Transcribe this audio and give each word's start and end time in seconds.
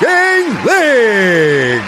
Talking 0.00 0.54
League. 0.64 1.82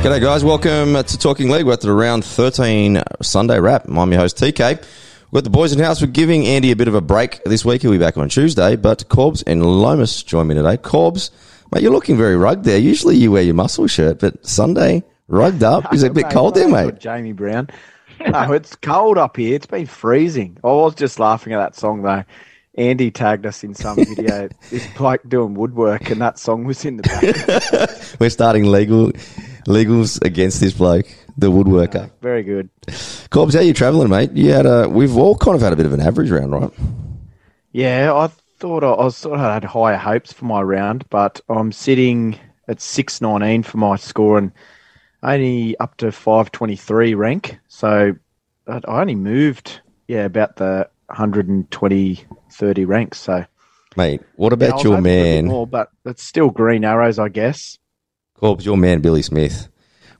G'day, 0.00 0.20
guys. 0.20 0.44
Welcome 0.44 0.94
to 0.94 1.18
Talking 1.18 1.50
League. 1.50 1.66
We're 1.66 1.72
at 1.72 1.80
the 1.80 1.92
round 1.92 2.24
13 2.24 3.02
Sunday 3.20 3.58
wrap. 3.58 3.88
I'm 3.88 4.12
your 4.12 4.20
host, 4.20 4.36
TK. 4.36 4.76
We've 4.76 5.32
got 5.32 5.42
the 5.42 5.50
boys 5.50 5.72
in 5.72 5.80
house. 5.80 6.00
We're 6.00 6.06
giving 6.06 6.46
Andy 6.46 6.70
a 6.70 6.76
bit 6.76 6.86
of 6.86 6.94
a 6.94 7.00
break 7.00 7.42
this 7.42 7.64
week. 7.64 7.82
He'll 7.82 7.90
be 7.90 7.98
back 7.98 8.16
on 8.16 8.28
Tuesday. 8.28 8.76
But 8.76 9.08
Corbs 9.08 9.42
and 9.44 9.66
Lomas 9.66 10.22
join 10.22 10.46
me 10.46 10.54
today. 10.54 10.76
Corbs, 10.76 11.32
mate, 11.72 11.82
you're 11.82 11.90
looking 11.90 12.16
very 12.16 12.36
rugged 12.36 12.62
there. 12.62 12.78
Usually 12.78 13.16
you 13.16 13.32
wear 13.32 13.42
your 13.42 13.54
muscle 13.54 13.88
shirt, 13.88 14.20
but 14.20 14.46
Sunday, 14.46 15.02
rugged 15.28 15.62
up. 15.62 15.92
Is 15.92 16.02
it 16.02 16.10
a 16.10 16.14
bit 16.14 16.30
cold 16.30 16.54
there, 16.54 16.68
mate? 16.68 16.98
Jamie 16.98 17.32
Brown. 17.32 17.68
No, 18.26 18.52
it's 18.52 18.74
cold 18.76 19.18
up 19.18 19.36
here. 19.36 19.54
It's 19.54 19.66
been 19.66 19.86
freezing. 19.86 20.58
Oh, 20.64 20.82
I 20.82 20.84
was 20.86 20.94
just 20.94 21.18
laughing 21.18 21.52
at 21.52 21.58
that 21.58 21.76
song 21.76 22.02
though. 22.02 22.24
Andy 22.76 23.10
tagged 23.10 23.46
us 23.46 23.64
in 23.64 23.74
some 23.74 23.96
video. 23.96 24.48
this 24.70 24.86
bloke 24.96 25.22
doing 25.26 25.54
woodwork, 25.54 26.10
and 26.10 26.20
that 26.20 26.38
song 26.38 26.64
was 26.64 26.84
in 26.84 26.98
the 26.98 27.02
back. 27.02 28.16
We're 28.20 28.30
starting 28.30 28.64
legal 28.64 29.12
legals 29.66 30.22
against 30.22 30.60
this 30.60 30.74
bloke, 30.74 31.06
the 31.38 31.50
woodworker. 31.50 32.10
Very 32.20 32.42
good. 32.42 32.68
Corbs, 33.30 33.54
how 33.54 33.60
you 33.60 33.72
travelling, 33.72 34.10
mate? 34.10 34.32
You 34.32 34.52
had 34.52 34.66
a, 34.66 34.88
we've 34.88 35.16
all 35.16 35.36
kind 35.36 35.54
of 35.54 35.62
had 35.62 35.72
a 35.72 35.76
bit 35.76 35.86
of 35.86 35.92
an 35.92 36.00
average 36.00 36.30
round, 36.30 36.52
right? 36.52 36.70
Yeah, 37.72 38.12
I 38.14 38.28
thought 38.58 38.84
I, 38.84 38.88
I 38.88 39.04
was 39.04 39.16
sort 39.16 39.38
of 39.38 39.40
had 39.40 39.64
higher 39.64 39.96
hopes 39.96 40.32
for 40.32 40.44
my 40.44 40.60
round, 40.60 41.08
but 41.08 41.40
I'm 41.48 41.72
sitting 41.72 42.38
at 42.68 42.80
six 42.80 43.20
nineteen 43.20 43.62
for 43.62 43.78
my 43.78 43.96
score 43.96 44.38
and 44.38 44.52
only 45.22 45.76
up 45.78 45.96
to 45.98 46.12
five 46.12 46.52
twenty 46.52 46.76
three 46.76 47.14
rank. 47.14 47.58
So 47.68 48.14
I 48.68 48.80
only 48.86 49.14
moved, 49.14 49.80
yeah, 50.08 50.24
about 50.24 50.56
the 50.56 50.88
120, 51.06 52.24
30 52.52 52.84
ranks. 52.84 53.18
So 53.20 53.44
Mate, 53.96 54.20
what 54.36 54.52
about 54.52 54.74
was 54.74 54.84
your 54.84 54.96
hoping 54.96 55.04
for 55.04 55.10
a 55.10 55.22
bit 55.22 55.34
man? 55.34 55.44
more, 55.46 55.66
but 55.66 55.88
it's 56.04 56.22
still 56.22 56.50
green 56.50 56.84
arrows, 56.84 57.18
I 57.18 57.28
guess. 57.28 57.78
Corbs, 58.34 58.64
your 58.66 58.76
man 58.76 59.00
Billy 59.00 59.22
Smith. 59.22 59.68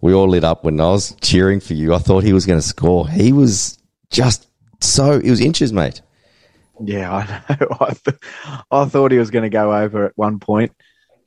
We 0.00 0.14
all 0.14 0.28
lit 0.28 0.44
up 0.44 0.64
when 0.64 0.80
I 0.80 0.90
was 0.90 1.14
cheering 1.20 1.60
for 1.60 1.74
you. 1.74 1.94
I 1.94 1.98
thought 1.98 2.22
he 2.22 2.32
was 2.32 2.46
going 2.46 2.58
to 2.58 2.66
score. 2.66 3.08
He 3.08 3.32
was 3.32 3.78
just 4.10 4.46
so. 4.80 5.12
It 5.18 5.28
was 5.28 5.40
inches, 5.40 5.72
mate. 5.72 6.00
Yeah, 6.80 7.12
I 7.48 7.56
know. 7.60 7.76
I, 7.80 7.92
th- 7.92 8.18
I 8.70 8.84
thought 8.86 9.10
he 9.10 9.18
was 9.18 9.30
going 9.30 9.42
to 9.44 9.50
go 9.50 9.74
over 9.74 10.06
at 10.06 10.12
one 10.16 10.38
point, 10.38 10.72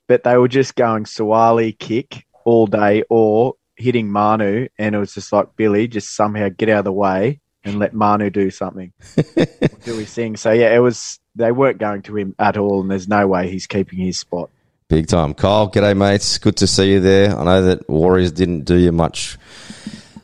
but 0.08 0.24
they 0.24 0.38
were 0.38 0.48
just 0.48 0.76
going 0.76 1.04
Suaalii 1.04 1.78
kick 1.78 2.26
all 2.46 2.68
day 2.68 3.04
or 3.10 3.56
hitting 3.80 4.12
Manu, 4.12 4.68
and 4.78 4.94
it 4.94 5.00
was 5.00 5.14
just 5.14 5.32
like 5.32 5.56
Billy, 5.56 5.88
just 5.88 6.16
somehow 6.16 6.50
get 6.50 6.70
out 6.70 6.80
of 6.80 6.86
the 6.86 6.92
way 6.92 7.40
and 7.64 7.80
let 7.80 7.94
Manu 7.94 8.30
do 8.30 8.50
something. 8.50 8.94
do 9.16 9.98
his 9.98 10.14
thing. 10.14 10.38
So 10.38 10.52
yeah, 10.52 10.76
it 10.76 10.80
was. 10.80 11.20
They 11.36 11.52
weren't 11.52 11.78
going 11.78 12.02
to 12.04 12.18
him 12.18 12.36
at 12.38 12.58
all, 12.58 12.82
and 12.82 12.92
there's 12.92 13.08
no 13.08 13.28
way 13.28 13.50
he's 13.50 13.68
keeping 13.68 14.00
his 14.00 14.20
spot. 14.20 14.50
Big 14.90 15.08
time. 15.08 15.34
Kyle, 15.34 15.70
g'day, 15.70 15.96
mates. 15.96 16.38
Good 16.38 16.58
to 16.58 16.68
see 16.68 16.94
you 16.94 17.00
there. 17.00 17.38
I 17.38 17.44
know 17.44 17.62
that 17.64 17.88
Warriors 17.88 18.32
didn't 18.32 18.66
do 18.66 18.76
you 18.76 18.92
much 18.92 19.38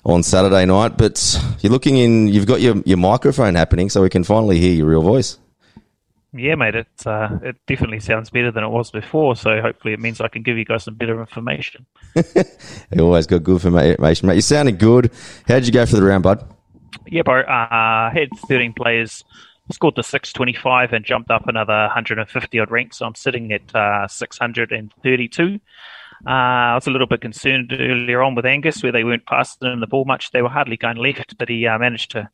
on 0.04 0.24
Saturday 0.24 0.66
night, 0.66 0.98
but 0.98 1.40
you're 1.62 1.72
looking 1.72 1.98
in. 1.98 2.28
You've 2.28 2.48
got 2.48 2.62
your, 2.62 2.82
your 2.86 2.98
microphone 2.98 3.56
happening, 3.56 3.90
so 3.90 4.02
we 4.02 4.10
can 4.10 4.24
finally 4.24 4.60
hear 4.60 4.74
your 4.74 4.88
real 4.88 5.04
voice. 5.04 5.38
Yeah, 6.38 6.56
mate, 6.56 6.76
it 6.76 6.88
uh, 7.06 7.30
it 7.42 7.56
definitely 7.66 8.02
sounds 8.02 8.30
better 8.30 8.52
than 8.52 8.64
it 8.64 8.70
was 8.70 8.92
before. 8.92 9.38
So 9.38 9.62
hopefully, 9.62 9.94
it 9.94 10.02
means 10.02 10.20
I 10.20 10.28
can 10.28 10.44
give 10.44 10.58
you 10.58 10.66
guys 10.66 10.84
some 10.84 10.96
better 10.96 11.20
information. 11.20 11.86
You 12.92 13.04
always 13.04 13.26
got 13.26 13.44
good 13.44 13.64
information, 13.66 14.28
mate. 14.28 14.36
You're 14.36 14.42
sounding 14.42 14.78
good. 14.78 15.12
How'd 15.48 15.66
you 15.66 15.72
go 15.72 15.86
for 15.86 15.96
the 15.96 16.04
round, 16.04 16.24
bud? 16.24 16.48
Yeah, 17.08 17.24
bro. 17.24 17.42
Uh, 17.42 18.12
had 18.12 18.30
13 18.48 18.74
players, 18.74 19.24
scored 19.72 19.96
to 19.96 20.04
625, 20.04 20.94
and 20.94 21.04
jumped 21.04 21.32
up 21.32 21.48
another 21.48 21.74
150 21.74 22.60
odd 22.60 22.72
ranks. 22.72 22.98
So 22.98 23.06
I'm 23.06 23.16
sitting 23.16 23.52
at 23.52 23.74
uh, 23.76 24.08
632. 24.08 25.60
Uh, 26.26 26.30
I 26.30 26.76
was 26.76 26.88
a 26.88 26.92
little 26.92 27.08
bit 27.08 27.22
concerned 27.22 27.74
earlier 27.74 28.22
on 28.22 28.36
with 28.36 28.46
Angus, 28.46 28.82
where 28.84 28.92
they 28.92 29.04
weren't 29.04 29.26
passing 29.26 29.72
him 29.72 29.80
the 29.80 29.88
ball 29.88 30.06
much. 30.06 30.32
They 30.32 30.42
were 30.42 30.50
hardly 30.50 30.78
going 30.78 30.98
left, 30.98 31.38
but 31.38 31.50
he 31.50 31.68
uh, 31.68 31.78
managed 31.78 32.12
to 32.12 32.30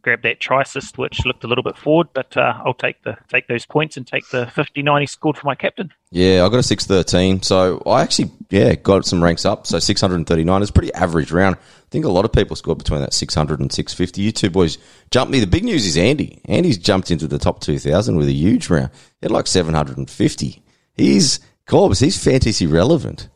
grab 0.00 0.22
that 0.22 0.40
try 0.40 0.62
assist, 0.62 0.96
which 0.98 1.24
looked 1.26 1.44
a 1.44 1.46
little 1.46 1.64
bit 1.64 1.76
forward. 1.76 2.08
But 2.14 2.36
uh, 2.36 2.54
I'll 2.64 2.74
take 2.74 3.02
the 3.02 3.16
take 3.28 3.46
those 3.48 3.66
points 3.66 3.96
and 3.96 4.06
take 4.06 4.28
the 4.30 4.46
59 4.46 5.00
he 5.00 5.06
scored 5.06 5.36
for 5.36 5.46
my 5.46 5.54
captain. 5.54 5.92
Yeah, 6.10 6.44
I 6.44 6.48
got 6.48 6.58
a 6.58 6.62
613. 6.62 7.42
So 7.42 7.82
I 7.86 8.02
actually, 8.02 8.30
yeah, 8.50 8.74
got 8.74 9.04
some 9.04 9.22
ranks 9.22 9.44
up. 9.44 9.66
So 9.66 9.78
639 9.78 10.62
is 10.62 10.70
pretty 10.70 10.92
average 10.94 11.32
round. 11.32 11.56
I 11.56 11.88
think 11.90 12.04
a 12.04 12.10
lot 12.10 12.24
of 12.24 12.32
people 12.32 12.56
scored 12.56 12.78
between 12.78 13.00
that 13.00 13.12
600 13.12 13.60
and 13.60 13.72
650. 13.72 14.20
You 14.22 14.32
two 14.32 14.50
boys 14.50 14.78
jumped 15.10 15.32
me. 15.32 15.40
The 15.40 15.46
big 15.46 15.64
news 15.64 15.86
is 15.86 15.96
Andy. 15.96 16.40
Andy's 16.46 16.78
jumped 16.78 17.10
into 17.10 17.26
the 17.26 17.38
top 17.38 17.60
2,000 17.60 18.16
with 18.16 18.28
a 18.28 18.32
huge 18.32 18.70
round. 18.70 18.90
He 19.20 19.26
had 19.26 19.30
like 19.30 19.46
750. 19.46 20.62
He's, 20.94 21.40
Corbs, 21.66 22.00
he's 22.00 22.22
fantasy 22.22 22.66
relevant. 22.66 23.28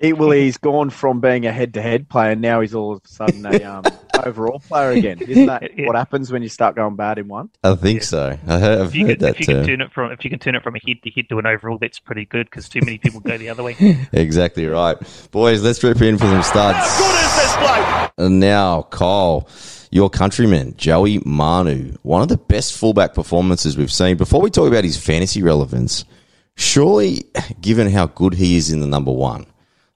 He, 0.00 0.12
well, 0.12 0.30
he's 0.30 0.58
gone 0.58 0.90
from 0.90 1.20
being 1.20 1.44
a 1.44 1.52
head-to-head 1.52 2.08
player 2.08 2.36
now 2.36 2.60
he's 2.60 2.74
all 2.74 2.92
of 2.92 3.02
a 3.04 3.08
sudden 3.08 3.44
a 3.44 3.62
um, 3.64 3.84
overall 4.26 4.60
player 4.60 4.90
again. 4.92 5.18
Isn't 5.20 5.46
that 5.46 5.62
Yeah. 5.78 5.86
what 5.86 5.96
happens 5.96 6.30
when 6.32 6.42
you 6.42 6.48
start 6.48 6.74
going 6.76 6.96
bad 6.96 7.18
in 7.18 7.28
one? 7.28 7.50
I 7.62 7.74
think 7.74 8.02
so. 8.02 8.38
I 8.46 8.58
heard, 8.58 8.80
I've 8.80 8.88
If 8.88 8.94
you, 8.94 9.06
heard 9.06 9.18
can, 9.18 9.26
that 9.26 9.34
if 9.34 9.40
you 9.40 9.46
too. 9.46 9.52
can 9.54 9.66
turn 9.66 9.80
it 9.82 9.92
from 9.92 10.12
if 10.12 10.24
you 10.24 10.30
can 10.30 10.38
turn 10.38 10.54
it 10.54 10.62
from 10.62 10.76
a 10.76 10.80
head 10.86 10.96
to 11.04 11.10
head 11.10 11.28
to 11.28 11.38
an 11.38 11.46
overall, 11.46 11.78
that's 11.78 11.98
pretty 11.98 12.24
good 12.24 12.46
because 12.50 12.68
too 12.68 12.80
many 12.82 12.98
people 12.98 13.20
go 13.20 13.36
the 13.38 13.48
other 13.48 13.62
way. 13.62 13.76
Exactly 14.12 14.66
right. 14.66 14.96
Boys, 15.30 15.62
let's 15.62 15.82
rip 15.84 16.00
in 16.02 16.18
for 16.18 16.24
some 16.24 16.42
studs. 16.42 16.78
Good 16.98 17.14
as 17.24 17.36
this 17.36 18.10
And 18.18 18.40
now, 18.40 18.82
Kyle, 18.82 19.48
your 19.90 20.10
countryman, 20.10 20.74
Joey 20.76 21.20
Manu, 21.24 21.94
one 22.02 22.22
of 22.22 22.28
the 22.28 22.36
best 22.36 22.76
fullback 22.76 23.14
performances 23.14 23.76
we've 23.76 23.92
seen. 23.92 24.16
Before 24.16 24.40
we 24.40 24.50
talk 24.50 24.68
about 24.68 24.84
his 24.84 24.96
fantasy 24.96 25.42
relevance, 25.42 26.04
surely, 26.56 27.24
given 27.60 27.90
how 27.90 28.06
good 28.06 28.34
he 28.34 28.56
is 28.56 28.70
in 28.70 28.80
the 28.80 28.86
number 28.86 29.12
one, 29.12 29.46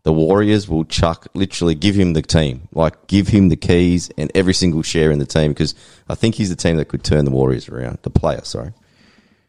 the 0.05 0.13
Warriors 0.13 0.69
will 0.69 0.85
chuck, 0.85 1.29
literally 1.35 1.75
give 1.75 1.95
him 1.95 2.13
the 2.13 2.23
team, 2.23 2.69
like 2.73 3.07
give 3.07 3.29
him 3.29 3.49
the 3.49 3.57
keys 3.57 4.11
and 4.19 4.31
every 4.35 4.55
single 4.55 4.83
share 4.83 5.11
in 5.11 5.19
the 5.19 5.27
team 5.27 5.53
because 5.53 5.75
I 6.09 6.15
think 6.15 6.35
he's 6.35 6.51
the 6.51 6.57
team 6.57 6.77
that 6.77 6.87
could 6.87 7.05
turn 7.05 7.25
the 7.25 7.31
Warriors 7.31 7.69
around. 7.69 7.99
The 8.03 8.11
player, 8.11 8.41
sorry. 8.43 8.73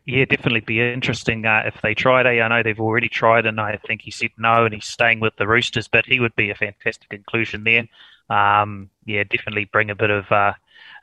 Yeah, 0.06 0.26
definitely 0.26 0.60
be 0.60 0.82
interesting 0.82 1.46
uh, 1.46 1.64
if 1.66 1.82
they 1.82 1.96
tried. 1.96 2.28
Eh? 2.28 2.42
I 2.42 2.48
know 2.50 2.62
they've 2.62 2.80
already 2.80 3.08
tried, 3.08 3.46
and 3.46 3.60
I 3.60 3.78
think 3.78 4.02
he 4.02 4.12
said 4.12 4.32
no, 4.38 4.66
and 4.66 4.74
he's 4.74 4.86
staying 4.86 5.22
with 5.22 5.36
the 5.38 5.48
Roosters. 5.48 5.88
But 5.88 6.06
he 6.06 6.20
would 6.20 6.36
be 6.36 6.50
a 6.50 6.56
fantastic 6.56 7.14
inclusion 7.14 7.64
there. 7.64 7.88
Um, 8.30 8.90
yeah, 9.06 9.24
definitely 9.24 9.66
bring 9.66 9.90
a 9.90 9.96
bit 9.96 10.10
of 10.10 10.30
uh, 10.30 10.54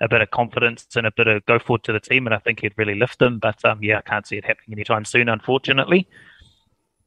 a 0.03 0.09
bit 0.09 0.21
of 0.21 0.31
confidence 0.31 0.87
and 0.97 1.07
a 1.07 1.13
bit 1.13 1.29
of 1.29 1.45
go 1.47 1.59
forward 1.59 1.83
to 1.85 1.95
the 1.95 2.01
team, 2.01 2.27
and 2.27 2.35
I 2.35 2.39
think 2.39 2.61
he'd 2.61 2.77
really 2.77 2.95
lift 2.95 3.19
them. 3.19 3.39
But 3.39 3.65
um, 3.65 3.83
yeah, 3.83 3.99
I 3.99 4.03
can't 4.03 4.27
see 4.27 4.37
it 4.37 4.45
happening 4.45 4.75
anytime 4.75 5.07
soon, 5.07 5.31
unfortunately. 5.31 6.07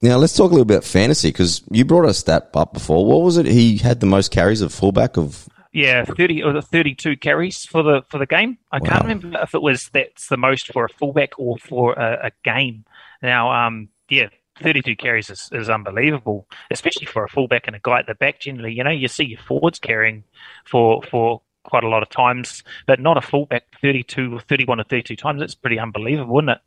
Now 0.04 0.18
let's 0.18 0.36
talk 0.36 0.52
a 0.52 0.54
little 0.54 0.66
bit 0.66 0.76
about 0.76 0.84
fantasy 0.84 1.30
because 1.30 1.64
you 1.72 1.86
brought 1.86 2.06
us 2.06 2.24
that 2.24 2.50
up 2.54 2.74
before. 2.74 3.06
What 3.06 3.22
was 3.22 3.38
it? 3.38 3.46
He 3.46 3.78
had 3.78 4.02
the 4.02 4.06
most 4.06 4.32
carries 4.32 4.60
of 4.60 4.74
fullback 4.74 5.16
of. 5.18 5.48
Yeah, 5.72 6.04
thirty 6.04 6.44
or 6.44 6.62
thirty-two 6.62 7.16
carries 7.18 7.66
for 7.66 7.82
the 7.82 8.02
for 8.10 8.18
the 8.20 8.26
game. 8.26 8.58
I 8.72 8.80
Wow. 8.80 8.90
can't 8.90 9.02
remember 9.04 9.40
if 9.42 9.56
it 9.56 9.62
was 9.62 9.90
that's 9.94 10.28
the 10.28 10.38
most 10.38 10.72
for 10.74 10.84
a 10.86 10.90
fullback 10.90 11.40
or 11.40 11.58
for 11.58 11.94
a, 11.94 12.28
a 12.28 12.32
game. 12.44 12.84
Now, 13.22 13.52
um, 13.52 13.88
yeah, 14.10 14.28
thirty-two 14.62 14.98
carries 14.98 15.30
is, 15.30 15.50
is 15.54 15.70
unbelievable, 15.70 16.48
especially 16.70 17.06
for 17.08 17.24
a 17.24 17.30
fullback 17.30 17.66
and 17.66 17.76
a 17.76 17.80
guy 17.82 18.00
at 18.00 18.08
the 18.08 18.14
back. 18.14 18.42
Generally, 18.42 18.74
you 18.74 18.84
know, 18.84 18.92
you 18.92 19.08
see 19.08 19.24
your 19.24 19.40
forwards 19.40 19.80
carrying 19.80 20.26
for 20.66 21.02
for 21.04 21.42
quite 21.64 21.86
a 21.86 21.90
lot 21.90 22.04
of 22.04 22.10
times, 22.10 22.62
but 22.86 23.00
not 23.00 23.18
a 23.18 23.22
fullback 23.22 23.64
32 23.82 24.36
or 24.36 24.42
31 24.42 24.82
or 24.82 24.84
32 24.84 25.16
times. 25.16 25.42
It's 25.42 25.56
pretty 25.56 25.80
unbelievable, 25.80 26.38
isn't 26.40 26.50
it? 26.50 26.60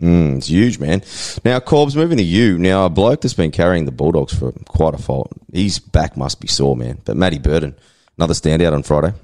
Mm, 0.00 0.36
it's 0.38 0.46
huge, 0.48 0.78
man. 0.78 1.02
Now, 1.44 1.58
Corbs, 1.58 1.96
moving 1.96 2.18
to 2.18 2.24
you. 2.24 2.56
Now, 2.56 2.84
a 2.86 2.88
bloke 2.88 3.20
that's 3.20 3.34
been 3.34 3.50
carrying 3.50 3.84
the 3.84 3.90
Bulldogs 3.90 4.32
for 4.32 4.52
quite 4.68 4.94
a 4.94 4.98
fault. 4.98 5.32
His 5.52 5.80
back 5.80 6.16
must 6.16 6.40
be 6.40 6.46
sore, 6.46 6.76
man. 6.76 7.00
But 7.04 7.16
Matty 7.16 7.38
Burton, 7.38 7.74
another 8.16 8.34
standout 8.34 8.72
on 8.72 8.84
Friday. 8.84 9.14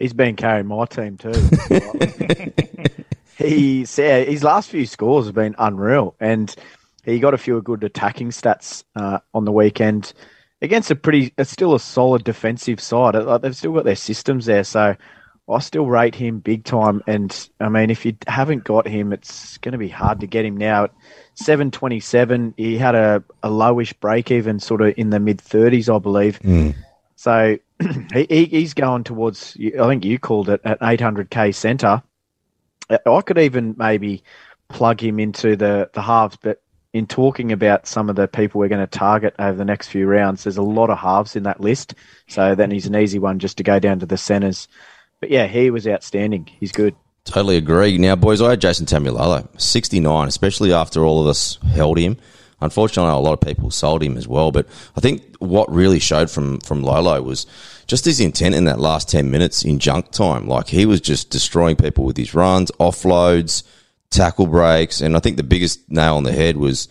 He's 0.00 0.12
been 0.12 0.34
carrying 0.34 0.66
my 0.66 0.86
team 0.86 1.16
too. 1.18 1.32
He's 3.36 3.96
yeah, 3.98 4.20
his 4.20 4.42
last 4.42 4.68
few 4.70 4.84
scores 4.84 5.26
have 5.26 5.34
been 5.34 5.54
unreal, 5.58 6.14
and 6.20 6.54
he 7.04 7.20
got 7.20 7.32
a 7.32 7.38
few 7.38 7.60
good 7.62 7.84
attacking 7.84 8.30
stats 8.30 8.84
uh, 8.96 9.20
on 9.32 9.44
the 9.44 9.52
weekend. 9.52 10.12
against 10.62 10.90
a 10.90 10.96
pretty, 10.96 11.32
it's 11.38 11.50
still 11.50 11.74
a 11.74 11.80
solid 11.80 12.24
defensive 12.24 12.80
side. 12.80 13.14
They've 13.42 13.56
still 13.56 13.72
got 13.72 13.84
their 13.84 13.96
systems 13.96 14.46
there, 14.46 14.64
so 14.64 14.96
I 15.48 15.58
still 15.58 15.86
rate 15.86 16.14
him 16.14 16.38
big 16.38 16.64
time. 16.64 17.02
And 17.06 17.48
I 17.58 17.68
mean, 17.68 17.90
if 17.90 18.06
you 18.06 18.16
haven't 18.26 18.64
got 18.64 18.86
him, 18.86 19.12
it's 19.12 19.58
going 19.58 19.72
to 19.72 19.78
be 19.78 19.88
hard 19.88 20.20
to 20.20 20.26
get 20.26 20.44
him 20.44 20.56
now. 20.56 20.84
At 20.84 20.92
seven 21.34 21.70
twenty 21.70 22.00
seven, 22.00 22.54
he 22.56 22.78
had 22.78 22.94
a, 22.94 23.24
a 23.42 23.48
lowish 23.48 23.98
break 24.00 24.30
even, 24.30 24.60
sort 24.60 24.80
of 24.80 24.94
in 24.96 25.10
the 25.10 25.20
mid 25.20 25.40
thirties, 25.40 25.88
I 25.88 25.98
believe. 25.98 26.38
Mm. 26.40 26.74
So 27.16 27.58
he, 28.12 28.44
he's 28.46 28.74
going 28.74 29.04
towards. 29.04 29.56
I 29.58 29.86
think 29.88 30.04
you 30.04 30.18
called 30.18 30.48
it 30.48 30.60
at 30.64 30.78
eight 30.82 31.00
hundred 31.00 31.30
k 31.30 31.52
centre. 31.52 32.02
I 32.88 33.20
could 33.20 33.38
even 33.38 33.74
maybe 33.78 34.24
plug 34.68 35.02
him 35.02 35.18
into 35.20 35.56
the 35.56 35.90
the 35.92 36.02
halves, 36.02 36.36
but 36.40 36.62
in 36.92 37.06
talking 37.06 37.52
about 37.52 37.86
some 37.86 38.10
of 38.10 38.16
the 38.16 38.26
people 38.26 38.58
we're 38.58 38.68
going 38.68 38.80
to 38.80 38.98
target 38.98 39.34
over 39.38 39.56
the 39.56 39.64
next 39.64 39.88
few 39.88 40.06
rounds, 40.06 40.44
there's 40.44 40.56
a 40.56 40.62
lot 40.62 40.90
of 40.90 40.98
halves 40.98 41.36
in 41.36 41.44
that 41.44 41.60
list. 41.60 41.94
So 42.26 42.54
then 42.54 42.70
he's 42.70 42.86
an 42.86 42.96
easy 42.96 43.18
one 43.18 43.38
just 43.38 43.58
to 43.58 43.62
go 43.62 43.78
down 43.78 44.00
to 44.00 44.06
the 44.06 44.16
centres. 44.16 44.66
But 45.20 45.30
yeah, 45.30 45.46
he 45.46 45.70
was 45.70 45.86
outstanding. 45.86 46.48
He's 46.58 46.72
good. 46.72 46.94
Totally 47.24 47.56
agree. 47.56 47.98
Now, 47.98 48.16
boys, 48.16 48.40
I 48.40 48.50
had 48.50 48.60
Jason 48.60 48.86
Taumalolo, 48.86 49.48
69, 49.60 50.28
especially 50.28 50.72
after 50.72 51.04
all 51.04 51.20
of 51.20 51.26
us 51.28 51.58
held 51.72 51.98
him. 51.98 52.16
Unfortunately, 52.62 53.12
a 53.12 53.16
lot 53.16 53.32
of 53.32 53.40
people 53.40 53.70
sold 53.70 54.02
him 54.02 54.16
as 54.16 54.26
well. 54.26 54.50
But 54.50 54.66
I 54.96 55.00
think 55.00 55.36
what 55.38 55.70
really 55.72 55.98
showed 55.98 56.30
from, 56.30 56.60
from 56.60 56.82
Lolo 56.82 57.22
was 57.22 57.46
just 57.86 58.04
his 58.04 58.20
intent 58.20 58.54
in 58.54 58.64
that 58.64 58.80
last 58.80 59.08
10 59.08 59.30
minutes 59.30 59.64
in 59.64 59.78
junk 59.78 60.10
time. 60.10 60.46
Like 60.46 60.68
he 60.68 60.86
was 60.86 61.00
just 61.00 61.30
destroying 61.30 61.76
people 61.76 62.04
with 62.04 62.16
his 62.16 62.34
runs, 62.34 62.70
offloads, 62.72 63.62
tackle 64.10 64.46
breaks. 64.46 65.00
And 65.00 65.16
I 65.16 65.20
think 65.20 65.36
the 65.36 65.42
biggest 65.42 65.90
nail 65.90 66.16
on 66.16 66.24
the 66.24 66.32
head 66.32 66.56
was 66.56 66.88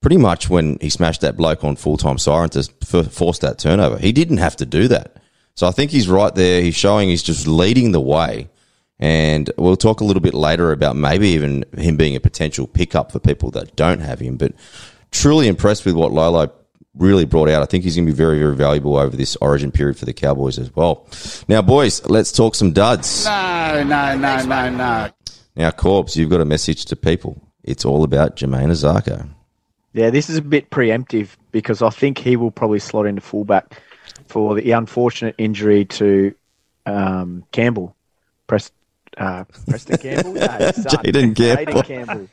pretty 0.00 0.16
much 0.16 0.50
when 0.50 0.78
he 0.80 0.90
smashed 0.90 1.20
that 1.20 1.36
bloke 1.36 1.64
on 1.64 1.76
full 1.76 1.96
time 1.96 2.18
siren 2.18 2.50
to 2.50 2.64
force 3.04 3.38
that 3.38 3.58
turnover. 3.58 3.98
He 3.98 4.12
didn't 4.12 4.38
have 4.38 4.56
to 4.56 4.66
do 4.66 4.88
that. 4.88 5.21
So 5.54 5.66
I 5.66 5.70
think 5.70 5.90
he's 5.90 6.08
right 6.08 6.34
there. 6.34 6.62
He's 6.62 6.74
showing 6.74 7.08
he's 7.08 7.22
just 7.22 7.46
leading 7.46 7.92
the 7.92 8.00
way. 8.00 8.48
And 8.98 9.50
we'll 9.56 9.76
talk 9.76 10.00
a 10.00 10.04
little 10.04 10.22
bit 10.22 10.34
later 10.34 10.70
about 10.70 10.96
maybe 10.96 11.28
even 11.30 11.64
him 11.76 11.96
being 11.96 12.14
a 12.14 12.20
potential 12.20 12.66
pickup 12.66 13.10
for 13.10 13.18
people 13.18 13.50
that 13.52 13.74
don't 13.74 14.00
have 14.00 14.20
him. 14.20 14.36
But 14.36 14.52
truly 15.10 15.48
impressed 15.48 15.84
with 15.84 15.94
what 15.94 16.12
Lolo 16.12 16.52
really 16.94 17.24
brought 17.24 17.48
out. 17.48 17.62
I 17.62 17.66
think 17.66 17.84
he's 17.84 17.96
going 17.96 18.06
to 18.06 18.12
be 18.12 18.16
very, 18.16 18.38
very 18.38 18.54
valuable 18.54 18.96
over 18.96 19.16
this 19.16 19.36
origin 19.40 19.72
period 19.72 19.96
for 19.96 20.04
the 20.04 20.12
Cowboys 20.12 20.58
as 20.58 20.74
well. 20.76 21.06
Now, 21.48 21.62
boys, 21.62 22.04
let's 22.06 22.32
talk 22.32 22.54
some 22.54 22.72
duds. 22.72 23.24
No, 23.24 23.82
no, 23.84 24.16
no, 24.16 24.44
no, 24.44 24.70
no. 24.70 25.10
Now, 25.56 25.70
Corbs, 25.70 26.16
you've 26.16 26.30
got 26.30 26.40
a 26.40 26.46
message 26.46 26.84
to 26.86 26.96
people. 26.96 27.40
It's 27.64 27.84
all 27.84 28.04
about 28.04 28.36
Jamayne 28.36 28.70
Isaako. 28.70 29.28
Yeah, 29.92 30.10
this 30.10 30.30
is 30.30 30.36
a 30.36 30.42
bit 30.42 30.70
preemptive 30.70 31.30
because 31.50 31.82
I 31.82 31.90
think 31.90 32.18
he 32.18 32.36
will 32.36 32.50
probably 32.50 32.78
slot 32.78 33.06
into 33.06 33.20
fullback 33.20 33.80
for 34.26 34.54
the 34.54 34.72
unfortunate 34.72 35.34
injury 35.38 35.84
to 35.84 36.34
um, 36.86 37.44
Campbell. 37.52 37.96
Press, 38.46 38.70
uh, 39.16 39.44
Preston 39.68 39.98
Campbell? 40.00 40.34
No, 40.34 40.40
Jayden 40.48 41.36
Campbell. 41.36 41.82
Campbell. 41.82 42.28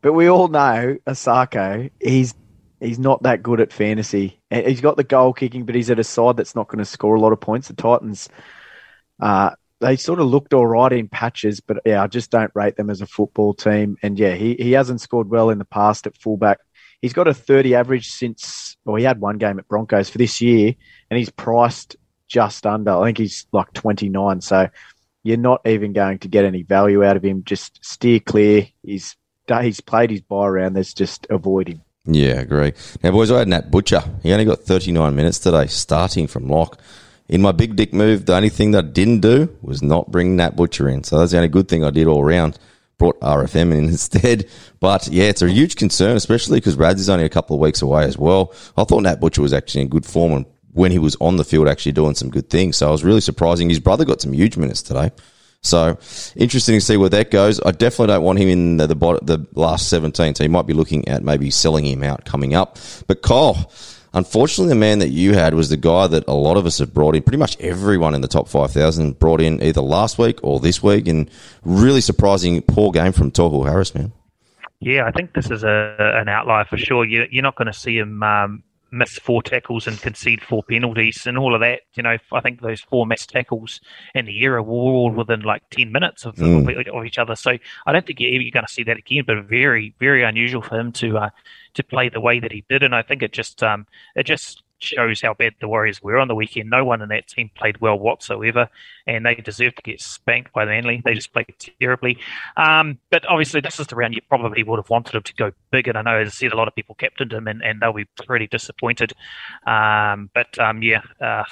But 0.00 0.12
we 0.12 0.28
all 0.28 0.48
know 0.48 0.98
Isaako. 1.06 1.90
he's 1.98 2.34
he's 2.78 2.98
not 2.98 3.22
that 3.22 3.42
good 3.42 3.60
at 3.60 3.72
fantasy. 3.72 4.40
He's 4.50 4.80
got 4.80 4.96
the 4.96 5.04
goal 5.04 5.32
kicking, 5.32 5.64
but 5.64 5.74
he's 5.74 5.90
at 5.90 5.98
a 5.98 6.04
side 6.04 6.36
that's 6.36 6.54
not 6.54 6.68
going 6.68 6.78
to 6.78 6.84
score 6.84 7.14
a 7.14 7.20
lot 7.20 7.32
of 7.32 7.40
points. 7.40 7.68
The 7.68 7.74
Titans, 7.74 8.28
uh, 9.20 9.50
they 9.80 9.96
sort 9.96 10.20
of 10.20 10.26
looked 10.26 10.54
all 10.54 10.66
right 10.66 10.92
in 10.92 11.08
patches, 11.08 11.60
but 11.60 11.78
yeah, 11.84 12.02
I 12.02 12.06
just 12.06 12.30
don't 12.30 12.50
rate 12.54 12.76
them 12.76 12.90
as 12.90 13.00
a 13.00 13.06
football 13.06 13.54
team. 13.54 13.96
And 14.02 14.18
yeah, 14.18 14.34
he, 14.34 14.54
he 14.54 14.72
hasn't 14.72 15.00
scored 15.00 15.30
well 15.30 15.50
in 15.50 15.58
the 15.58 15.64
past 15.64 16.06
at 16.06 16.16
fullback. 16.16 16.58
He's 17.00 17.12
got 17.12 17.28
a 17.28 17.34
30 17.34 17.74
average 17.74 18.10
since, 18.10 18.76
well, 18.84 18.96
he 18.96 19.04
had 19.04 19.20
one 19.20 19.38
game 19.38 19.58
at 19.58 19.68
Broncos 19.68 20.08
for 20.08 20.18
this 20.18 20.40
year, 20.40 20.74
and 21.10 21.18
he's 21.18 21.30
priced 21.30 21.96
just 22.28 22.66
under. 22.66 22.92
I 22.92 23.06
think 23.06 23.18
he's 23.18 23.46
like 23.52 23.72
29. 23.72 24.40
So 24.40 24.68
you're 25.22 25.36
not 25.36 25.66
even 25.66 25.92
going 25.92 26.18
to 26.20 26.28
get 26.28 26.44
any 26.44 26.62
value 26.62 27.04
out 27.04 27.16
of 27.16 27.24
him. 27.24 27.44
Just 27.44 27.84
steer 27.84 28.20
clear. 28.20 28.68
He's 28.82 29.16
he's 29.60 29.80
played 29.80 30.10
his 30.10 30.20
buy 30.20 30.46
around. 30.46 30.74
There's 30.74 30.94
just 30.94 31.26
avoid 31.30 31.68
him. 31.68 31.82
Yeah, 32.06 32.40
agree. 32.40 32.74
Now, 33.02 33.12
boys, 33.12 33.30
I 33.30 33.38
had 33.38 33.48
Nat 33.48 33.70
Butcher. 33.70 34.02
He 34.22 34.32
only 34.32 34.44
got 34.44 34.60
39 34.60 35.16
minutes 35.16 35.38
today, 35.38 35.66
starting 35.66 36.26
from 36.26 36.48
lock. 36.48 36.78
In 37.28 37.40
my 37.40 37.52
big 37.52 37.76
dick 37.76 37.94
move, 37.94 38.26
the 38.26 38.34
only 38.34 38.50
thing 38.50 38.72
that 38.72 38.84
I 38.84 38.88
didn't 38.88 39.20
do 39.20 39.56
was 39.62 39.82
not 39.82 40.10
bring 40.10 40.36
Nat 40.36 40.56
Butcher 40.56 40.88
in. 40.90 41.02
So 41.04 41.18
that's 41.18 41.32
the 41.32 41.38
only 41.38 41.48
good 41.48 41.68
thing 41.68 41.82
I 41.82 41.90
did 41.90 42.06
all 42.06 42.20
around. 42.20 42.58
Brought 42.98 43.20
RFM 43.20 43.72
in 43.72 43.84
instead. 43.88 44.48
But 44.80 45.08
yeah, 45.08 45.24
it's 45.24 45.42
a 45.42 45.50
huge 45.50 45.76
concern, 45.76 46.16
especially 46.16 46.58
because 46.58 46.76
Rads 46.76 47.00
is 47.00 47.08
only 47.08 47.24
a 47.24 47.30
couple 47.30 47.54
of 47.56 47.60
weeks 47.60 47.82
away 47.82 48.04
as 48.04 48.18
well. 48.18 48.52
I 48.76 48.84
thought 48.84 49.02
Nat 49.02 49.20
Butcher 49.20 49.42
was 49.42 49.52
actually 49.52 49.82
in 49.82 49.88
good 49.88 50.06
form 50.06 50.32
and 50.32 50.46
when 50.72 50.90
he 50.90 50.98
was 50.98 51.16
on 51.20 51.36
the 51.36 51.44
field 51.44 51.68
actually 51.68 51.92
doing 51.92 52.14
some 52.14 52.30
good 52.30 52.50
things. 52.50 52.76
So 52.76 52.88
I 52.88 52.90
was 52.90 53.04
really 53.04 53.20
surprising. 53.20 53.68
His 53.68 53.78
brother 53.78 54.04
got 54.04 54.20
some 54.20 54.32
huge 54.32 54.56
minutes 54.56 54.82
today. 54.82 55.12
So 55.62 55.98
interesting 56.36 56.76
to 56.76 56.80
see 56.80 56.96
where 56.96 57.08
that 57.08 57.30
goes. 57.30 57.60
I 57.60 57.70
definitely 57.70 58.08
don't 58.08 58.22
want 58.22 58.38
him 58.38 58.48
in 58.48 58.76
the, 58.76 58.88
the, 58.88 58.94
the 59.22 59.46
last 59.54 59.88
17. 59.88 60.34
So 60.34 60.44
you 60.44 60.50
might 60.50 60.66
be 60.66 60.74
looking 60.74 61.08
at 61.08 61.24
maybe 61.24 61.50
selling 61.50 61.86
him 61.86 62.02
out 62.02 62.24
coming 62.26 62.54
up. 62.54 62.78
But 63.06 63.22
Kyle, 63.22 63.70
unfortunately, 64.14 64.70
the 64.70 64.78
man 64.78 65.00
that 65.00 65.10
you 65.10 65.34
had 65.34 65.54
was 65.54 65.68
the 65.68 65.76
guy 65.76 66.06
that 66.06 66.24
a 66.26 66.34
lot 66.34 66.56
of 66.56 66.64
us 66.64 66.78
have 66.78 66.94
brought 66.94 67.14
in. 67.14 67.22
Pretty 67.22 67.38
much 67.38 67.58
everyone 67.60 68.14
in 68.14 68.20
the 68.20 68.28
top 68.28 68.48
5,000 68.48 69.18
brought 69.18 69.40
in 69.40 69.62
either 69.62 69.80
last 69.80 70.18
week 70.18 70.38
or 70.42 70.60
this 70.60 70.82
week. 70.82 71.06
And 71.08 71.30
really 71.62 72.00
surprising 72.00 72.60
poor 72.62 72.90
game 72.92 73.12
from 73.12 73.30
Tohu 73.30 73.66
Harris, 73.66 73.94
man. 73.94 74.12
Yeah, 74.80 75.06
I 75.06 75.12
think 75.12 75.34
this 75.34 75.50
is 75.50 75.64
a, 75.64 75.96
an 75.98 76.28
outlier 76.28 76.64
for 76.64 76.76
sure. 76.76 77.04
You, 77.04 77.22
are 77.22 77.42
not 77.42 77.56
going 77.56 77.66
to 77.66 77.72
see 77.72 77.98
him 77.98 78.22
um, 78.22 78.62
miss 78.94 79.18
four 79.18 79.42
tackles 79.42 79.86
and 79.86 80.00
concede 80.00 80.42
four 80.42 80.62
penalties 80.62 81.26
and 81.26 81.36
all 81.36 81.54
of 81.54 81.60
that. 81.60 81.82
You 81.94 82.02
know, 82.02 82.16
I 82.32 82.40
think 82.40 82.60
those 82.60 82.80
four 82.80 83.06
missed 83.06 83.30
tackles 83.30 83.80
in 84.14 84.26
the 84.26 84.42
era 84.42 84.62
were 84.62 84.72
all 84.72 85.10
within 85.10 85.40
like 85.40 85.68
10 85.70 85.90
minutes 85.90 86.24
of, 86.24 86.36
mm. 86.36 86.86
of, 86.86 86.94
of 86.94 87.04
each 87.04 87.18
other. 87.18 87.34
So 87.34 87.58
I 87.86 87.92
don't 87.92 88.06
think 88.06 88.20
you're 88.20 88.50
going 88.50 88.66
to 88.66 88.72
see 88.72 88.84
that 88.84 88.98
again, 88.98 89.24
but 89.26 89.44
very, 89.44 89.94
very 89.98 90.22
unusual 90.22 90.62
for 90.62 90.78
him 90.78 90.92
to, 90.92 91.18
uh, 91.18 91.30
to 91.74 91.82
play 91.82 92.08
the 92.08 92.20
way 92.20 92.40
that 92.40 92.52
he 92.52 92.64
did. 92.68 92.82
And 92.82 92.94
I 92.94 93.02
think 93.02 93.22
it 93.22 93.32
just, 93.32 93.62
um, 93.62 93.86
it 94.14 94.24
just 94.24 94.62
shows 94.78 95.20
how 95.20 95.34
bad 95.34 95.54
the 95.60 95.68
Warriors 95.68 96.02
were 96.02 96.18
on 96.18 96.28
the 96.28 96.34
weekend. 96.34 96.70
No 96.70 96.84
one 96.84 97.02
in 97.02 97.08
that 97.08 97.28
team 97.28 97.50
played 97.54 97.80
well 97.80 97.98
whatsoever, 97.98 98.68
and 99.06 99.24
they 99.24 99.34
deserved 99.34 99.76
to 99.76 99.82
get 99.82 100.00
spanked 100.00 100.52
by 100.52 100.64
Manly. 100.64 101.02
They 101.04 101.14
just 101.14 101.32
played 101.32 101.46
terribly. 101.80 102.18
Um, 102.56 102.98
but 103.10 103.26
obviously, 103.26 103.60
this 103.60 103.80
is 103.80 103.86
the 103.86 103.96
round 103.96 104.14
you 104.14 104.20
probably 104.28 104.62
would 104.62 104.78
have 104.78 104.90
wanted 104.90 105.14
him 105.14 105.22
to 105.22 105.34
go 105.34 105.52
big, 105.70 105.88
and 105.88 105.98
I 105.98 106.02
know, 106.02 106.18
as 106.18 106.28
I 106.28 106.30
said, 106.30 106.52
a 106.52 106.56
lot 106.56 106.68
of 106.68 106.74
people 106.74 106.94
captained 106.94 107.32
him, 107.32 107.48
and, 107.48 107.62
and 107.62 107.80
they'll 107.80 107.92
be 107.92 108.06
pretty 108.26 108.46
disappointed. 108.46 109.12
Um, 109.66 110.30
but 110.34 110.58
um, 110.58 110.82
yeah, 110.82 111.02
uh, 111.20 111.44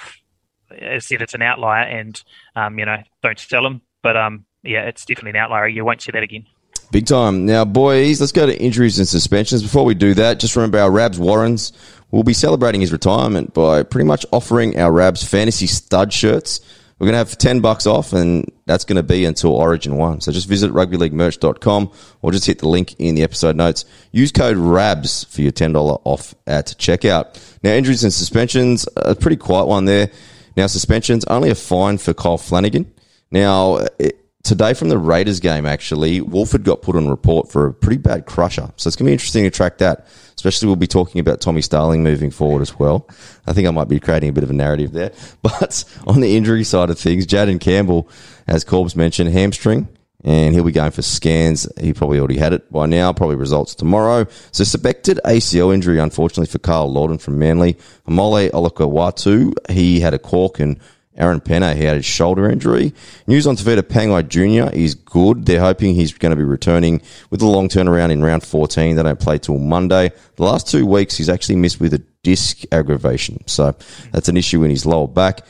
as 0.71 1.05
I 1.05 1.07
said, 1.07 1.21
it's 1.21 1.33
an 1.33 1.41
outlier, 1.41 1.83
and 1.83 2.21
um, 2.55 2.77
you 2.79 2.85
know, 2.85 2.97
don't 3.21 3.39
sell 3.39 3.65
him. 3.65 3.81
But 4.01 4.17
um, 4.17 4.45
yeah, 4.63 4.83
it's 4.83 5.05
definitely 5.05 5.31
an 5.31 5.37
outlier. 5.37 5.67
You 5.67 5.85
won't 5.85 6.01
see 6.01 6.11
that 6.11 6.23
again. 6.23 6.45
Big 6.93 7.07
time. 7.07 7.47
Now, 7.47 7.65
boys, 7.65 8.19
let's 8.19 8.31
go 8.31 8.45
to 8.45 8.55
injuries 8.55 8.99
and 8.99 9.07
suspensions. 9.07 9.63
Before 9.63 9.83
we 9.83 9.95
do 9.95 10.13
that, 10.13 10.39
just 10.39 10.55
remember 10.55 10.77
our 10.77 10.91
Rabs 10.91 11.17
Warrens 11.17 11.73
will 12.11 12.21
be 12.21 12.33
celebrating 12.33 12.81
his 12.81 12.91
retirement 12.91 13.51
by 13.51 13.81
pretty 13.81 14.05
much 14.05 14.27
offering 14.31 14.79
our 14.79 14.91
Rabs 14.91 15.23
fantasy 15.23 15.65
stud 15.65 16.13
shirts. 16.13 16.59
We're 16.99 17.05
going 17.05 17.13
to 17.13 17.17
have 17.17 17.35
10 17.35 17.61
bucks 17.61 17.87
off, 17.87 18.13
and 18.13 18.47
that's 18.67 18.85
going 18.85 18.97
to 18.97 19.03
be 19.03 19.25
until 19.25 19.53
Origin 19.53 19.97
1. 19.97 20.21
So 20.21 20.31
just 20.31 20.47
visit 20.47 20.71
rugbyleaguemerch.com 20.71 21.91
or 22.21 22.31
just 22.31 22.45
hit 22.45 22.59
the 22.59 22.69
link 22.69 22.93
in 22.99 23.15
the 23.15 23.23
episode 23.23 23.55
notes. 23.55 23.85
Use 24.11 24.31
code 24.31 24.57
RABS 24.57 25.23
for 25.23 25.41
your 25.41 25.51
$10 25.51 25.99
off 26.03 26.35
at 26.45 26.75
checkout. 26.77 27.41
Now, 27.63 27.71
injuries 27.71 28.03
and 28.03 28.13
suspensions, 28.13 28.87
a 28.97 29.15
pretty 29.15 29.37
quiet 29.37 29.65
one 29.65 29.85
there. 29.85 30.11
Now, 30.55 30.67
suspensions, 30.67 31.25
only 31.25 31.49
a 31.49 31.55
fine 31.55 31.97
for 31.97 32.13
Kyle 32.13 32.37
Flanagan. 32.37 32.93
Now, 33.31 33.87
it, 33.97 34.22
today 34.43 34.73
from 34.73 34.89
the 34.89 34.97
Raiders 34.97 35.39
game, 35.39 35.65
actually, 35.65 36.21
Wolford 36.21 36.63
got 36.63 36.81
put 36.81 36.95
on 36.95 37.09
report 37.09 37.49
for 37.49 37.67
a 37.67 37.73
pretty 37.73 37.97
bad 37.97 38.25
crusher. 38.25 38.69
So 38.75 38.87
it's 38.87 38.95
going 38.95 39.05
to 39.05 39.09
be 39.09 39.13
interesting 39.13 39.43
to 39.45 39.49
track 39.49 39.77
that. 39.79 40.07
Especially, 40.35 40.67
we'll 40.67 40.75
be 40.75 40.87
talking 40.87 41.19
about 41.19 41.41
Tommy 41.41 41.61
Starling 41.61 42.03
moving 42.03 42.29
forward 42.29 42.61
as 42.61 42.77
well. 42.77 43.07
I 43.47 43.53
think 43.53 43.67
I 43.67 43.71
might 43.71 43.87
be 43.87 43.99
creating 43.99 44.29
a 44.29 44.33
bit 44.33 44.43
of 44.43 44.49
a 44.49 44.53
narrative 44.53 44.91
there. 44.91 45.11
But 45.41 45.83
on 46.05 46.19
the 46.19 46.35
injury 46.35 46.63
side 46.63 46.89
of 46.89 46.99
things, 46.99 47.25
Jayden 47.25 47.59
Campbell, 47.59 48.09
as 48.47 48.63
Corbs 48.63 48.95
mentioned, 48.95 49.31
hamstring. 49.31 49.87
And 50.25 50.55
he'll 50.55 50.63
be 50.63 50.71
going 50.71 50.91
for 50.91 51.01
scans. 51.01 51.67
He 51.79 51.93
probably 51.93 52.17
already 52.17 52.37
had 52.37 52.53
it 52.53 52.71
by 52.71 52.85
now. 52.85 53.11
Probably 53.11 53.35
results 53.35 53.75
tomorrow. 53.75 54.25
Suspected 54.53 55.19
ACL 55.25 55.73
injury, 55.73 55.99
unfortunately, 55.99 56.49
for 56.49 56.59
Karl 56.59 56.89
Lawton 56.89 57.17
from 57.17 57.39
Manly. 57.39 57.73
Haumole 58.07 58.49
Olakau'atu, 58.51 59.53
he 59.69 59.99
had 59.99 60.13
a 60.13 60.19
cork 60.19 60.61
and 60.61 60.79
Aaron 61.15 61.41
Penner, 61.41 61.75
he 61.75 61.83
had 61.83 61.97
his 61.97 62.05
shoulder 62.05 62.49
injury. 62.49 62.93
News 63.27 63.45
on 63.45 63.55
Tevita 63.55 63.81
Pangai 63.81 64.27
Jr. 64.27 64.75
is 64.75 64.95
good. 64.95 65.45
They're 65.45 65.59
hoping 65.59 65.93
he's 65.93 66.13
going 66.13 66.31
to 66.31 66.35
be 66.35 66.43
returning 66.43 67.01
with 67.29 67.41
a 67.41 67.45
long 67.45 67.69
turnaround 67.69 68.11
in 68.11 68.23
round 68.23 68.43
14. 68.43 68.95
They 68.95 69.03
don't 69.03 69.19
play 69.19 69.37
till 69.37 69.59
Monday. 69.59 70.11
The 70.35 70.43
last 70.43 70.67
two 70.67 70.85
weeks, 70.85 71.15
he's 71.15 71.29
actually 71.29 71.57
missed 71.57 71.79
with 71.79 71.93
a 71.93 72.03
disc 72.23 72.63
aggravation. 72.71 73.45
So 73.47 73.75
that's 74.11 74.27
an 74.27 74.37
issue 74.37 74.63
in 74.63 74.71
his 74.71 74.85
lower 74.85 75.07
back. 75.07 75.41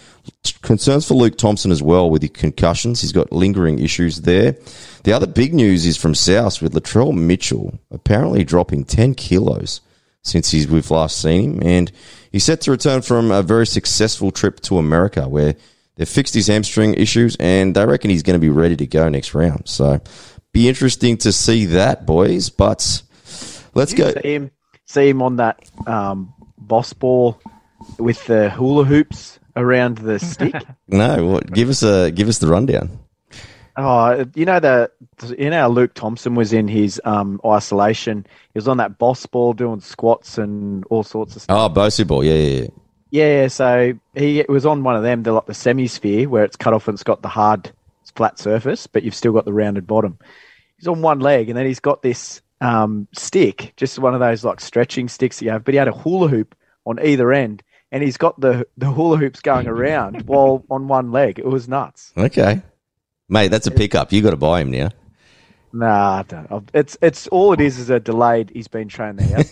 Concerns 0.62 1.08
for 1.08 1.14
Luke 1.14 1.38
Thompson 1.38 1.72
as 1.72 1.82
well 1.82 2.10
with 2.10 2.22
the 2.22 2.30
concussions. 2.30 3.02
He's 3.02 3.12
got 3.12 3.32
lingering 3.32 3.80
issues 3.80 4.22
there. 4.22 4.58
The 5.04 5.14
other 5.14 5.28
big 5.28 5.54
news 5.54 5.86
is 5.86 5.98
from 5.98 6.16
South 6.16 6.62
with 6.62 6.74
Latrell 6.74 7.16
Mitchell 7.16 7.80
apparently 7.92 8.44
dropping 8.44 8.86
10 8.86 9.16
kilos 9.16 9.82
since 10.24 10.52
he's, 10.52 10.68
we've 10.68 10.90
last 10.90 11.22
seen 11.22 11.56
him. 11.56 11.64
And 11.64 11.92
he's 12.34 12.44
set 12.44 12.60
to 12.62 12.72
return 12.72 13.02
from 13.02 13.32
a 13.32 13.42
very 13.42 13.66
successful 13.66 14.32
trip 14.32 14.60
to 14.62 14.78
America 14.78 15.30
where 15.30 15.56
they've 15.96 16.10
fixed 16.10 16.34
his 16.34 16.48
hamstring 16.48 16.96
issues 16.96 17.38
and 17.40 17.74
they 17.76 17.86
reckon 17.86 18.10
he's 18.10 18.24
going 18.24 18.36
to 18.36 18.46
be 18.46 18.50
ready 18.50 18.76
to 18.76 18.86
go 18.86 19.08
next 19.08 19.34
round. 19.34 19.70
So 19.70 20.02
be 20.52 20.68
interesting 20.68 21.16
to 21.20 21.32
see 21.32 21.68
that, 21.68 22.06
boys. 22.06 22.50
But 22.50 23.02
let's 23.74 23.94
go. 23.94 24.12
See 24.12 24.34
him, 24.34 24.52
see 24.86 25.08
him 25.08 25.22
on 25.22 25.38
that 25.38 25.64
um, 25.88 26.34
boss 26.58 26.92
ball 26.92 27.40
with 27.98 28.26
the 28.26 28.50
hula 28.50 28.84
hoops 28.84 29.40
around 29.56 30.00
the 30.00 30.20
stick. 30.20 30.54
No, 30.88 31.26
what, 31.26 31.52
give 31.52 31.70
us 31.70 31.82
a 31.82 32.12
give 32.12 32.28
us 32.28 32.38
the 32.38 32.46
rundown. 32.48 33.00
Oh, 33.76 34.26
you 34.36 34.46
know 34.46 34.60
the 34.60 34.92
you 35.38 35.50
know 35.50 35.68
Luke 35.68 35.94
Thompson 35.96 36.36
was 36.36 36.54
in 36.54 36.68
his 36.68 37.02
um, 37.06 37.42
isolation. 37.46 38.26
He 38.54 38.58
was 38.58 38.68
on 38.68 38.78
that 38.78 38.98
boss 38.98 39.26
ball 39.26 39.54
doing 39.54 39.82
squats 39.82 40.38
and 40.38 40.86
all 40.90 41.04
sorts 41.04 41.36
of 41.36 41.42
stuff. 41.42 41.58
Oh, 41.58 41.74
Bosu 41.74 42.06
ball, 42.06 42.24
yeah, 42.24 42.34
yeah, 42.34 42.62
yeah. 42.62 42.68
Yeah, 43.10 43.48
so 43.48 43.94
he 44.16 44.44
was 44.50 44.66
on 44.66 44.84
one 44.84 44.96
of 44.96 45.04
them. 45.04 45.22
They're 45.22 45.34
like 45.34 45.46
the 45.46 45.54
semisphere 45.54 46.28
where 46.28 46.44
it's 46.44 46.56
cut 46.56 46.74
off 46.74 46.88
and 46.88 46.96
it's 46.96 47.04
got 47.04 47.22
the 47.22 47.28
hard 47.28 47.72
flat 48.16 48.40
surface, 48.40 48.88
but 48.88 49.04
you've 49.04 49.16
still 49.16 49.34
got 49.34 49.46
the 49.46 49.54
rounded 49.54 49.86
bottom. 49.88 50.18
He's 50.78 50.88
on 50.88 51.02
one 51.02 51.20
leg, 51.20 51.50
and 51.50 51.58
then 51.58 51.66
he's 51.66 51.80
got 51.80 52.02
this 52.02 52.42
um, 52.62 53.08
stick, 53.14 53.74
just 53.78 54.00
one 54.00 54.14
of 54.14 54.20
those 54.20 54.44
like 54.44 54.60
stretching 54.60 55.08
sticks 55.08 55.40
that 55.40 55.46
you 55.46 55.52
have. 55.52 55.64
But 55.64 55.74
he 55.74 55.78
had 55.78 55.88
a 55.88 55.94
hula 55.94 56.28
hoop 56.28 56.56
on 56.86 57.00
either 57.04 57.32
end, 57.32 57.64
and 57.92 58.04
he's 58.04 58.18
got 58.18 58.40
the 58.40 58.68
the 58.78 58.92
hula 58.92 59.18
hoops 59.18 59.42
going 59.42 59.68
around 59.68 60.22
while 60.28 60.64
on 60.70 60.88
one 60.88 61.12
leg. 61.12 61.40
It 61.40 61.46
was 61.46 61.68
nuts. 61.68 62.14
Okay, 62.18 62.62
mate, 63.34 63.50
that's 63.50 63.68
a 63.68 63.72
pickup. 63.72 64.14
You 64.14 64.22
got 64.22 64.30
to 64.30 64.38
buy 64.38 64.62
him 64.62 64.72
now. 64.72 64.90
Nah, 65.76 66.20
I 66.20 66.24
don't. 66.24 66.70
It's 66.72 66.96
it's 67.02 67.28
all 67.28 67.52
it 67.52 67.60
is 67.60 67.80
is 67.80 67.90
a 67.90 68.00
delayed. 68.00 68.52
He's 68.54 68.68
been 68.68 68.88
trained 68.88 69.18
there. 69.18 69.40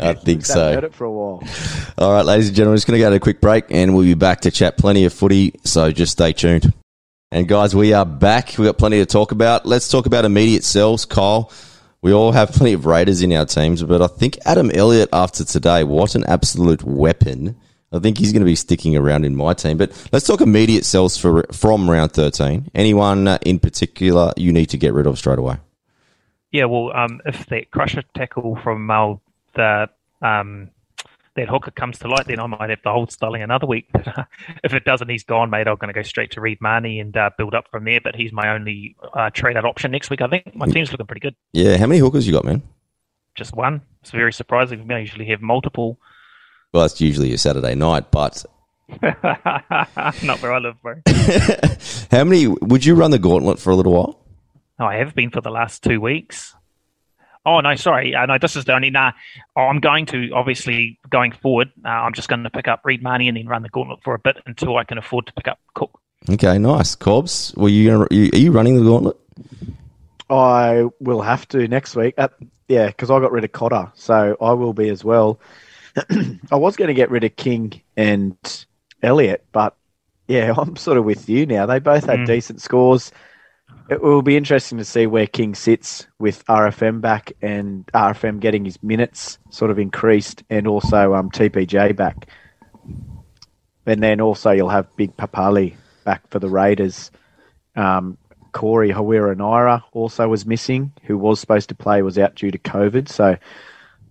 I 0.00 0.14
think 0.14 0.46
so. 0.46 0.72
heard 0.72 0.84
it 0.84 0.94
for 0.94 1.04
a 1.04 1.12
while. 1.12 1.44
All 1.98 2.12
right, 2.14 2.24
ladies 2.24 2.48
and 2.48 2.56
gentlemen, 2.56 2.78
just 2.78 2.86
going 2.86 2.98
to 2.98 3.04
go 3.04 3.10
to 3.10 3.16
a 3.16 3.20
quick 3.20 3.42
break 3.42 3.66
and 3.68 3.94
we'll 3.94 4.06
be 4.06 4.14
back 4.14 4.40
to 4.42 4.50
chat 4.50 4.78
plenty 4.78 5.04
of 5.04 5.12
footy. 5.12 5.52
So 5.64 5.92
just 5.92 6.12
stay 6.12 6.32
tuned. 6.32 6.72
And 7.30 7.46
guys, 7.46 7.76
we 7.76 7.92
are 7.92 8.06
back. 8.06 8.54
We've 8.56 8.66
got 8.66 8.78
plenty 8.78 8.98
to 8.98 9.06
talk 9.06 9.30
about. 9.32 9.66
Let's 9.66 9.88
talk 9.88 10.06
about 10.06 10.24
immediate 10.24 10.64
sells, 10.64 11.04
Kyle. 11.04 11.52
We 12.00 12.14
all 12.14 12.32
have 12.32 12.52
plenty 12.52 12.72
of 12.72 12.86
Raiders 12.86 13.20
in 13.20 13.34
our 13.34 13.44
teams, 13.44 13.82
but 13.82 14.00
I 14.00 14.06
think 14.06 14.38
Adam 14.46 14.70
Elliott 14.72 15.10
after 15.12 15.44
today, 15.44 15.84
what 15.84 16.14
an 16.14 16.24
absolute 16.24 16.82
weapon. 16.82 17.60
I 17.92 17.98
think 17.98 18.18
he's 18.18 18.32
going 18.32 18.42
to 18.42 18.46
be 18.46 18.56
sticking 18.56 18.96
around 18.96 19.24
in 19.24 19.34
my 19.34 19.52
team. 19.54 19.76
But 19.76 19.90
let's 20.12 20.26
talk 20.26 20.40
immediate 20.40 20.84
sells 20.84 21.16
for 21.16 21.44
from 21.52 21.90
round 21.90 22.12
13. 22.12 22.70
Anyone 22.74 23.26
uh, 23.26 23.38
in 23.44 23.58
particular 23.58 24.32
you 24.36 24.52
need 24.52 24.66
to 24.66 24.76
get 24.76 24.94
rid 24.94 25.06
of 25.06 25.18
straight 25.18 25.38
away? 25.38 25.56
Yeah, 26.52 26.64
well, 26.64 26.92
um, 26.96 27.20
if 27.26 27.46
that 27.46 27.70
crusher 27.70 28.02
tackle 28.14 28.56
from 28.62 28.90
uh, 28.90 29.14
the 29.54 29.88
um, 30.22 30.70
that 31.36 31.48
hooker 31.48 31.70
comes 31.70 31.98
to 32.00 32.08
light, 32.08 32.26
then 32.26 32.40
I 32.40 32.46
might 32.46 32.70
have 32.70 32.82
to 32.82 32.90
hold 32.90 33.12
Starling 33.12 33.42
another 33.42 33.66
week. 33.66 33.88
if 34.64 34.74
it 34.74 34.84
doesn't, 34.84 35.08
he's 35.08 35.24
gone, 35.24 35.50
mate. 35.50 35.68
I'm 35.68 35.76
going 35.76 35.88
to 35.88 35.94
go 35.94 36.02
straight 36.02 36.32
to 36.32 36.40
Reed 36.40 36.60
Mahoney 36.60 37.00
and 37.00 37.16
uh, 37.16 37.30
build 37.38 37.54
up 37.54 37.68
from 37.70 37.84
there. 37.84 38.00
But 38.00 38.16
he's 38.16 38.32
my 38.32 38.50
only 38.50 38.96
uh, 39.14 39.30
trade 39.30 39.56
out 39.56 39.64
option 39.64 39.92
next 39.92 40.10
week. 40.10 40.22
I 40.22 40.28
think 40.28 40.54
my 40.54 40.66
team's 40.66 40.90
looking 40.90 41.06
pretty 41.06 41.20
good. 41.20 41.36
Yeah, 41.52 41.76
how 41.76 41.86
many 41.86 42.00
hookers 42.00 42.26
you 42.26 42.32
got, 42.32 42.44
man? 42.44 42.62
Just 43.36 43.54
one. 43.54 43.80
It's 44.02 44.10
very 44.10 44.32
surprising. 44.32 44.90
I 44.90 44.98
usually 44.98 45.26
have 45.26 45.40
multiple. 45.40 45.98
Well, 46.72 46.82
that's 46.82 47.00
usually 47.00 47.32
a 47.32 47.38
Saturday 47.38 47.74
night, 47.74 48.10
but 48.10 48.44
Not 49.02 50.42
where 50.42 50.52
I 50.52 50.58
live, 50.58 50.80
bro. 50.82 50.96
how 52.10 52.24
many 52.24 52.48
would 52.48 52.84
you 52.84 52.94
run 52.94 53.10
the 53.10 53.18
gauntlet 53.18 53.58
for 53.58 53.70
a 53.70 53.76
little 53.76 53.92
while? 53.92 54.20
Oh, 54.78 54.86
I 54.86 54.96
have 54.96 55.14
been 55.14 55.30
for 55.30 55.40
the 55.40 55.50
last 55.50 55.82
two 55.82 56.00
weeks. 56.00 56.54
Oh 57.46 57.60
no, 57.60 57.74
sorry. 57.74 58.14
Uh, 58.14 58.26
no, 58.26 58.38
this 58.38 58.56
is 58.56 58.64
the 58.64 58.74
only. 58.74 58.90
Nah, 58.90 59.12
oh, 59.56 59.62
I'm 59.62 59.80
going 59.80 60.06
to 60.06 60.30
obviously 60.32 60.98
going 61.08 61.32
forward. 61.32 61.70
Uh, 61.84 61.88
I'm 61.88 62.12
just 62.12 62.28
going 62.28 62.42
to 62.42 62.50
pick 62.50 62.68
up 62.68 62.82
Reed 62.84 63.02
Mahoney 63.02 63.28
and 63.28 63.36
then 63.36 63.46
run 63.46 63.62
the 63.62 63.68
gauntlet 63.68 64.00
for 64.02 64.14
a 64.14 64.18
bit 64.18 64.36
until 64.46 64.76
I 64.76 64.84
can 64.84 64.98
afford 64.98 65.26
to 65.26 65.32
pick 65.32 65.48
up 65.48 65.58
Cook. 65.74 65.98
Okay, 66.28 66.58
nice. 66.58 66.94
Corbs, 66.94 67.54
were 67.56 67.70
you, 67.70 67.90
gonna, 67.90 68.06
are 68.10 68.38
you 68.38 68.52
running 68.52 68.76
the 68.76 68.84
gauntlet? 68.84 69.16
I 70.28 70.84
will 71.00 71.22
have 71.22 71.48
to 71.48 71.66
next 71.66 71.96
week. 71.96 72.14
Uh, 72.18 72.28
yeah, 72.68 72.88
because 72.88 73.10
I 73.10 73.18
got 73.20 73.32
rid 73.32 73.44
of 73.44 73.52
Cotter, 73.52 73.90
so 73.94 74.36
I 74.40 74.52
will 74.52 74.74
be 74.74 74.90
as 74.90 75.02
well. 75.02 75.40
I 76.50 76.56
was 76.56 76.76
going 76.76 76.88
to 76.88 76.94
get 76.94 77.10
rid 77.10 77.24
of 77.24 77.36
King 77.36 77.80
and 77.96 78.36
Elliot, 79.02 79.44
but 79.52 79.76
yeah, 80.28 80.54
I'm 80.58 80.76
sort 80.76 80.98
of 80.98 81.04
with 81.04 81.28
you 81.28 81.46
now. 81.46 81.66
They 81.66 81.78
both 81.78 82.04
had 82.06 82.20
Mm. 82.20 82.26
decent 82.26 82.60
scores. 82.62 83.12
It 83.88 84.00
will 84.02 84.22
be 84.22 84.36
interesting 84.36 84.78
to 84.78 84.84
see 84.84 85.06
where 85.06 85.26
King 85.26 85.54
sits 85.56 86.06
with 86.20 86.44
RFM 86.46 87.00
back 87.00 87.32
and 87.42 87.84
RFM 87.88 88.38
getting 88.38 88.64
his 88.64 88.80
minutes 88.84 89.38
sort 89.50 89.72
of 89.72 89.80
increased, 89.80 90.44
and 90.48 90.68
also 90.68 91.14
um, 91.14 91.30
TPJ 91.30 91.96
back. 91.96 92.28
And 93.86 94.00
then 94.00 94.20
also 94.20 94.52
you'll 94.52 94.68
have 94.68 94.94
Big 94.96 95.16
Papalii 95.16 95.74
back 96.04 96.28
for 96.30 96.38
the 96.38 96.48
Raiders. 96.48 97.10
Um, 97.74 98.16
Corey 98.52 98.90
Harawira-Naera 98.90 99.82
also 99.92 100.28
was 100.28 100.46
missing, 100.46 100.92
who 101.04 101.16
was 101.18 101.40
supposed 101.40 101.68
to 101.70 101.74
play, 101.74 102.02
was 102.02 102.18
out 102.18 102.36
due 102.36 102.50
to 102.52 102.58
COVID. 102.58 103.08
So 103.08 103.36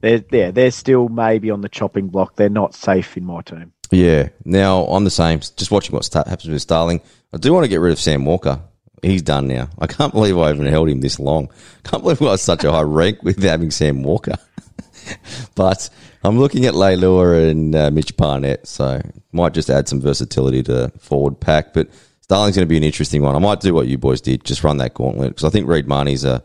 they're, 0.02 0.24
yeah, 0.32 0.52
they're 0.52 0.72
still 0.72 1.10
maybe 1.10 1.52
on 1.52 1.62
the 1.62 1.70
chopping 1.70 2.08
block. 2.08 2.36
They're 2.36 2.50
not 2.50 2.74
safe 2.74 3.18
in 3.18 3.26
my 3.26 3.42
team. 3.42 3.74
Yeah. 3.92 4.30
Now 4.46 4.84
I'm 4.86 5.04
the 5.04 5.12
same. 5.12 5.40
Just 5.40 5.72
watching 5.72 5.94
what 5.94 6.08
happens 6.14 6.48
with 6.48 6.62
Starling. 6.62 7.02
I 7.34 7.38
do 7.38 7.54
want 7.54 7.64
to 7.64 7.70
get 7.70 7.80
rid 7.80 7.92
of 7.92 8.00
Sam 8.00 8.26
Walker. 8.26 8.62
He's 9.02 9.22
done 9.22 9.48
now. 9.48 9.70
I 9.80 9.88
can't 9.88 10.14
believe 10.14 10.38
I 10.38 10.48
haven't 10.48 10.66
held 10.66 10.90
him 10.90 11.02
this 11.02 11.20
long. 11.20 11.50
Can't 11.84 12.04
believe 12.04 12.22
I 12.22 12.26
got 12.26 12.40
such 12.40 12.64
a 12.64 12.72
high 12.72 12.82
rank 12.82 13.24
with 13.24 13.42
having 13.42 13.72
Sam 13.72 14.04
Walker. 14.04 14.36
but 15.56 15.90
I'm 16.24 16.38
looking 16.38 16.66
at 16.66 16.74
Leilua 16.74 17.50
and 17.50 17.76
uh, 17.76 17.92
Mitch 17.92 18.18
Barnett, 18.18 18.68
so 18.68 19.02
might 19.32 19.54
just 19.54 19.70
add 19.70 19.88
some 19.88 20.02
versatility 20.02 20.64
to 20.64 20.92
forward 21.00 21.40
pack. 21.40 21.74
But 21.74 21.90
Starling's 22.20 22.58
going 22.58 22.68
to 22.68 22.70
be 22.70 22.78
an 22.78 22.84
interesting 22.84 23.22
one. 23.22 23.36
I 23.36 23.40
might 23.40 23.62
do 23.62 23.74
what 23.74 23.88
you 23.88 23.98
boys 23.98 24.20
did, 24.20 24.44
just 24.44 24.64
run 24.64 24.78
that 24.78 24.94
gauntlet 24.94 25.30
because 25.30 25.46
I 25.46 25.50
think 25.50 25.68
Reed 25.68 25.88
Mahoney's 25.88 26.26
a 26.26 26.44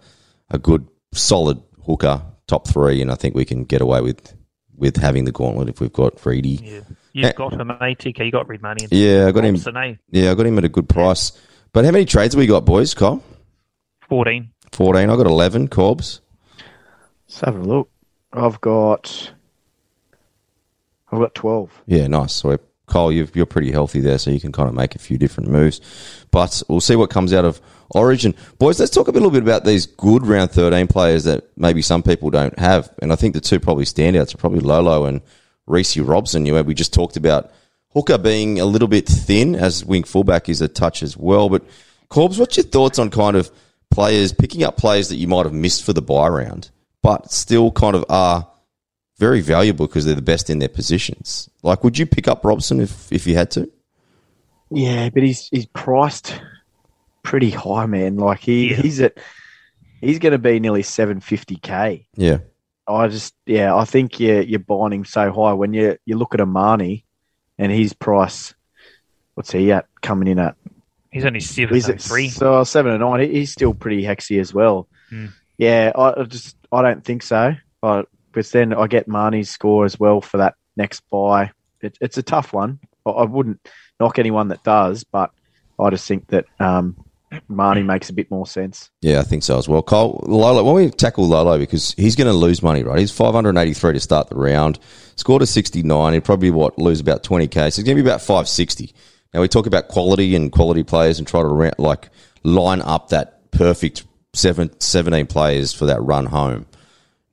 a 0.51 0.59
good, 0.59 0.87
solid 1.13 1.61
hooker, 1.85 2.23
top 2.47 2.69
three, 2.69 3.01
and 3.03 3.11
I 3.11 3.15
think 3.15 3.35
we 3.35 3.45
can 3.45 3.65
get 3.65 3.81
away 3.81 4.01
with 4.01 4.35
with 4.77 4.97
having 4.97 5.25
the 5.25 5.33
gauntlet 5.33 5.69
if 5.69 5.81
we've 5.81 5.93
got 5.93 6.25
Reedy. 6.27 6.61
Yeah. 6.63 6.81
You've 7.13 7.35
got 7.37 7.53
him, 7.53 7.71
eh, 7.71 7.75
TK. 7.95 8.25
You 8.25 8.33
got 8.33 8.49
Reed 8.49 8.61
Mahoney. 8.61 8.85
And 8.85 8.93
Yeah, 8.93 9.27
I 9.29 9.31
got 9.33 9.45
him. 9.45 9.55
Eh? 9.55 9.95
Yeah, 10.11 10.33
I 10.33 10.35
got 10.35 10.47
him 10.47 10.59
at 10.59 10.65
a 10.65 10.69
good 10.69 10.89
price. 10.89 11.31
But 11.73 11.85
how 11.85 11.93
many 11.93 12.05
trades 12.07 12.35
have 12.35 12.41
we 12.41 12.47
got, 12.47 12.65
boys? 12.65 12.93
Kyle? 12.93 13.23
14. 14.09 14.51
14. 14.73 15.11
I 15.11 15.17
got 15.17 15.27
11, 15.27 15.69
Corbs. 15.69 16.21
Let's 17.29 17.41
have 17.41 17.55
a 17.57 17.61
look. 17.63 17.89
I've 18.33 18.61
got 18.61 19.33
I've 21.11 21.21
got 21.21 21.35
twelve. 21.37 21.83
Yeah, 21.87 22.09
nice. 22.09 22.33
So, 22.33 22.49
we're- 22.49 22.59
Kyle, 22.95 23.11
you've, 23.11 23.35
you're 23.35 23.45
pretty 23.45 23.73
healthy 23.73 23.99
there, 23.99 24.19
so 24.19 24.31
you 24.31 24.39
can 24.41 24.53
kind 24.53 24.69
of 24.69 24.75
make 24.77 24.95
a 24.95 25.01
few 25.01 25.19
different 25.19 25.51
moves. 25.51 25.81
But 26.31 26.63
we'll 26.69 26.81
see 26.81 26.95
what 26.95 27.11
comes 27.11 27.33
out 27.33 27.45
of 27.45 27.61
Origin. 27.91 28.37
Boys, 28.61 28.79
let's 28.79 28.93
talk 28.93 29.09
a 29.09 29.11
little 29.11 29.33
bit 29.33 29.43
about 29.43 29.65
these 29.65 29.85
good 29.85 30.25
round 30.25 30.53
13 30.53 30.87
players 30.87 31.25
that 31.25 31.45
maybe 31.57 31.83
some 31.83 32.05
people 32.05 32.31
don't 32.31 32.57
have. 32.57 32.95
And 33.03 33.13
I 33.13 33.17
think 33.17 33.35
the 33.35 33.41
two 33.41 33.59
probably 33.59 33.85
standouts 33.85 34.33
are 34.33 34.39
probably 34.39 34.61
Lolo 34.61 35.07
and 35.07 35.23
Reece 35.67 35.97
Robson. 35.97 36.47
You 36.47 36.55
know, 36.55 36.63
we 36.63 36.73
just 36.73 36.95
talked 36.95 37.17
about 37.17 37.51
Hooker 37.95 38.17
being 38.17 38.61
a 38.61 38.65
little 38.65 38.87
bit 38.87 39.09
thin, 39.09 39.57
as 39.57 39.85
wing 39.85 40.05
fullback 40.05 40.49
is 40.49 40.61
a 40.61 40.69
touch 40.69 41.03
as 41.03 41.17
well. 41.17 41.49
But, 41.49 41.65
Corbs, 42.11 42.39
what's 42.39 42.57
your 42.57 42.65
thoughts 42.65 43.01
on 43.01 43.11
kind 43.11 43.37
of 43.37 43.51
players, 43.91 44.33
picking 44.33 44.63
up 44.63 44.77
players 44.77 45.09
that 45.09 45.17
you 45.17 45.27
might 45.27 45.47
have 45.47 45.53
missed 45.53 45.85
for 45.85 45.93
the 45.93 46.03
bye 46.03 46.29
round, 46.29 46.71
but 47.03 47.33
still 47.33 47.73
kind 47.73 47.97
of 47.97 48.05
are 48.09 48.49
very 49.29 49.41
valuable 49.41 49.87
because 49.87 50.05
they're 50.05 50.15
the 50.15 50.31
best 50.35 50.51
in 50.51 50.59
their 50.59 50.69
positions. 50.69 51.49
Like, 51.63 51.83
would 51.85 51.97
you 51.99 52.07
pick 52.07 52.29
up 52.29 52.45
Robson 52.45 52.81
if, 52.81 53.11
if 53.13 53.27
you 53.27 53.35
had 53.37 53.51
to? 53.53 53.71
Yeah, 54.71 55.09
but 55.11 55.23
he's 55.23 55.49
he's 55.49 55.67
priced 55.67 56.41
pretty 57.23 57.51
high, 57.51 57.87
man. 57.87 58.17
Like 58.17 58.41
he, 58.41 58.71
Yeah. 58.71 58.77
he's 58.83 59.01
at 59.01 59.19
he's 60.01 60.19
going 60.19 60.33
to 60.33 60.39
be 60.39 60.59
nearly 60.61 60.83
seven 60.83 61.21
fifty 61.21 61.57
k. 61.57 62.07
Yeah. 62.17 62.39
I 62.87 63.09
just 63.09 63.35
yeah, 63.47 63.75
I 63.75 63.85
think 63.85 64.21
you're 64.21 64.43
you're 64.43 64.59
buying 64.59 64.93
him 64.93 65.05
so 65.05 65.33
high 65.33 65.53
when 65.53 65.73
you 65.75 65.97
you 66.05 66.17
look 66.19 66.35
at 66.35 66.41
Amani 66.41 67.05
and 67.59 67.71
his 67.73 67.93
price. 67.93 68.55
What's 69.35 69.53
he 69.53 69.73
at 69.73 69.87
coming 70.03 70.29
in 70.29 70.39
at? 70.39 70.57
He's 71.11 71.25
only 71.25 71.41
7 71.41 71.73
He's 71.75 71.87
and 71.89 71.95
at 71.95 72.03
3. 72.03 72.29
So 72.29 72.65
seven 72.65 72.93
and 72.93 73.01
nine. 73.01 73.31
He's 73.31 73.53
still 73.53 73.73
pretty 73.75 74.03
hexy 74.03 74.41
as 74.41 74.53
well. 74.53 74.89
Hmm. 75.11 75.27
Yeah, 75.59 75.93
I 75.95 76.21
I 76.21 76.25
just 76.25 76.57
I 76.73 76.83
don't 76.83 77.05
think 77.05 77.23
so. 77.23 77.55
But 77.81 78.09
because 78.35 78.51
then 78.51 78.75
I 78.75 78.89
get 78.89 79.07
Mahoney's 79.07 79.49
score 79.49 79.85
as 79.85 79.99
well 79.99 80.21
for 80.21 80.39
that 80.39 80.57
next 80.77 81.09
bye. 81.09 81.53
It, 81.81 81.97
it's 82.01 82.19
a 82.19 82.23
tough 82.23 82.53
one. 82.53 82.81
I, 83.07 83.25
wouldn't 83.25 83.69
knock 84.01 84.19
anyone 84.19 84.49
that 84.49 84.65
does, 84.65 85.05
but 85.05 85.31
I 85.79 85.91
just 85.91 86.09
think 86.09 86.27
that 86.29 86.47
um, 86.59 86.97
Mahoney 87.49 87.83
makes 87.83 88.11
a 88.11 88.13
bit 88.13 88.31
more 88.31 88.47
sense. 88.47 88.91
Yeah, 89.03 89.21
I 89.21 89.23
think 89.23 89.45
so 89.45 89.59
as 89.59 89.69
well. 89.69 89.83
Cole, 89.83 90.25
Lolo, 90.27 90.65
why 90.65 90.71
don't 90.71 90.85
we 90.87 90.91
tackle 90.91 91.29
Lolo 91.29 91.59
because 91.59 91.93
he's 91.93 92.17
going 92.17 92.27
to 92.27 92.33
lose 92.33 92.63
money, 92.63 92.83
right? 92.83 92.99
He's 92.99 93.13
583 93.13 93.93
to 93.93 94.01
start 94.01 94.31
the 94.31 94.37
round, 94.37 94.81
scored 95.17 95.43
a 95.43 95.47
69. 95.47 96.13
He'd 96.13 96.25
probably, 96.25 96.51
what, 96.51 96.79
lose 96.79 96.99
about 96.99 97.23
20K. 97.23 97.53
So 97.53 97.61
he's 97.61 97.85
going 97.85 97.97
to 97.97 98.03
be 98.03 98.09
about 98.09 98.21
560. 98.21 98.93
Now, 99.33 99.43
we 99.43 99.49
talk 99.49 99.67
about 99.67 99.89
quality 99.89 100.35
and 100.35 100.51
quality 100.51 100.83
players 100.83 101.19
and 101.19 101.29
try 101.29 101.43
to, 101.43 101.73
like, 101.79 102.09
line 102.43 102.81
up 102.81 103.11
that 103.11 103.51
perfect 103.51 104.05
seven, 104.33 104.81
17 104.81 105.27
players 105.27 105.73
for 105.73 105.87
that 105.87 106.01
run 106.03 106.27
home. 106.27 106.67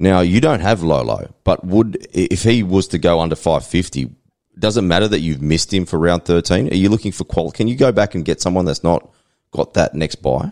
Now 0.01 0.21
you 0.21 0.41
don't 0.41 0.61
have 0.61 0.81
Lolo, 0.81 1.31
but 1.43 1.63
would 1.63 2.07
if 2.11 2.41
he 2.41 2.63
was 2.63 2.87
to 2.87 2.97
go 2.97 3.19
under 3.19 3.35
five 3.35 3.63
fifty, 3.63 4.09
does 4.57 4.75
it 4.75 4.81
matter 4.81 5.07
that 5.07 5.19
you've 5.19 5.43
missed 5.43 5.71
him 5.71 5.85
for 5.85 5.99
round 5.99 6.25
thirteen? 6.25 6.69
Are 6.69 6.75
you 6.75 6.89
looking 6.89 7.11
for 7.11 7.23
qual? 7.23 7.51
Can 7.51 7.67
you 7.67 7.75
go 7.75 7.91
back 7.91 8.15
and 8.15 8.25
get 8.25 8.41
someone 8.41 8.65
that's 8.65 8.83
not 8.83 9.07
got 9.51 9.75
that 9.75 9.93
next 9.93 10.15
bye? 10.15 10.51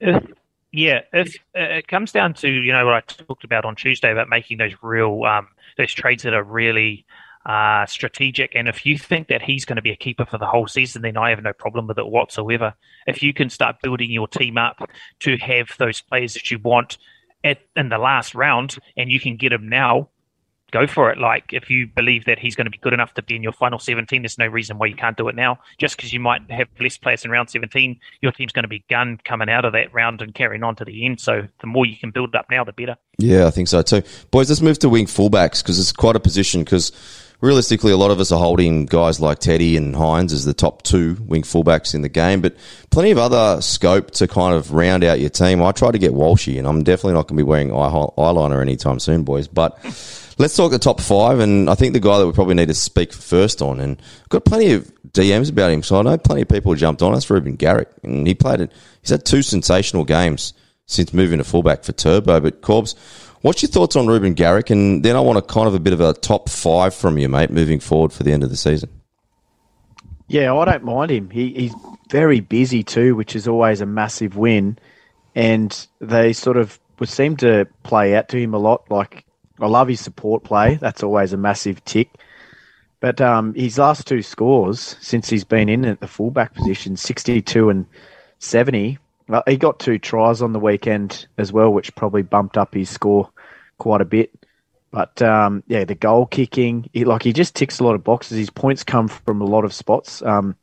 If, 0.00 0.24
yeah, 0.72 1.02
if 1.12 1.36
uh, 1.56 1.78
it 1.78 1.86
comes 1.86 2.10
down 2.10 2.34
to 2.34 2.48
you 2.48 2.72
know 2.72 2.84
what 2.84 2.94
I 2.94 3.00
talked 3.00 3.44
about 3.44 3.64
on 3.64 3.76
Tuesday 3.76 4.10
about 4.10 4.28
making 4.28 4.58
those 4.58 4.74
real 4.82 5.22
um, 5.22 5.46
those 5.76 5.94
trades 5.94 6.24
that 6.24 6.34
are 6.34 6.42
really 6.42 7.06
uh, 7.46 7.86
strategic. 7.86 8.56
And 8.56 8.66
if 8.66 8.84
you 8.84 8.98
think 8.98 9.28
that 9.28 9.40
he's 9.40 9.64
going 9.66 9.76
to 9.76 9.82
be 9.82 9.92
a 9.92 9.96
keeper 9.96 10.26
for 10.26 10.38
the 10.38 10.46
whole 10.46 10.66
season, 10.66 11.02
then 11.02 11.16
I 11.16 11.30
have 11.30 11.44
no 11.44 11.52
problem 11.52 11.86
with 11.86 11.98
it 11.98 12.08
whatsoever. 12.08 12.74
If 13.06 13.22
you 13.22 13.32
can 13.32 13.50
start 13.50 13.80
building 13.82 14.10
your 14.10 14.26
team 14.26 14.58
up 14.58 14.90
to 15.20 15.36
have 15.36 15.70
those 15.78 16.00
players 16.00 16.34
that 16.34 16.50
you 16.50 16.58
want 16.58 16.98
at 17.44 17.58
in 17.76 17.88
the 17.88 17.98
last 17.98 18.34
round, 18.34 18.76
and 18.96 19.10
you 19.10 19.20
can 19.20 19.36
get 19.36 19.52
him 19.52 19.68
now, 19.68 20.08
go 20.70 20.86
for 20.86 21.10
it. 21.10 21.18
Like 21.18 21.52
if 21.52 21.70
you 21.70 21.86
believe 21.86 22.24
that 22.26 22.38
he's 22.38 22.54
going 22.54 22.66
to 22.66 22.70
be 22.70 22.78
good 22.78 22.92
enough 22.92 23.14
to 23.14 23.22
be 23.22 23.36
in 23.36 23.42
your 23.42 23.52
final 23.52 23.78
17, 23.78 24.22
there's 24.22 24.38
no 24.38 24.46
reason 24.46 24.78
why 24.78 24.86
you 24.86 24.94
can't 24.94 25.16
do 25.16 25.28
it 25.28 25.34
now. 25.34 25.58
Just 25.78 25.96
because 25.96 26.12
you 26.12 26.20
might 26.20 26.50
have 26.50 26.68
less 26.80 26.96
players 26.96 27.24
in 27.24 27.30
round 27.30 27.50
17, 27.50 27.98
your 28.20 28.32
team's 28.32 28.52
going 28.52 28.64
to 28.64 28.68
be 28.68 28.84
gun 28.90 29.18
coming 29.24 29.48
out 29.48 29.64
of 29.64 29.72
that 29.72 29.92
round 29.92 30.22
and 30.22 30.34
carrying 30.34 30.62
on 30.62 30.76
to 30.76 30.84
the 30.84 31.04
end. 31.04 31.20
So 31.20 31.46
the 31.60 31.66
more 31.66 31.86
you 31.86 31.96
can 31.96 32.10
build 32.10 32.34
up 32.34 32.46
now, 32.50 32.64
the 32.64 32.72
better. 32.72 32.96
Yeah, 33.18 33.46
I 33.46 33.50
think 33.50 33.68
so 33.68 33.82
too. 33.82 34.02
Boys, 34.30 34.48
let's 34.48 34.60
move 34.60 34.78
to 34.80 34.88
wing 34.88 35.06
fullbacks 35.06 35.62
because 35.62 35.78
it's 35.78 35.92
quite 35.92 36.16
a 36.16 36.20
position 36.20 36.64
because 36.64 36.92
realistically, 37.40 37.92
a 37.92 37.96
lot 37.96 38.10
of 38.10 38.20
us 38.20 38.32
are 38.32 38.38
holding 38.38 38.86
guys 38.86 39.20
like 39.20 39.38
Teddy 39.38 39.76
and 39.76 39.94
Hynes 39.94 40.32
as 40.32 40.44
the 40.44 40.54
top 40.54 40.82
two 40.82 41.16
wing 41.20 41.42
fullbacks 41.42 41.94
in 41.94 42.02
the 42.02 42.08
game, 42.08 42.40
but 42.40 42.56
plenty 42.90 43.10
of 43.10 43.18
other 43.18 43.60
scope 43.60 44.10
to 44.12 44.26
kind 44.26 44.54
of 44.54 44.72
round 44.72 45.04
out 45.04 45.20
your 45.20 45.30
team. 45.30 45.62
I 45.62 45.72
try 45.72 45.90
to 45.90 45.98
get 45.98 46.12
Walshy, 46.12 46.58
and 46.58 46.66
I'm 46.66 46.82
definitely 46.82 47.14
not 47.14 47.28
going 47.28 47.36
to 47.36 47.44
be 47.44 47.48
wearing 47.48 47.70
eyeliner 47.70 48.60
anytime 48.60 48.98
soon, 48.98 49.22
boys. 49.22 49.48
But 49.48 49.78
let's 50.38 50.56
talk 50.56 50.70
the 50.70 50.78
top 50.78 51.00
five, 51.00 51.38
and 51.40 51.68
I 51.70 51.74
think 51.74 51.92
the 51.92 52.00
guy 52.00 52.18
that 52.18 52.26
we 52.26 52.32
probably 52.32 52.54
need 52.54 52.68
to 52.68 52.74
speak 52.74 53.12
first 53.12 53.62
on, 53.62 53.80
and 53.80 54.00
I've 54.22 54.28
got 54.28 54.44
plenty 54.44 54.72
of 54.72 54.92
DMs 55.10 55.50
about 55.50 55.70
him, 55.70 55.82
so 55.82 55.98
I 55.98 56.02
know 56.02 56.18
plenty 56.18 56.42
of 56.42 56.48
people 56.48 56.74
jumped 56.74 57.02
on 57.02 57.14
us. 57.14 57.30
Reuben 57.30 57.56
Garrick, 57.56 57.90
and 58.02 58.26
he 58.26 58.34
played 58.34 58.60
it. 58.60 58.72
He's 59.00 59.10
had 59.10 59.24
two 59.24 59.42
sensational 59.42 60.04
games 60.04 60.54
since 60.86 61.12
moving 61.12 61.38
to 61.38 61.44
fullback 61.44 61.84
for 61.84 61.92
Turbo, 61.92 62.40
but 62.40 62.62
Corbs 62.62 62.94
What's 63.42 63.62
your 63.62 63.70
thoughts 63.70 63.94
on 63.96 64.06
Reuben 64.06 64.34
Garrick? 64.34 64.70
And 64.70 65.04
then 65.04 65.16
I 65.16 65.20
want 65.20 65.38
a 65.38 65.42
kind 65.42 65.68
of 65.68 65.74
a 65.74 65.80
bit 65.80 65.92
of 65.92 66.00
a 66.00 66.12
top 66.12 66.48
five 66.48 66.94
from 66.94 67.18
you, 67.18 67.28
mate, 67.28 67.50
moving 67.50 67.78
forward 67.80 68.12
for 68.12 68.24
the 68.24 68.32
end 68.32 68.42
of 68.42 68.50
the 68.50 68.56
season. 68.56 68.90
Yeah, 70.26 70.54
I 70.54 70.64
don't 70.64 70.84
mind 70.84 71.10
him. 71.10 71.30
He, 71.30 71.52
he's 71.52 71.74
very 72.10 72.40
busy 72.40 72.82
too, 72.82 73.14
which 73.14 73.36
is 73.36 73.46
always 73.46 73.80
a 73.80 73.86
massive 73.86 74.36
win. 74.36 74.78
And 75.34 75.86
they 76.00 76.32
sort 76.32 76.56
of 76.56 76.80
seem 77.04 77.36
to 77.38 77.66
play 77.84 78.16
out 78.16 78.28
to 78.30 78.38
him 78.38 78.54
a 78.54 78.58
lot. 78.58 78.90
Like 78.90 79.24
I 79.60 79.66
love 79.66 79.88
his 79.88 80.00
support 80.00 80.44
play. 80.44 80.74
That's 80.74 81.02
always 81.02 81.32
a 81.32 81.36
massive 81.36 81.84
tick. 81.84 82.10
But 83.00 83.20
um, 83.20 83.54
his 83.54 83.78
last 83.78 84.06
two 84.06 84.22
scores 84.22 84.96
since 85.00 85.30
he's 85.30 85.44
been 85.44 85.68
in 85.68 85.84
at 85.84 86.00
the 86.00 86.08
fullback 86.08 86.54
position, 86.54 86.96
62 86.96 87.70
and 87.70 87.86
70, 88.40 88.98
well, 89.28 89.42
he 89.46 89.56
got 89.56 89.78
two 89.78 89.98
tries 89.98 90.40
on 90.42 90.52
the 90.52 90.58
weekend 90.58 91.26
as 91.36 91.52
well, 91.52 91.70
which 91.70 91.94
probably 91.94 92.22
bumped 92.22 92.56
up 92.56 92.74
his 92.74 92.88
score 92.88 93.30
quite 93.76 94.00
a 94.00 94.06
bit. 94.06 94.32
But 94.90 95.20
um, 95.20 95.62
yeah, 95.66 95.84
the 95.84 95.94
goal 95.94 96.26
kicking, 96.26 96.88
he, 96.94 97.04
like 97.04 97.22
he 97.22 97.34
just 97.34 97.54
ticks 97.54 97.78
a 97.78 97.84
lot 97.84 97.94
of 97.94 98.02
boxes. 98.02 98.38
His 98.38 98.50
points 98.50 98.82
come 98.84 99.06
from 99.06 99.42
a 99.42 99.46
lot 99.46 99.66
of 99.66 99.74
spots. 99.74 100.22
Um, 100.22 100.56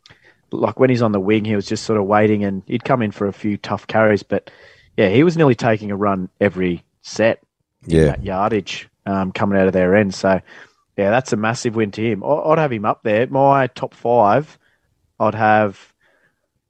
like 0.51 0.79
when 0.79 0.89
he's 0.89 1.03
on 1.03 1.12
the 1.12 1.19
wing, 1.19 1.45
he 1.45 1.55
was 1.55 1.67
just 1.67 1.84
sort 1.84 2.00
of 2.00 2.07
waiting, 2.07 2.43
and 2.43 2.63
he'd 2.65 2.84
come 2.84 3.03
in 3.03 3.12
for 3.12 3.27
a 3.27 3.34
few 3.34 3.57
tough 3.57 3.86
carries. 3.86 4.24
But 4.24 4.50
yeah, 4.98 5.10
he 5.10 5.24
was 5.24 5.38
nearly 5.38 5.55
taking 5.55 5.91
a 5.91 5.95
run 5.95 6.29
every 6.41 6.84
set. 7.03 7.43
Yeah, 7.86 8.05
that 8.05 8.24
yardage 8.24 8.89
um, 9.05 9.31
coming 9.31 9.60
out 9.60 9.67
of 9.67 9.74
their 9.74 9.95
end. 9.95 10.15
So 10.15 10.41
yeah, 10.98 11.12
that's 11.12 11.34
a 11.34 11.38
massive 11.38 11.75
win 11.75 11.91
to 11.91 12.01
him. 12.01 12.24
I'd 12.24 12.57
have 12.57 12.72
him 12.72 12.86
up 12.86 13.03
there. 13.03 13.27
My 13.27 13.67
top 13.67 13.93
five, 13.93 14.57
I'd 15.19 15.36
have. 15.36 15.93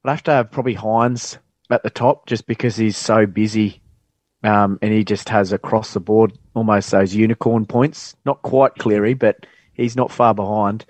I'd 0.04 0.10
have 0.10 0.22
to 0.24 0.30
have 0.30 0.50
probably 0.50 0.76
Hynes 0.76 1.38
at 1.70 1.82
the 1.82 1.90
top 1.90 2.26
just 2.26 2.46
because 2.46 2.76
he's 2.76 2.96
so 2.96 3.26
busy 3.26 3.80
um, 4.42 4.78
and 4.82 4.92
he 4.92 5.04
just 5.04 5.28
has 5.28 5.52
across 5.52 5.94
the 5.94 6.00
board 6.00 6.32
almost 6.54 6.90
those 6.90 7.14
unicorn 7.14 7.66
points. 7.66 8.16
Not 8.24 8.42
quite 8.42 8.74
Cleary, 8.76 9.14
but 9.14 9.46
he's 9.72 9.96
not 9.96 10.12
far 10.12 10.34
behind. 10.34 10.84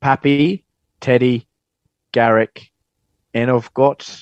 Pappy, 0.00 0.64
Teddy, 1.00 1.46
Garrick, 2.12 2.70
and 3.34 3.50
I've 3.50 3.72
got 3.74 4.20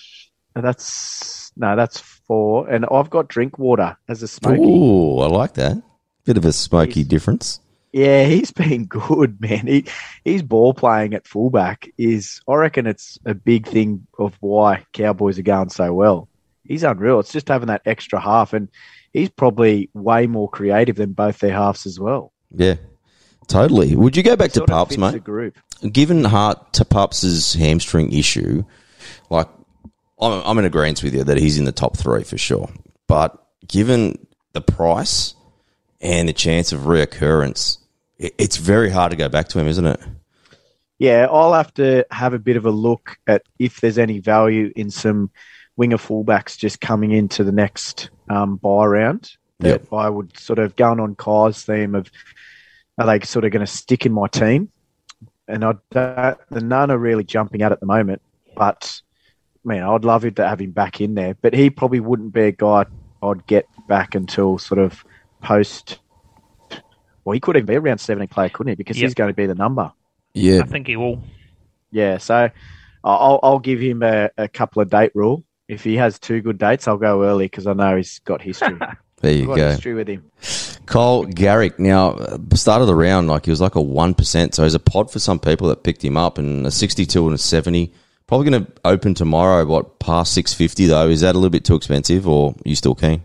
that's 0.54 1.52
no, 1.56 1.76
that's 1.76 1.98
four, 2.00 2.68
and 2.68 2.86
I've 2.90 3.10
got 3.10 3.28
Drinkwater 3.28 3.96
as 4.08 4.22
a 4.22 4.28
smoky. 4.28 4.62
Ooh, 4.62 5.18
I 5.18 5.26
like 5.26 5.54
that. 5.54 5.82
Bit 6.24 6.36
of 6.36 6.44
a 6.44 6.52
smoky 6.52 6.92
he's, 6.92 7.08
difference. 7.08 7.60
Yeah, 7.92 8.24
he's 8.24 8.50
been 8.52 8.86
good, 8.86 9.40
man. 9.40 9.66
He 9.66 9.86
his 10.24 10.42
ball 10.42 10.74
playing 10.74 11.14
at 11.14 11.26
fullback 11.26 11.88
is, 11.96 12.40
I 12.48 12.54
reckon, 12.54 12.86
it's 12.86 13.18
a 13.24 13.34
big 13.34 13.66
thing 13.66 14.06
of 14.18 14.36
why 14.40 14.86
Cowboys 14.92 15.38
are 15.38 15.42
going 15.42 15.70
so 15.70 15.92
well. 15.92 16.28
He's 16.64 16.82
unreal. 16.82 17.20
It's 17.20 17.32
just 17.32 17.48
having 17.48 17.68
that 17.68 17.82
extra 17.86 18.20
half, 18.20 18.52
and 18.52 18.68
he's 19.12 19.30
probably 19.30 19.88
way 19.94 20.26
more 20.26 20.50
creative 20.50 20.96
than 20.96 21.12
both 21.12 21.38
their 21.38 21.54
halves 21.54 21.86
as 21.86 21.98
well. 21.98 22.32
Yeah, 22.54 22.74
totally. 23.46 23.96
Would 23.96 24.16
you 24.16 24.22
go 24.22 24.36
back 24.36 24.52
to 24.52 24.64
Pups, 24.64 24.98
mate? 24.98 25.24
Group. 25.24 25.56
Given 25.90 26.24
Hart 26.24 26.74
to 26.74 26.84
Pups's 26.84 27.54
hamstring 27.54 28.12
issue, 28.12 28.64
like 29.30 29.48
I'm, 30.20 30.42
I'm 30.44 30.58
in 30.58 30.64
agreement 30.66 31.02
with 31.02 31.14
you 31.14 31.24
that 31.24 31.38
he's 31.38 31.58
in 31.58 31.64
the 31.64 31.72
top 31.72 31.96
three 31.96 32.24
for 32.24 32.36
sure. 32.36 32.68
But 33.06 33.42
given 33.66 34.26
the 34.52 34.60
price 34.60 35.34
and 36.00 36.28
the 36.28 36.32
chance 36.32 36.72
of 36.72 36.82
reoccurrence, 36.82 37.78
it's 38.18 38.56
very 38.56 38.90
hard 38.90 39.10
to 39.10 39.16
go 39.16 39.28
back 39.28 39.48
to 39.48 39.58
him, 39.58 39.68
isn't 39.68 39.86
it? 39.86 40.00
Yeah, 40.98 41.28
I'll 41.30 41.52
have 41.52 41.72
to 41.74 42.04
have 42.10 42.34
a 42.34 42.38
bit 42.38 42.56
of 42.56 42.66
a 42.66 42.70
look 42.70 43.18
at 43.26 43.42
if 43.58 43.80
there's 43.80 43.98
any 43.98 44.18
value 44.18 44.72
in 44.74 44.90
some 44.90 45.30
winger 45.76 45.96
fullbacks 45.96 46.58
just 46.58 46.80
coming 46.80 47.12
into 47.12 47.44
the 47.44 47.52
next 47.52 48.10
um, 48.28 48.56
bye 48.56 48.86
round. 48.86 49.30
Yep. 49.60 49.92
I 49.92 50.08
would 50.08 50.36
sort 50.38 50.58
of 50.58 50.76
going 50.76 51.00
on 51.00 51.14
Kai's 51.14 51.64
theme 51.64 51.94
of 51.94 52.10
are 52.96 53.06
they 53.06 53.24
sort 53.24 53.44
of 53.44 53.52
going 53.52 53.64
to 53.64 53.72
stick 53.72 54.06
in 54.06 54.12
my 54.12 54.26
team? 54.26 54.70
And 55.46 55.64
I 55.64 55.74
the 55.90 56.60
none 56.60 56.90
are 56.90 56.98
really 56.98 57.24
jumping 57.24 57.62
out 57.62 57.72
at 57.72 57.80
the 57.80 57.86
moment, 57.86 58.20
but 58.54 59.00
man, 59.64 59.82
I'd 59.84 60.04
love 60.04 60.24
it 60.24 60.36
to 60.36 60.46
have 60.48 60.60
him 60.60 60.72
back 60.72 61.00
in 61.00 61.14
there. 61.14 61.34
But 61.40 61.54
he 61.54 61.70
probably 61.70 62.00
wouldn't 62.00 62.32
be 62.32 62.42
a 62.42 62.52
guy 62.52 62.84
I'd 63.22 63.46
get 63.46 63.66
back 63.88 64.14
until 64.14 64.58
sort 64.58 64.80
of 64.80 65.04
post. 65.40 65.98
Well, 67.24 67.34
he 67.34 67.40
could 67.40 67.56
even 67.56 67.66
be 67.66 67.76
around 67.76 67.98
seventy 67.98 68.26
player, 68.26 68.48
couldn't 68.48 68.70
he? 68.70 68.74
Because 68.76 68.98
yep. 68.98 69.08
he's 69.08 69.14
going 69.14 69.28
to 69.28 69.34
be 69.34 69.46
the 69.46 69.54
number. 69.54 69.92
Yeah, 70.34 70.60
I 70.60 70.66
think 70.66 70.86
he 70.86 70.96
will. 70.96 71.22
Yeah, 71.90 72.18
so 72.18 72.50
I'll 73.04 73.40
I'll 73.42 73.58
give 73.58 73.80
him 73.80 74.02
a, 74.02 74.30
a 74.36 74.48
couple 74.48 74.82
of 74.82 74.90
date 74.90 75.12
rule. 75.14 75.44
If 75.68 75.84
he 75.84 75.96
has 75.96 76.18
two 76.18 76.40
good 76.40 76.58
dates, 76.58 76.88
I'll 76.88 76.96
go 76.96 77.24
early 77.24 77.44
because 77.44 77.66
I 77.66 77.74
know 77.74 77.96
he's 77.96 78.20
got 78.20 78.40
history. 78.40 78.78
there 79.20 79.32
you 79.32 79.46
got 79.46 79.56
go. 79.56 79.70
History 79.70 79.94
with 79.94 80.08
him. 80.08 80.30
Cole 80.86 81.26
Garrick. 81.26 81.78
Now, 81.78 82.12
uh, 82.12 82.38
start 82.54 82.80
of 82.80 82.86
the 82.86 82.94
round, 82.94 83.28
like 83.28 83.44
he 83.44 83.50
was 83.50 83.60
like 83.60 83.74
a 83.74 83.82
one 83.82 84.14
percent. 84.14 84.54
So 84.54 84.64
he's 84.64 84.74
a 84.74 84.80
pod 84.80 85.10
for 85.10 85.18
some 85.18 85.38
people 85.38 85.68
that 85.68 85.84
picked 85.84 86.02
him 86.02 86.16
up, 86.16 86.38
and 86.38 86.66
a 86.66 86.70
sixty-two 86.70 87.26
and 87.26 87.34
a 87.34 87.38
seventy. 87.38 87.92
Probably 88.26 88.50
going 88.50 88.64
to 88.64 88.72
open 88.84 89.14
tomorrow. 89.14 89.64
What 89.66 89.98
past 89.98 90.32
six 90.32 90.54
fifty 90.54 90.86
though? 90.86 91.08
Is 91.08 91.20
that 91.20 91.34
a 91.34 91.38
little 91.38 91.50
bit 91.50 91.64
too 91.64 91.76
expensive, 91.76 92.26
or 92.26 92.50
are 92.50 92.68
you 92.68 92.74
still 92.74 92.94
keen? 92.94 93.22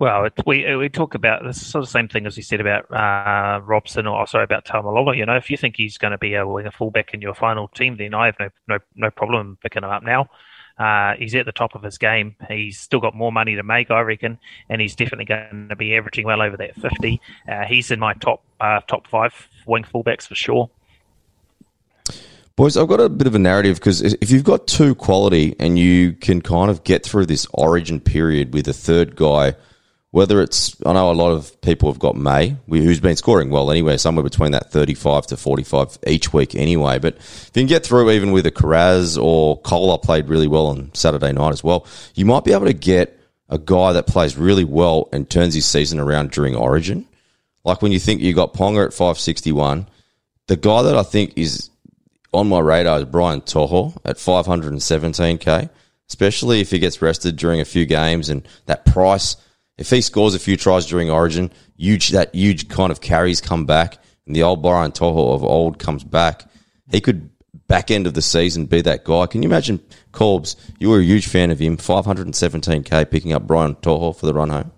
Well, 0.00 0.24
it, 0.24 0.32
we 0.46 0.76
we 0.76 0.88
talk 0.88 1.14
about 1.14 1.44
this 1.44 1.64
sort 1.64 1.84
of 1.84 1.90
same 1.90 2.08
thing 2.08 2.26
as 2.26 2.34
we 2.34 2.42
said 2.42 2.58
about 2.58 2.90
uh, 2.90 3.60
Robson 3.60 4.06
or 4.06 4.26
sorry 4.26 4.44
about 4.44 4.64
Taumalolo. 4.64 5.14
You 5.14 5.26
know, 5.26 5.36
if 5.36 5.50
you 5.50 5.58
think 5.58 5.76
he's 5.76 5.98
going 5.98 6.12
to 6.12 6.18
be 6.18 6.34
a 6.34 6.48
winger 6.48 6.70
fullback 6.70 7.12
in 7.12 7.20
your 7.20 7.34
final 7.34 7.68
team, 7.68 7.98
then 7.98 8.14
I 8.14 8.24
have 8.24 8.36
no 8.40 8.48
no 8.66 8.78
no 8.96 9.10
problem 9.10 9.58
picking 9.62 9.84
him 9.84 9.90
up 9.90 10.02
now. 10.02 10.30
Uh, 10.78 11.16
he's 11.18 11.34
at 11.34 11.44
the 11.44 11.52
top 11.52 11.74
of 11.74 11.82
his 11.82 11.98
game. 11.98 12.34
He's 12.48 12.80
still 12.80 13.00
got 13.00 13.14
more 13.14 13.30
money 13.30 13.56
to 13.56 13.62
make, 13.62 13.90
I 13.90 14.00
reckon, 14.00 14.38
and 14.70 14.80
he's 14.80 14.96
definitely 14.96 15.26
going 15.26 15.68
to 15.68 15.76
be 15.76 15.94
averaging 15.94 16.24
well 16.24 16.40
over 16.40 16.56
that 16.56 16.76
fifty. 16.76 17.20
Uh, 17.46 17.64
he's 17.64 17.90
in 17.90 18.00
my 18.00 18.14
top 18.14 18.42
uh, 18.58 18.80
top 18.88 19.06
five 19.06 19.48
wing 19.66 19.84
fullbacks 19.84 20.26
for 20.26 20.34
sure. 20.34 20.70
Boys, 22.56 22.78
I've 22.78 22.88
got 22.88 23.00
a 23.00 23.10
bit 23.10 23.26
of 23.26 23.34
a 23.34 23.38
narrative 23.38 23.76
because 23.76 24.00
if 24.00 24.30
you've 24.30 24.44
got 24.44 24.66
two 24.66 24.94
quality 24.94 25.54
and 25.60 25.78
you 25.78 26.14
can 26.14 26.40
kind 26.40 26.70
of 26.70 26.84
get 26.84 27.04
through 27.04 27.26
this 27.26 27.46
origin 27.52 28.00
period 28.00 28.54
with 28.54 28.66
a 28.66 28.72
third 28.72 29.14
guy 29.14 29.54
whether 30.12 30.42
it's, 30.42 30.74
I 30.84 30.92
know 30.92 31.10
a 31.10 31.12
lot 31.12 31.30
of 31.30 31.60
people 31.60 31.90
have 31.90 32.00
got 32.00 32.16
May, 32.16 32.56
who's 32.68 32.98
been 32.98 33.16
scoring 33.16 33.50
well 33.50 33.70
anyway, 33.70 33.96
somewhere 33.96 34.24
between 34.24 34.52
that 34.52 34.70
35 34.70 35.28
to 35.28 35.36
45 35.36 35.98
each 36.06 36.32
week 36.32 36.56
anyway. 36.56 36.98
But 36.98 37.16
if 37.16 37.50
you 37.54 37.60
can 37.60 37.66
get 37.68 37.86
through 37.86 38.10
even 38.10 38.32
with 38.32 38.44
a 38.46 38.50
Kiraz 38.50 39.22
or 39.22 39.60
Kohler 39.60 39.98
played 39.98 40.28
really 40.28 40.48
well 40.48 40.66
on 40.66 40.92
Saturday 40.94 41.32
night 41.32 41.52
as 41.52 41.62
well, 41.62 41.86
you 42.14 42.24
might 42.24 42.44
be 42.44 42.52
able 42.52 42.66
to 42.66 42.72
get 42.72 43.20
a 43.48 43.58
guy 43.58 43.92
that 43.92 44.08
plays 44.08 44.36
really 44.36 44.64
well 44.64 45.08
and 45.12 45.30
turns 45.30 45.54
his 45.54 45.66
season 45.66 46.00
around 46.00 46.32
during 46.32 46.56
Origin. 46.56 47.06
Like 47.62 47.80
when 47.80 47.92
you 47.92 48.00
think 48.00 48.20
you 48.20 48.32
got 48.32 48.54
Ponga 48.54 48.86
at 48.86 48.92
561, 48.92 49.86
the 50.48 50.56
guy 50.56 50.82
that 50.82 50.96
I 50.96 51.04
think 51.04 51.34
is 51.36 51.70
on 52.32 52.48
my 52.48 52.58
radar 52.58 52.98
is 52.98 53.04
Brian 53.04 53.42
To'o 53.42 53.92
at 54.04 54.16
517k, 54.16 55.70
especially 56.08 56.60
if 56.60 56.72
he 56.72 56.80
gets 56.80 57.00
rested 57.00 57.36
during 57.36 57.60
a 57.60 57.64
few 57.64 57.86
games 57.86 58.28
and 58.28 58.42
that 58.66 58.84
price– 58.84 59.36
If 59.80 59.88
he 59.88 60.02
scores 60.02 60.34
a 60.34 60.38
few 60.38 60.58
tries 60.58 60.84
during 60.84 61.10
Origin, 61.10 61.50
huge 61.78 62.10
that 62.10 62.34
huge 62.34 62.68
kind 62.68 62.92
of 62.92 63.00
carries 63.00 63.40
come 63.40 63.64
back, 63.64 63.96
and 64.26 64.36
the 64.36 64.42
old 64.42 64.62
Brian 64.62 64.92
To'o 64.92 65.32
of 65.32 65.42
old 65.42 65.78
comes 65.78 66.04
back, 66.04 66.44
he 66.90 67.00
could 67.00 67.30
back 67.66 67.90
end 67.90 68.06
of 68.06 68.12
the 68.12 68.20
season 68.20 68.66
be 68.66 68.82
that 68.82 69.04
guy. 69.04 69.24
Can 69.26 69.42
you 69.42 69.48
imagine 69.48 69.80
Corbs? 70.12 70.54
You 70.78 70.90
were 70.90 70.98
a 70.98 71.02
huge 71.02 71.26
fan 71.26 71.50
of 71.50 71.58
him, 71.58 71.78
517k 71.78 73.10
picking 73.10 73.32
up 73.32 73.46
Brian 73.46 73.74
To'o 73.76 74.12
for 74.12 74.26
the 74.26 74.34
run 74.34 74.50
home. 74.50 74.70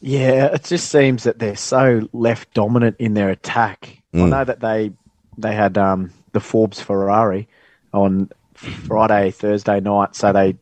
Yeah, 0.00 0.46
it 0.46 0.64
just 0.64 0.90
seems 0.90 1.24
that 1.24 1.38
they're 1.38 1.54
so 1.54 2.08
left 2.14 2.54
dominant 2.54 2.96
in 2.98 3.12
their 3.12 3.28
attack. 3.28 3.98
I 4.14 4.18
know 4.18 4.44
that 4.44 4.60
they 4.60 4.92
they 5.36 5.52
had 5.54 5.76
um, 5.76 6.12
the 6.32 6.40
Forbes 6.40 6.80
Ferrari 6.80 7.46
on 7.92 8.30
Friday, 8.54 9.32
Thursday 9.32 9.80
night, 9.80 10.16
so 10.16 10.32
they 10.32 10.56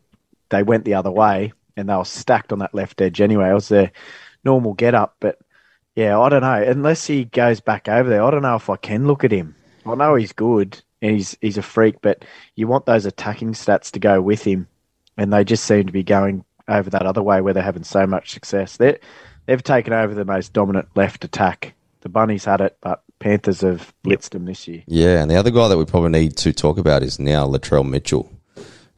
they 0.48 0.64
went 0.64 0.84
the 0.84 0.94
other 0.94 1.12
way 1.12 1.52
and 1.78 1.88
they 1.88 1.94
were 1.96 2.04
stacked 2.04 2.52
on 2.52 2.58
that 2.58 2.74
left 2.74 3.00
edge 3.00 3.20
anyway. 3.20 3.50
It 3.50 3.54
was 3.54 3.68
their 3.68 3.92
normal 4.44 4.74
get 4.74 4.94
up, 4.94 5.16
but 5.20 5.38
yeah, 5.94 6.18
I 6.18 6.28
don't 6.28 6.42
know. 6.42 6.62
Unless 6.62 7.06
he 7.06 7.24
goes 7.24 7.60
back 7.60 7.88
over 7.88 8.08
there, 8.08 8.22
I 8.22 8.30
don't 8.30 8.42
know 8.42 8.56
if 8.56 8.70
I 8.70 8.76
can 8.76 9.06
look 9.06 9.24
at 9.24 9.32
him. 9.32 9.54
I 9.86 9.94
know 9.94 10.14
he's 10.14 10.32
good 10.32 10.80
and 11.00 11.12
he's 11.12 11.36
he's 11.40 11.58
a 11.58 11.62
freak, 11.62 11.96
but 12.02 12.24
you 12.56 12.66
want 12.68 12.86
those 12.86 13.06
attacking 13.06 13.52
stats 13.52 13.90
to 13.92 13.98
go 13.98 14.20
with 14.20 14.42
him, 14.44 14.68
and 15.16 15.32
they 15.32 15.44
just 15.44 15.64
seem 15.64 15.86
to 15.86 15.92
be 15.92 16.02
going 16.02 16.44
over 16.68 16.90
that 16.90 17.06
other 17.06 17.22
way 17.22 17.40
where 17.40 17.54
they're 17.54 17.62
having 17.62 17.84
so 17.84 18.06
much 18.06 18.30
success. 18.30 18.76
They 18.76 18.98
they've 19.46 19.62
taken 19.62 19.92
over 19.92 20.14
the 20.14 20.24
most 20.24 20.52
dominant 20.52 20.88
left 20.94 21.24
attack. 21.24 21.74
The 22.00 22.08
Bunnies 22.08 22.44
had 22.44 22.60
it, 22.60 22.76
but 22.80 23.02
Panthers 23.18 23.62
have 23.62 23.92
blitzed 24.04 24.30
them 24.30 24.44
this 24.44 24.68
year. 24.68 24.84
Yeah, 24.86 25.20
and 25.20 25.30
the 25.30 25.36
other 25.36 25.50
guy 25.50 25.68
that 25.68 25.78
we 25.78 25.84
probably 25.84 26.10
need 26.10 26.36
to 26.38 26.52
talk 26.52 26.78
about 26.78 27.02
is 27.02 27.18
now 27.18 27.46
Latrell 27.46 27.88
Mitchell. 27.88 28.30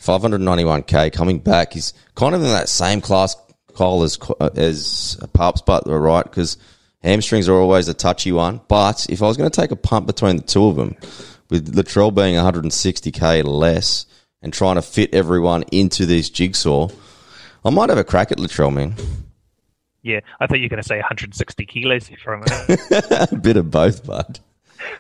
591k 0.01 1.13
coming 1.13 1.39
back. 1.39 1.75
He's 1.75 1.93
kind 2.15 2.35
of 2.35 2.43
in 2.43 2.49
that 2.49 2.69
same 2.69 3.01
class, 3.01 3.37
Kyle, 3.77 4.03
as, 4.03 4.19
as 4.57 5.19
Parps, 5.33 5.63
but 5.63 5.87
we're 5.87 6.01
right, 6.01 6.25
because 6.25 6.57
hamstrings 7.03 7.49
are 7.49 7.55
always 7.55 7.89
a 7.89 7.95
touchy 7.95 8.33
one. 8.33 8.61
But 8.69 9.09
if 9.11 9.23
I 9.23 9.27
was 9.27 9.37
going 9.37 9.51
to 9.51 9.61
take 9.61 9.71
a 9.71 9.77
pump 9.77 10.07
between 10.07 10.37
the 10.37 10.43
two 10.43 10.67
of 10.67 10.77
them, 10.77 10.97
with 11.51 11.75
Latrell 11.75 12.15
being 12.15 12.37
160k 12.37 13.45
less 13.45 14.07
and 14.41 14.53
trying 14.53 14.77
to 14.77 14.83
fit 14.83 15.13
everyone 15.13 15.65
into 15.73 16.07
this 16.07 16.31
jigsaw, 16.31 16.89
I 17.65 17.71
might 17.71 17.91
have 17.91 17.99
a 17.99 18.05
crack 18.05 18.33
at 18.33 18.39
Latrell, 18.39 18.73
man. 18.73 18.95
Yeah, 20.03 20.21
I 20.41 20.47
thought 20.47 20.59
you 20.59 20.65
were 20.65 20.71
going 20.71 20.83
to 20.83 20.89
say 20.89 20.97
160 20.97 21.67
kilos 21.67 22.11
for 22.23 22.35
a 22.35 22.39
minute. 22.39 23.33
a 23.33 23.37
bit 23.37 23.59
of 23.59 23.71
both, 23.71 24.07
bud. 24.07 24.41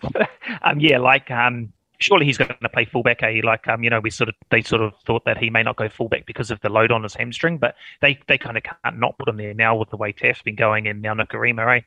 um, 0.62 0.78
yeah, 0.78 0.98
like 0.98 1.30
um, 1.30 1.72
surely 2.00 2.26
he's 2.26 2.38
going 2.38 2.54
to 2.60 2.68
play 2.68 2.84
fullback. 2.84 3.22
Eh? 3.22 3.40
Like 3.44 3.68
um, 3.68 3.84
you 3.84 3.90
know, 3.90 4.00
we 4.00 4.10
sort 4.10 4.28
of 4.28 4.34
they 4.50 4.62
sort 4.62 4.82
of 4.82 4.92
thought 5.06 5.24
that 5.24 5.38
he 5.38 5.50
may 5.50 5.62
not 5.62 5.76
go 5.76 5.88
fullback 5.88 6.26
because 6.26 6.50
of 6.50 6.60
the 6.60 6.68
load 6.68 6.90
on 6.90 7.02
his 7.02 7.14
hamstring, 7.14 7.58
but 7.58 7.76
they 8.00 8.18
they 8.26 8.38
kind 8.38 8.56
of 8.56 8.64
can't 8.64 8.98
not 8.98 9.16
put 9.18 9.28
him 9.28 9.36
there 9.36 9.54
now 9.54 9.76
with 9.76 9.90
the 9.90 9.96
way 9.96 10.12
Taaffe's 10.12 10.42
been 10.42 10.56
going 10.56 10.88
and 10.88 11.02
now 11.02 11.14
Nikarima, 11.14 11.78
eh? 11.78 11.80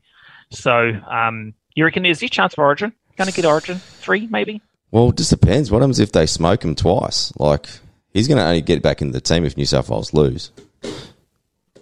So 0.49 0.91
um, 1.09 1.53
you 1.75 1.83
reckon 1.83 2.03
there's 2.03 2.23
a 2.23 2.29
chance 2.29 2.53
for 2.53 2.63
Origin? 2.63 2.93
Going 3.17 3.29
to 3.29 3.33
get 3.33 3.45
Origin 3.45 3.77
three 3.77 4.27
maybe? 4.27 4.61
Well, 4.91 5.09
it 5.09 5.17
just 5.17 5.31
depends. 5.31 5.71
What 5.71 5.81
happens 5.81 5.99
if 5.99 6.11
they 6.11 6.25
smoke 6.25 6.63
him 6.63 6.75
twice? 6.75 7.33
Like 7.37 7.67
he's 8.13 8.27
going 8.27 8.37
to 8.37 8.45
only 8.45 8.61
get 8.61 8.81
back 8.81 9.01
into 9.01 9.13
the 9.13 9.21
team 9.21 9.43
if 9.43 9.57
New 9.57 9.65
South 9.65 9.89
Wales 9.89 10.13
lose. 10.13 10.51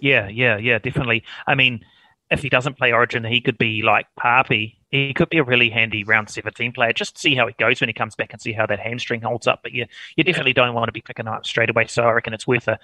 Yeah, 0.00 0.28
yeah, 0.28 0.56
yeah, 0.56 0.78
definitely. 0.78 1.22
I 1.46 1.54
mean, 1.54 1.84
if 2.30 2.42
he 2.42 2.48
doesn't 2.48 2.76
play 2.76 2.92
Origin, 2.92 3.22
he 3.22 3.40
could 3.40 3.56
be 3.56 3.82
like 3.82 4.06
Papi. 4.18 4.76
He 4.92 5.14
could 5.14 5.30
be 5.30 5.38
a 5.38 5.42
really 5.42 5.70
handy 5.70 6.04
round 6.04 6.28
17 6.28 6.72
player. 6.72 6.92
Just 6.92 7.18
see 7.18 7.34
how 7.34 7.46
it 7.46 7.56
goes 7.56 7.80
when 7.80 7.88
he 7.88 7.94
comes 7.94 8.14
back 8.14 8.32
and 8.32 8.40
see 8.40 8.52
how 8.52 8.66
that 8.66 8.78
hamstring 8.78 9.22
holds 9.22 9.46
up. 9.46 9.60
But 9.62 9.72
you, 9.72 9.86
you 10.16 10.22
definitely 10.22 10.52
don't 10.52 10.74
want 10.74 10.88
to 10.88 10.92
be 10.92 11.00
picking 11.00 11.26
up 11.26 11.46
straight 11.46 11.70
away. 11.70 11.86
So 11.86 12.04
I 12.04 12.12
reckon 12.12 12.34
it's 12.34 12.46
worth 12.46 12.68
a 12.68 12.78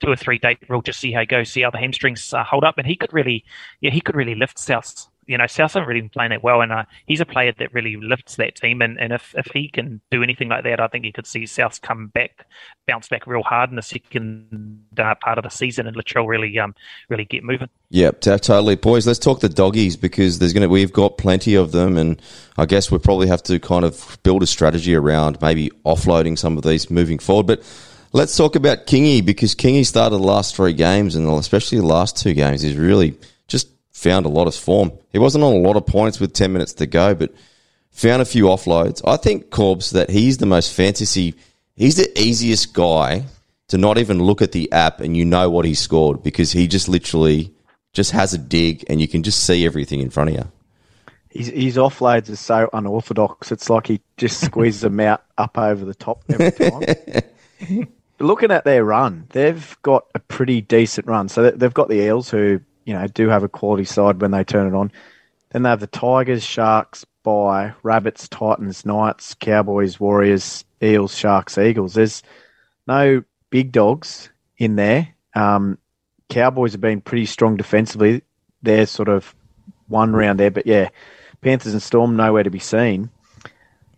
two 0.00 0.10
or 0.10 0.16
three 0.16 0.38
date 0.38 0.58
rule. 0.68 0.82
Just 0.82 1.00
see 1.00 1.10
how 1.10 1.22
it 1.22 1.28
goes, 1.28 1.50
see 1.50 1.62
how 1.62 1.70
the 1.70 1.78
hamstrings 1.78 2.32
uh, 2.34 2.44
hold 2.44 2.64
up. 2.64 2.76
And 2.76 2.86
he 2.86 2.94
could 2.94 3.12
really, 3.12 3.44
yeah, 3.80 3.90
he 3.90 4.02
could 4.02 4.14
really 4.14 4.34
lift 4.34 4.58
South 4.58 5.08
you 5.26 5.38
know, 5.38 5.46
South 5.46 5.72
haven't 5.72 5.88
really 5.88 6.00
been 6.00 6.10
playing 6.10 6.30
that 6.30 6.42
well, 6.42 6.60
and 6.60 6.72
uh, 6.72 6.84
he's 7.06 7.20
a 7.20 7.26
player 7.26 7.52
that 7.58 7.72
really 7.72 7.96
lifts 7.96 8.36
that 8.36 8.54
team. 8.54 8.82
And, 8.82 8.98
and 8.98 9.12
if, 9.12 9.34
if 9.36 9.46
he 9.52 9.68
can 9.68 10.00
do 10.10 10.22
anything 10.22 10.48
like 10.48 10.64
that, 10.64 10.80
I 10.80 10.88
think 10.88 11.04
you 11.04 11.12
could 11.12 11.26
see 11.26 11.46
South 11.46 11.80
come 11.80 12.08
back, 12.08 12.46
bounce 12.86 13.08
back 13.08 13.26
real 13.26 13.42
hard 13.42 13.70
in 13.70 13.76
the 13.76 13.82
second 13.82 14.84
uh, 14.98 15.14
part 15.16 15.38
of 15.38 15.44
the 15.44 15.50
season, 15.50 15.86
and 15.86 15.96
Latrell 15.96 16.28
really 16.28 16.58
um 16.58 16.74
really 17.08 17.24
get 17.24 17.44
moving. 17.44 17.68
Yep, 17.90 18.20
totally, 18.20 18.76
boys. 18.76 19.06
Let's 19.06 19.18
talk 19.18 19.40
the 19.40 19.48
doggies 19.48 19.96
because 19.96 20.38
there's 20.38 20.52
gonna 20.52 20.68
we've 20.68 20.92
got 20.92 21.18
plenty 21.18 21.54
of 21.54 21.72
them, 21.72 21.96
and 21.96 22.20
I 22.58 22.66
guess 22.66 22.90
we 22.90 22.98
probably 22.98 23.28
have 23.28 23.42
to 23.44 23.58
kind 23.58 23.84
of 23.84 24.18
build 24.22 24.42
a 24.42 24.46
strategy 24.46 24.94
around 24.94 25.40
maybe 25.40 25.70
offloading 25.84 26.38
some 26.38 26.56
of 26.56 26.64
these 26.64 26.90
moving 26.90 27.18
forward, 27.18 27.46
but. 27.46 27.62
Let's 28.16 28.36
talk 28.36 28.54
about 28.54 28.86
Kingy 28.86 29.26
because 29.26 29.56
Kingy 29.56 29.84
started 29.84 30.18
the 30.18 30.22
last 30.22 30.54
three 30.54 30.72
games 30.72 31.16
and 31.16 31.28
especially 31.28 31.78
the 31.78 31.86
last 31.86 32.16
two 32.16 32.32
games. 32.32 32.62
He's 32.62 32.76
really 32.76 33.18
found 33.94 34.26
a 34.26 34.28
lot 34.28 34.46
of 34.46 34.54
form. 34.54 34.92
He 35.10 35.18
wasn't 35.18 35.44
on 35.44 35.54
a 35.54 35.58
lot 35.58 35.76
of 35.76 35.86
points 35.86 36.20
with 36.20 36.34
10 36.34 36.52
minutes 36.52 36.74
to 36.74 36.86
go, 36.86 37.14
but 37.14 37.32
found 37.90 38.20
a 38.20 38.26
few 38.26 38.44
offloads. 38.44 39.00
I 39.06 39.16
think, 39.16 39.50
Corbs, 39.50 39.92
that 39.92 40.10
he's 40.10 40.38
the 40.38 40.46
most 40.46 40.74
fantasy, 40.74 41.34
he's 41.76 41.96
the 41.96 42.20
easiest 42.20 42.74
guy 42.74 43.24
to 43.68 43.78
not 43.78 43.96
even 43.96 44.22
look 44.22 44.42
at 44.42 44.52
the 44.52 44.70
app 44.72 45.00
and 45.00 45.16
you 45.16 45.24
know 45.24 45.48
what 45.48 45.64
he 45.64 45.74
scored 45.74 46.22
because 46.22 46.52
he 46.52 46.66
just 46.66 46.88
literally 46.88 47.54
just 47.92 48.10
has 48.10 48.34
a 48.34 48.38
dig 48.38 48.84
and 48.90 49.00
you 49.00 49.08
can 49.08 49.22
just 49.22 49.44
see 49.44 49.64
everything 49.64 50.00
in 50.00 50.10
front 50.10 50.30
of 50.30 50.36
you. 50.36 50.52
His, 51.30 51.46
his 51.48 51.76
offloads 51.76 52.28
are 52.30 52.36
so 52.36 52.68
unorthodox. 52.72 53.52
It's 53.52 53.70
like 53.70 53.86
he 53.86 54.00
just 54.16 54.40
squeezes 54.44 54.82
them 54.82 55.00
out 55.00 55.22
up 55.38 55.56
over 55.56 55.84
the 55.84 55.94
top 55.94 56.22
every 56.28 56.50
time. 56.50 57.88
Looking 58.18 58.50
at 58.50 58.64
their 58.64 58.84
run, 58.84 59.26
they've 59.30 59.76
got 59.82 60.06
a 60.14 60.18
pretty 60.18 60.60
decent 60.60 61.06
run. 61.06 61.28
So 61.28 61.50
they've 61.50 61.74
got 61.74 61.88
the 61.88 62.00
Eels 62.00 62.30
who 62.30 62.60
you 62.84 62.94
know, 62.94 63.06
do 63.06 63.28
have 63.28 63.42
a 63.42 63.48
quality 63.48 63.84
side 63.84 64.20
when 64.20 64.30
they 64.30 64.44
turn 64.44 64.66
it 64.66 64.76
on. 64.76 64.92
Then 65.50 65.62
they 65.62 65.70
have 65.70 65.80
the 65.80 65.86
Tigers, 65.86 66.42
Sharks, 66.42 67.04
by 67.24 67.72
Rabbits, 67.82 68.28
Titans, 68.28 68.86
Knights, 68.86 69.34
Cowboys, 69.34 69.98
Warriors, 69.98 70.64
Eels, 70.80 71.16
Sharks, 71.16 71.58
Eagles. 71.58 71.94
There's 71.94 72.22
no 72.86 73.24
big 73.50 73.72
dogs 73.72 74.30
in 74.58 74.76
there. 74.76 75.08
Um, 75.34 75.78
Cowboys 76.28 76.72
have 76.72 76.80
been 76.80 77.00
pretty 77.00 77.26
strong 77.26 77.56
defensively. 77.56 78.22
They're 78.62 78.86
sort 78.86 79.08
of 79.08 79.34
one 79.88 80.12
round 80.12 80.38
there, 80.38 80.50
but 80.50 80.66
yeah, 80.66 80.90
Panthers 81.40 81.72
and 81.72 81.82
Storm 81.82 82.16
nowhere 82.16 82.42
to 82.42 82.50
be 82.50 82.58
seen. 82.58 83.10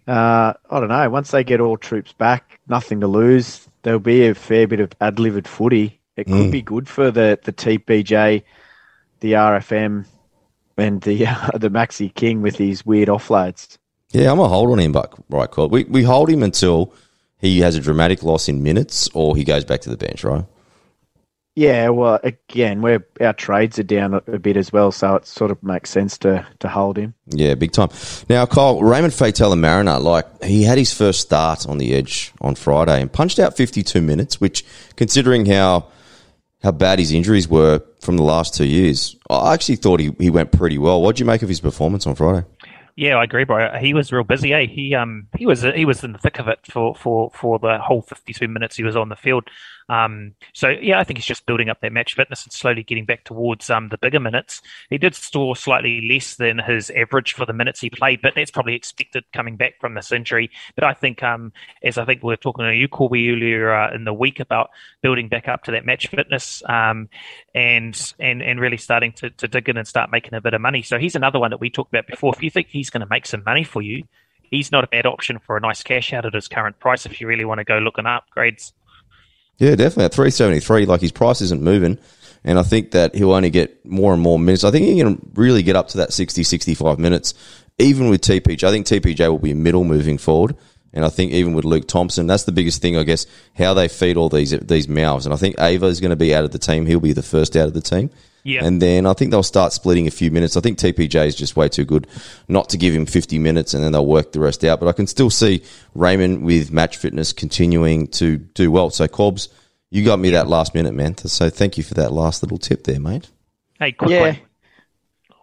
Uh, 0.06 0.54
I 0.70 0.80
don't 0.80 0.88
know. 0.88 1.10
Once 1.10 1.32
they 1.32 1.42
get 1.42 1.60
all 1.60 1.76
troops 1.76 2.12
back, 2.12 2.60
nothing 2.68 3.00
to 3.00 3.08
lose. 3.08 3.66
There'll 3.82 3.98
be 3.98 4.28
a 4.28 4.34
fair 4.34 4.68
bit 4.68 4.80
of 4.80 4.92
ad-livered 5.00 5.48
footy. 5.48 6.00
It 6.16 6.24
could 6.24 6.34
mm. 6.34 6.50
be 6.50 6.62
good 6.62 6.88
for 6.88 7.10
the 7.10 7.38
the 7.42 7.52
TPJ 7.52 8.42
the 9.20 9.32
RFM 9.32 10.06
and 10.76 11.00
the 11.02 11.26
uh, 11.26 11.50
the 11.54 11.70
Maxi 11.70 12.12
King 12.14 12.42
with 12.42 12.56
his 12.56 12.84
weird 12.84 13.08
offloads. 13.08 13.78
Yeah, 14.12 14.30
I'm 14.30 14.38
a 14.38 14.48
hold 14.48 14.70
on 14.70 14.78
him, 14.78 14.92
but 14.92 15.12
right, 15.28 15.50
cool. 15.50 15.68
We 15.68 15.84
we 15.84 16.02
hold 16.02 16.30
him 16.30 16.42
until 16.42 16.92
he 17.38 17.60
has 17.60 17.76
a 17.76 17.80
dramatic 17.80 18.22
loss 18.22 18.48
in 18.48 18.62
minutes 18.62 19.08
or 19.14 19.36
he 19.36 19.44
goes 19.44 19.64
back 19.64 19.80
to 19.82 19.90
the 19.90 19.96
bench, 19.96 20.24
right? 20.24 20.44
Yeah, 21.58 21.88
well, 21.88 22.20
again, 22.22 22.82
we 22.82 22.98
our 23.18 23.32
trades 23.32 23.78
are 23.78 23.82
down 23.82 24.12
a, 24.12 24.22
a, 24.26 24.38
bit 24.38 24.58
as 24.58 24.74
well, 24.74 24.92
so 24.92 25.14
it 25.14 25.26
sort 25.26 25.50
of 25.50 25.62
makes 25.62 25.88
sense 25.88 26.18
to 26.18 26.46
to 26.58 26.68
hold 26.68 26.98
him. 26.98 27.14
Yeah, 27.28 27.54
big 27.54 27.72
time. 27.72 27.88
Now, 28.28 28.44
Kyle 28.44 28.82
Raymond 28.82 29.14
Faitala-Mariner, 29.14 29.98
like 29.98 30.44
he 30.44 30.64
had 30.64 30.76
his 30.76 30.92
first 30.92 31.20
start 31.20 31.66
on 31.66 31.78
the 31.78 31.94
edge 31.94 32.32
on 32.42 32.56
Friday 32.56 33.00
and 33.00 33.10
punched 33.10 33.38
out 33.38 33.56
52 33.56 34.02
minutes, 34.02 34.38
which, 34.38 34.66
considering 34.96 35.46
how 35.46 35.88
how 36.62 36.72
bad 36.72 36.98
his 36.98 37.12
injuries 37.12 37.48
were 37.48 37.82
from 38.00 38.16
the 38.16 38.22
last 38.22 38.54
two 38.54 38.66
years. 38.66 39.16
I 39.30 39.54
actually 39.54 39.76
thought 39.76 40.00
he, 40.00 40.14
he 40.18 40.30
went 40.30 40.52
pretty 40.52 40.78
well. 40.78 41.02
What 41.02 41.16
did 41.16 41.20
you 41.20 41.26
make 41.26 41.42
of 41.42 41.48
his 41.48 41.60
performance 41.60 42.06
on 42.06 42.14
Friday? 42.14 42.46
Yeah, 42.96 43.16
I 43.16 43.24
agree, 43.24 43.44
bro. 43.44 43.78
He 43.78 43.92
was 43.92 44.10
real 44.10 44.24
busy. 44.24 44.54
Eh? 44.54 44.66
He 44.66 44.94
um 44.94 45.28
he 45.36 45.44
was 45.44 45.62
he 45.62 45.84
was 45.84 46.02
in 46.02 46.12
the 46.12 46.18
thick 46.18 46.38
of 46.38 46.48
it 46.48 46.60
for, 46.64 46.94
for, 46.94 47.30
for 47.34 47.58
the 47.58 47.78
whole 47.78 48.00
fifty 48.00 48.32
two 48.32 48.48
minutes 48.48 48.76
he 48.76 48.84
was 48.84 48.96
on 48.96 49.10
the 49.10 49.16
field. 49.16 49.44
Um, 49.88 50.34
so 50.52 50.68
yeah, 50.68 50.98
I 50.98 51.04
think 51.04 51.18
he's 51.18 51.26
just 51.26 51.46
building 51.46 51.68
up 51.68 51.80
that 51.80 51.92
match 51.92 52.14
fitness 52.14 52.44
and 52.44 52.52
slowly 52.52 52.82
getting 52.82 53.04
back 53.04 53.24
towards 53.24 53.70
um, 53.70 53.88
the 53.88 53.98
bigger 53.98 54.20
minutes. 54.20 54.60
He 54.90 54.98
did 54.98 55.14
score 55.14 55.54
slightly 55.54 56.08
less 56.08 56.36
than 56.36 56.58
his 56.58 56.90
average 56.90 57.34
for 57.34 57.46
the 57.46 57.52
minutes 57.52 57.80
he 57.80 57.90
played, 57.90 58.20
but 58.22 58.34
that's 58.34 58.50
probably 58.50 58.74
expected 58.74 59.24
coming 59.32 59.56
back 59.56 59.80
from 59.80 59.94
this 59.94 60.12
injury. 60.12 60.50
But 60.74 60.84
I 60.84 60.94
think, 60.94 61.22
um, 61.22 61.52
as 61.82 61.98
I 61.98 62.04
think 62.04 62.22
we 62.22 62.28
were 62.28 62.36
talking 62.36 62.64
to 62.64 62.74
you, 62.74 62.88
Corby, 62.88 63.30
earlier 63.30 63.72
uh, 63.72 63.94
in 63.94 64.04
the 64.04 64.14
week 64.14 64.40
about 64.40 64.70
building 65.02 65.28
back 65.28 65.48
up 65.48 65.64
to 65.64 65.70
that 65.72 65.86
match 65.86 66.08
fitness 66.08 66.62
um, 66.68 67.08
and 67.54 68.14
and 68.18 68.42
and 68.42 68.60
really 68.60 68.76
starting 68.76 69.12
to, 69.12 69.30
to 69.30 69.48
dig 69.48 69.68
in 69.68 69.76
and 69.76 69.86
start 69.86 70.10
making 70.10 70.34
a 70.34 70.40
bit 70.40 70.54
of 70.54 70.60
money. 70.60 70.82
So 70.82 70.98
he's 70.98 71.14
another 71.14 71.38
one 71.38 71.50
that 71.50 71.60
we 71.60 71.70
talked 71.70 71.92
about 71.92 72.06
before. 72.06 72.34
If 72.34 72.42
you 72.42 72.50
think 72.50 72.68
he's 72.68 72.90
going 72.90 73.00
to 73.02 73.08
make 73.08 73.26
some 73.26 73.42
money 73.44 73.64
for 73.64 73.82
you, 73.82 74.04
he's 74.50 74.72
not 74.72 74.84
a 74.84 74.88
bad 74.88 75.06
option 75.06 75.38
for 75.38 75.56
a 75.56 75.60
nice 75.60 75.82
cash 75.82 76.12
out 76.12 76.26
at 76.26 76.34
his 76.34 76.48
current 76.48 76.78
price 76.78 77.06
if 77.06 77.20
you 77.20 77.26
really 77.26 77.44
want 77.44 77.58
to 77.58 77.64
go 77.64 77.78
looking 77.78 78.04
upgrades. 78.04 78.72
Yeah, 79.58 79.74
definitely. 79.74 80.04
At 80.04 80.14
373, 80.14 80.86
like 80.86 81.00
his 81.00 81.12
price 81.12 81.40
isn't 81.40 81.62
moving. 81.62 81.98
And 82.44 82.58
I 82.58 82.62
think 82.62 82.92
that 82.92 83.14
he'll 83.14 83.32
only 83.32 83.50
get 83.50 83.84
more 83.84 84.12
and 84.12 84.22
more 84.22 84.38
minutes. 84.38 84.62
I 84.62 84.70
think 84.70 84.86
he 84.86 84.98
can 84.98 85.30
really 85.34 85.62
get 85.62 85.74
up 85.74 85.88
to 85.88 85.98
that 85.98 86.12
60, 86.12 86.44
65 86.44 86.98
minutes, 86.98 87.34
even 87.78 88.08
with 88.08 88.20
TPJ. 88.20 88.62
I 88.64 88.70
think 88.70 88.86
TPJ 88.86 89.28
will 89.28 89.38
be 89.38 89.54
middle 89.54 89.82
moving 89.82 90.16
forward. 90.16 90.56
And 90.92 91.04
I 91.04 91.08
think 91.08 91.32
even 91.32 91.54
with 91.54 91.64
Luke 91.64 91.88
Thompson, 91.88 92.26
that's 92.26 92.44
the 92.44 92.52
biggest 92.52 92.80
thing, 92.80 92.96
I 92.96 93.02
guess, 93.02 93.26
how 93.56 93.74
they 93.74 93.88
feed 93.88 94.16
all 94.16 94.28
these 94.28 94.52
these 94.60 94.88
mouths. 94.88 95.26
And 95.26 95.34
I 95.34 95.36
think 95.36 95.60
Ava 95.60 95.86
is 95.86 96.00
going 96.00 96.10
to 96.10 96.16
be 96.16 96.34
out 96.34 96.44
of 96.44 96.52
the 96.52 96.58
team. 96.58 96.86
He'll 96.86 97.00
be 97.00 97.12
the 97.12 97.22
first 97.22 97.56
out 97.56 97.68
of 97.68 97.74
the 97.74 97.82
team. 97.82 98.10
Yeah. 98.46 98.64
And 98.64 98.80
then 98.80 99.06
I 99.06 99.12
think 99.12 99.32
they'll 99.32 99.42
start 99.42 99.72
splitting 99.72 100.06
a 100.06 100.10
few 100.12 100.30
minutes. 100.30 100.56
I 100.56 100.60
think 100.60 100.78
TPJ 100.78 101.26
is 101.26 101.34
just 101.34 101.56
way 101.56 101.68
too 101.68 101.84
good 101.84 102.06
not 102.46 102.68
to 102.68 102.76
give 102.78 102.94
him 102.94 103.04
50 103.04 103.40
minutes 103.40 103.74
and 103.74 103.82
then 103.82 103.90
they'll 103.90 104.06
work 104.06 104.30
the 104.30 104.38
rest 104.38 104.62
out. 104.64 104.78
But 104.78 104.88
I 104.88 104.92
can 104.92 105.08
still 105.08 105.30
see 105.30 105.64
Raymond 105.96 106.44
with 106.44 106.70
match 106.70 106.96
fitness 106.96 107.32
continuing 107.32 108.06
to 108.08 108.36
do 108.36 108.70
well. 108.70 108.90
So, 108.90 109.08
Corbs, 109.08 109.48
you 109.90 110.04
got 110.04 110.20
me 110.20 110.30
that 110.30 110.46
last 110.46 110.74
minute, 110.74 110.94
man. 110.94 111.16
So, 111.18 111.50
thank 111.50 111.76
you 111.76 111.82
for 111.82 111.94
that 111.94 112.12
last 112.12 112.42
little 112.44 112.58
tip 112.58 112.84
there, 112.84 113.00
mate. 113.00 113.28
Hey, 113.80 113.90
quick 113.90 114.10
Yeah. 114.10 114.36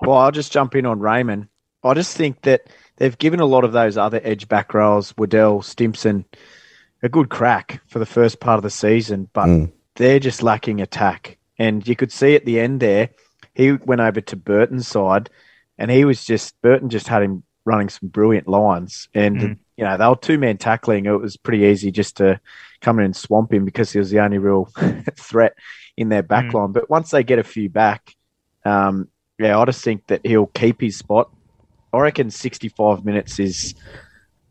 Well, 0.01 0.17
I'll 0.17 0.31
just 0.31 0.53
jump 0.53 0.73
in 0.75 0.85
on 0.85 0.99
Raymond. 0.99 1.47
I 1.83 1.93
just 1.93 2.15
think 2.15 2.41
that 2.43 2.67
they've 2.95 3.17
given 3.17 3.41
a 3.41 3.45
lot 3.45 3.65
of 3.65 3.73
those 3.73 3.97
other 3.97 4.21
edge 4.23 4.47
back 4.47 4.73
rows, 4.73 5.13
Waddell, 5.17 5.61
Stimson, 5.61 6.23
a 7.01 7.09
good 7.09 7.27
crack 7.29 7.81
for 7.87 7.99
the 7.99 8.05
first 8.05 8.39
part 8.39 8.57
of 8.57 8.63
the 8.63 8.69
season, 8.69 9.29
but 9.33 9.47
Mm. 9.47 9.71
they're 9.95 10.19
just 10.19 10.41
lacking 10.41 10.79
attack. 10.79 11.37
And 11.59 11.87
you 11.87 11.95
could 11.95 12.11
see 12.11 12.35
at 12.35 12.45
the 12.45 12.59
end 12.59 12.79
there, 12.79 13.09
he 13.53 13.71
went 13.73 14.01
over 14.01 14.21
to 14.21 14.35
Burton's 14.35 14.87
side, 14.87 15.29
and 15.77 15.91
he 15.91 16.05
was 16.05 16.25
just 16.25 16.59
Burton 16.61 16.89
just 16.89 17.07
had 17.07 17.21
him 17.23 17.43
running 17.65 17.89
some 17.89 18.09
brilliant 18.09 18.47
lines, 18.47 19.07
and 19.13 19.39
Mm. 19.39 19.57
you 19.77 19.85
know 19.85 19.97
they 19.97 20.07
were 20.07 20.15
two 20.15 20.37
man 20.37 20.57
tackling. 20.57 21.05
It 21.05 21.11
was 21.11 21.37
pretty 21.37 21.63
easy 21.65 21.91
just 21.91 22.17
to 22.17 22.39
come 22.81 22.99
in 22.99 23.05
and 23.05 23.15
swamp 23.15 23.53
him 23.53 23.63
because 23.65 23.91
he 23.91 23.99
was 23.99 24.09
the 24.09 24.19
only 24.19 24.37
real 24.37 24.65
threat 25.17 25.53
in 25.95 26.09
their 26.09 26.23
back 26.23 26.45
Mm. 26.45 26.53
line. 26.53 26.71
But 26.71 26.89
once 26.89 27.11
they 27.11 27.23
get 27.23 27.39
a 27.39 27.43
few 27.43 27.69
back, 27.69 28.15
um, 28.65 29.07
yeah, 29.39 29.57
I 29.57 29.65
just 29.65 29.83
think 29.83 30.07
that 30.07 30.25
he'll 30.25 30.47
keep 30.47 30.81
his 30.81 30.97
spot. 30.97 31.29
I 31.93 31.99
reckon 31.99 32.31
65 32.31 33.05
minutes 33.05 33.39
is. 33.39 33.75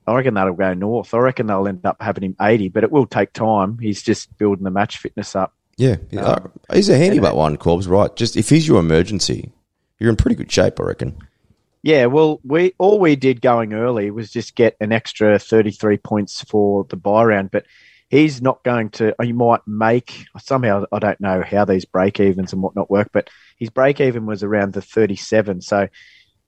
I 0.06 0.14
reckon 0.16 0.34
that'll 0.34 0.54
go 0.54 0.74
north. 0.74 1.14
I 1.14 1.18
reckon 1.18 1.46
they'll 1.46 1.68
end 1.68 1.86
up 1.86 1.96
having 2.00 2.24
him 2.24 2.36
80, 2.40 2.70
but 2.70 2.82
it 2.82 2.90
will 2.90 3.06
take 3.06 3.32
time. 3.32 3.78
He's 3.78 4.02
just 4.02 4.36
building 4.36 4.64
the 4.64 4.70
match 4.70 4.98
fitness 4.98 5.36
up. 5.36 5.52
Yeah. 5.76 5.96
yeah. 6.10 6.22
Uh, 6.22 6.48
he's 6.72 6.88
a 6.88 6.96
handy 6.96 7.18
but 7.18 7.36
one, 7.36 7.56
Corbs, 7.56 7.88
right? 7.88 8.14
Just 8.14 8.36
if 8.36 8.48
he's 8.48 8.68
your 8.68 8.80
emergency, 8.80 9.52
you're 9.98 10.10
in 10.10 10.16
pretty 10.16 10.36
good 10.36 10.50
shape, 10.50 10.80
I 10.80 10.84
reckon. 10.84 11.16
Yeah, 11.82 12.06
well, 12.06 12.40
we 12.44 12.74
all 12.78 13.00
we 13.00 13.16
did 13.16 13.40
going 13.40 13.72
early 13.72 14.10
was 14.12 14.30
just 14.30 14.54
get 14.54 14.76
an 14.80 14.92
extra 14.92 15.38
33 15.38 15.96
points 15.98 16.42
for 16.44 16.84
the 16.84 16.96
bye 16.96 17.24
round, 17.24 17.50
but 17.50 17.66
he's 18.08 18.40
not 18.40 18.62
going 18.62 18.90
to. 18.90 19.14
He 19.20 19.32
might 19.32 19.66
make 19.66 20.26
somehow. 20.38 20.84
I 20.92 21.00
don't 21.00 21.20
know 21.20 21.42
how 21.42 21.64
these 21.64 21.84
break 21.84 22.20
evens 22.20 22.52
and 22.52 22.62
whatnot 22.62 22.90
work, 22.90 23.10
but 23.12 23.30
his 23.58 23.70
break 23.70 24.00
even 24.00 24.26
was 24.26 24.44
around 24.44 24.74
the 24.74 24.82
37, 24.82 25.60
so 25.62 25.88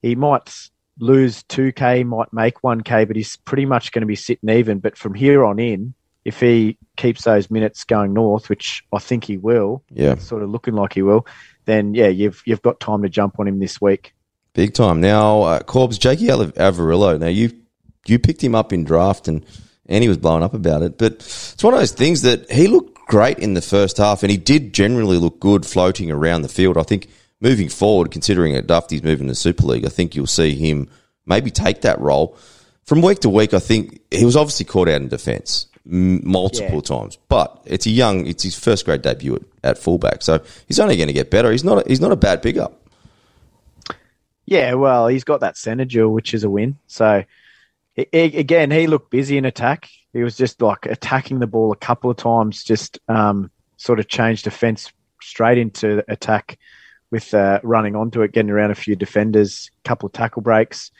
he 0.02 0.14
might 0.14 0.54
lose 1.00 1.42
2k, 1.44 2.06
might 2.06 2.32
make 2.32 2.62
1k, 2.62 3.06
but 3.08 3.16
he's 3.16 3.37
pretty 3.38 3.66
much 3.66 3.90
going 3.90 4.02
to 4.02 4.06
be 4.06 4.14
sitting 4.14 4.50
even. 4.50 4.78
But 4.78 4.96
from 4.96 5.14
here 5.14 5.44
on 5.44 5.58
in, 5.58 5.94
if 6.24 6.40
he 6.40 6.76
keeps 6.96 7.24
those 7.24 7.50
minutes 7.50 7.84
going 7.84 8.14
north, 8.14 8.48
which 8.48 8.82
I 8.92 8.98
think 8.98 9.24
he 9.24 9.37
will, 9.37 9.82
Yeah. 9.90 10.16
sort 10.16 10.42
of 10.42 10.50
looking 10.50 10.74
like 10.74 10.94
he 10.94 11.02
will, 11.02 11.26
then 11.66 11.94
yeah, 11.94 12.08
you've 12.08 12.42
you've 12.46 12.62
got 12.62 12.80
time 12.80 13.02
to 13.02 13.08
jump 13.08 13.38
on 13.38 13.46
him 13.48 13.58
this 13.58 13.80
week. 13.80 14.14
Big 14.54 14.72
time. 14.74 15.00
Now, 15.00 15.42
uh, 15.42 15.60
Corbs, 15.60 15.98
Jakey 15.98 16.30
Av- 16.30 16.54
Averillo. 16.54 17.18
Now, 17.18 17.26
you 17.26 17.50
you 18.06 18.18
picked 18.18 18.42
him 18.44 18.54
up 18.54 18.72
in 18.72 18.84
draft 18.84 19.28
and, 19.28 19.44
and 19.87 20.02
he 20.02 20.08
was 20.08 20.18
blowing 20.18 20.42
up 20.42 20.54
about 20.54 20.82
it. 20.82 20.98
But 20.98 21.14
it's 21.14 21.62
one 21.64 21.72
of 21.74 21.80
those 21.80 21.92
things 21.92 22.22
that 22.22 22.50
he 22.50 22.66
looked 22.68 22.94
great 23.06 23.38
in 23.38 23.54
the 23.54 23.62
first 23.62 23.96
half 23.96 24.22
and 24.22 24.30
he 24.30 24.37
did 24.37 24.72
generally 24.74 25.16
look 25.18 25.40
good 25.40 25.64
floating 25.66 26.10
around 26.10 26.42
the 26.42 26.48
field. 26.48 26.76
I 26.78 26.82
think 26.82 27.08
moving 27.40 27.68
forward, 27.68 28.10
considering 28.10 28.52
that 28.54 28.66
Dufty's 28.66 29.02
moving 29.02 29.26
to 29.28 29.34
Super 29.34 29.66
League, 29.66 29.84
I 29.87 29.88
think 29.88 30.14
you'll 30.14 30.26
see 30.26 30.54
him 30.54 30.88
maybe 31.26 31.50
take 31.50 31.80
that 31.80 31.98
role. 32.00 32.37
From 32.84 33.00
week 33.00 33.20
to 33.20 33.30
week, 33.30 33.54
I 33.54 33.58
think 33.58 34.00
he 34.10 34.24
was 34.26 34.37
obviously 34.37 34.66
caught 34.66 34.88
out 34.88 35.00
in 35.00 35.08
defence 35.08 35.66
multiple 35.85 36.81
times, 36.81 37.18
but 37.29 37.62
it's 37.66 37.87
a 37.87 37.90
young, 37.90 38.27
it's 38.27 38.42
his 38.42 38.59
first 38.59 38.85
grade 38.85 39.03
debut 39.03 39.37
at, 39.37 39.42
at 39.62 39.79
fullback, 39.79 40.23
so 40.23 40.42
he's 40.66 40.81
only 40.81 40.97
going 40.97 41.09
to 41.09 41.12
get 41.12 41.31
better. 41.31 41.51
He's 41.51 41.64
not, 41.64 41.85
a, 41.85 41.88
he's 41.88 42.01
not 42.01 42.12
a 42.12 42.16
bad 42.16 42.42
pickup. 42.42 42.81
Yeah, 44.47 44.75
well, 44.75 45.09
he's 45.09 45.25
got 45.25 45.40
that 45.40 45.57
Senegal, 45.57 46.12
which 46.12 46.35
is 46.35 46.44
a 46.44 46.51
win. 46.51 46.77
So, 46.87 47.25
again, 47.97 48.70
he 48.70 48.87
looked 48.87 49.11
busy 49.11 49.38
in 49.38 49.44
attack. 49.44 49.88
He 50.12 50.23
was 50.23 50.37
just 50.37 50.61
like 50.61 50.87
attacking 50.87 51.38
the 51.38 51.47
ball 51.47 51.73
a 51.73 51.77
couple 51.77 52.11
of 52.11 52.16
times, 52.16 52.62
just 52.62 52.99
um, 53.09 53.51
sort 53.77 54.01
of 54.01 54.09
changed 54.09 54.44
defense 54.44 54.92
straight 55.23 55.59
into 55.59 56.05
attack 56.09 56.59
with 57.11 57.33
uh, 57.33 57.61
running 57.62 57.97
onto 57.97 58.23
it, 58.23 58.33
getting 58.33 58.51
around 58.51 58.70
a 58.70 58.75
few 58.75 58.97
defenders, 58.97 59.70
a 59.85 59.88
couple 59.88 60.07
of 60.07 60.12
tackle 60.12 60.42
breaks. 60.42 60.90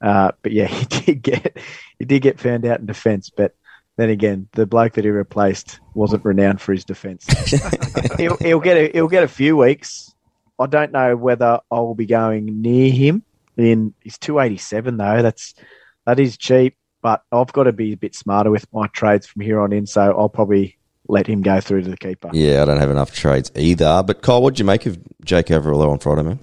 Uh, 0.00 0.32
but 0.42 0.52
yeah, 0.52 0.66
he 0.66 0.84
did 0.86 1.22
get 1.22 1.56
he 1.98 2.04
did 2.04 2.22
get 2.22 2.40
found 2.40 2.64
out 2.64 2.80
in 2.80 2.86
defense. 2.86 3.30
But 3.30 3.54
then 4.02 4.10
again, 4.10 4.48
the 4.52 4.66
bloke 4.66 4.94
that 4.94 5.04
he 5.04 5.10
replaced 5.10 5.80
wasn't 5.94 6.24
renowned 6.24 6.60
for 6.60 6.72
his 6.72 6.84
defense. 6.84 7.24
he'll, 8.18 8.36
he'll 8.38 8.60
get 8.60 8.76
a, 8.76 8.90
he'll 8.92 9.08
get 9.08 9.22
a 9.22 9.28
few 9.28 9.56
weeks. 9.56 10.14
I 10.58 10.66
don't 10.66 10.92
know 10.92 11.16
whether 11.16 11.60
I 11.70 11.80
will 11.80 11.94
be 11.94 12.06
going 12.06 12.60
near 12.60 12.90
him. 12.90 13.22
In 13.56 13.92
he's 14.00 14.16
two 14.16 14.40
eighty 14.40 14.56
seven 14.56 14.96
though. 14.96 15.20
That's 15.20 15.54
that 16.06 16.18
is 16.18 16.38
cheap, 16.38 16.76
but 17.02 17.22
I've 17.30 17.52
got 17.52 17.64
to 17.64 17.72
be 17.72 17.92
a 17.92 17.96
bit 17.96 18.14
smarter 18.14 18.50
with 18.50 18.66
my 18.72 18.86
trades 18.88 19.26
from 19.26 19.42
here 19.42 19.60
on 19.60 19.74
in. 19.74 19.86
So 19.86 20.00
I'll 20.00 20.30
probably 20.30 20.78
let 21.06 21.26
him 21.26 21.42
go 21.42 21.60
through 21.60 21.82
to 21.82 21.90
the 21.90 21.98
keeper. 21.98 22.30
Yeah, 22.32 22.62
I 22.62 22.64
don't 22.64 22.78
have 22.78 22.90
enough 22.90 23.12
trades 23.12 23.52
either. 23.54 24.02
But 24.06 24.22
Kyle, 24.22 24.40
what 24.40 24.54
did 24.54 24.60
you 24.60 24.64
make 24.64 24.86
of 24.86 24.98
Jake 25.22 25.46
Averillo 25.46 25.90
on 25.90 25.98
Friday, 25.98 26.22
man? 26.22 26.40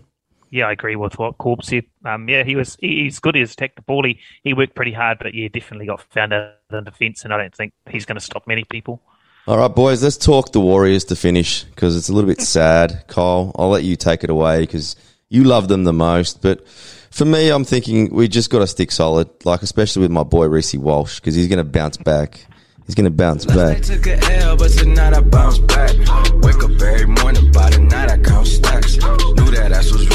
Yeah, 0.52 0.68
I 0.68 0.72
agree 0.72 0.96
with 0.96 1.18
what 1.20 1.38
Corb 1.38 1.64
said. 1.64 1.86
Um, 2.06 2.28
yeah, 2.28 2.44
he 2.44 2.56
was 2.56 2.78
he, 2.80 3.04
he's 3.04 3.20
good. 3.20 3.36
He's 3.36 3.54
attacked 3.54 3.76
the 3.76 3.82
ball. 3.82 4.04
He, 4.04 4.20
he 4.44 4.54
worked 4.54 4.76
pretty 4.76 4.94
hard, 4.94 5.20
but 5.20 5.34
yeah, 5.34 5.48
definitely 5.48 5.86
got 5.86 6.02
found 6.02 6.34
out 6.34 6.54
in 6.72 6.84
defence, 6.84 7.24
and 7.24 7.34
I 7.34 7.38
don't 7.38 7.56
think 7.56 7.74
he's 7.90 8.06
going 8.06 8.18
to 8.18 8.24
stop 8.24 8.48
many 8.48 8.64
people. 8.64 9.02
All 9.48 9.58
right, 9.58 9.74
boys, 9.74 10.04
let's 10.04 10.18
talk 10.18 10.52
the 10.52 10.60
Warriors 10.60 11.06
to 11.06 11.16
finish 11.16 11.64
because 11.64 11.96
it's 11.96 12.10
a 12.10 12.14
little 12.14 12.28
bit 12.28 12.42
sad. 12.42 13.06
Kyle, 13.08 13.52
I'll 13.56 13.70
let 13.70 13.84
you 13.84 13.96
take 13.96 14.24
it 14.24 14.30
away 14.30 14.62
because 14.62 14.96
you 15.30 15.44
love 15.44 15.68
them 15.68 15.86
the 15.86 15.94
most. 15.94 16.42
But 16.42 16.68
for 16.68 17.26
me, 17.26 17.50
I'm 17.50 17.64
thinking 17.64 18.14
we 18.14 18.28
just 18.28 18.50
got 18.50 18.60
to 18.60 18.68
stick 18.68 18.92
solid, 18.92 19.30
like 19.46 19.62
especially 19.62 20.04
with 20.04 20.12
my 20.12 20.24
boy 20.24 20.48
Reece 20.48 20.76
Walsh 20.76 21.20
because 21.20 21.36
he's 21.36 21.48
going 21.48 21.58
to 21.58 21.64
bounce 21.64 21.98
back. 21.98 22.46
He's 22.86 22.96
going 22.96 23.06
to 23.06 23.12
bounce 23.12 23.46
back. 23.46 23.82
Took 23.82 24.08
a 24.08 24.18
L, 24.34 24.58
but 24.58 24.72
tonight 24.72 25.14
I 25.14 25.22
bounce 25.22 25.60
back. 25.60 25.96
Wake 26.42 26.64
up 26.64 26.82
every 26.82 27.06
morning, 27.06 27.52
by 27.52 27.70
the 27.70 27.80
night 27.80 28.10
I 28.10 28.18
count 28.18 28.48
stacks. 28.48 28.98
Knew 28.98 29.52
that 29.52 29.72
ass 29.72 29.92
was 29.92 30.08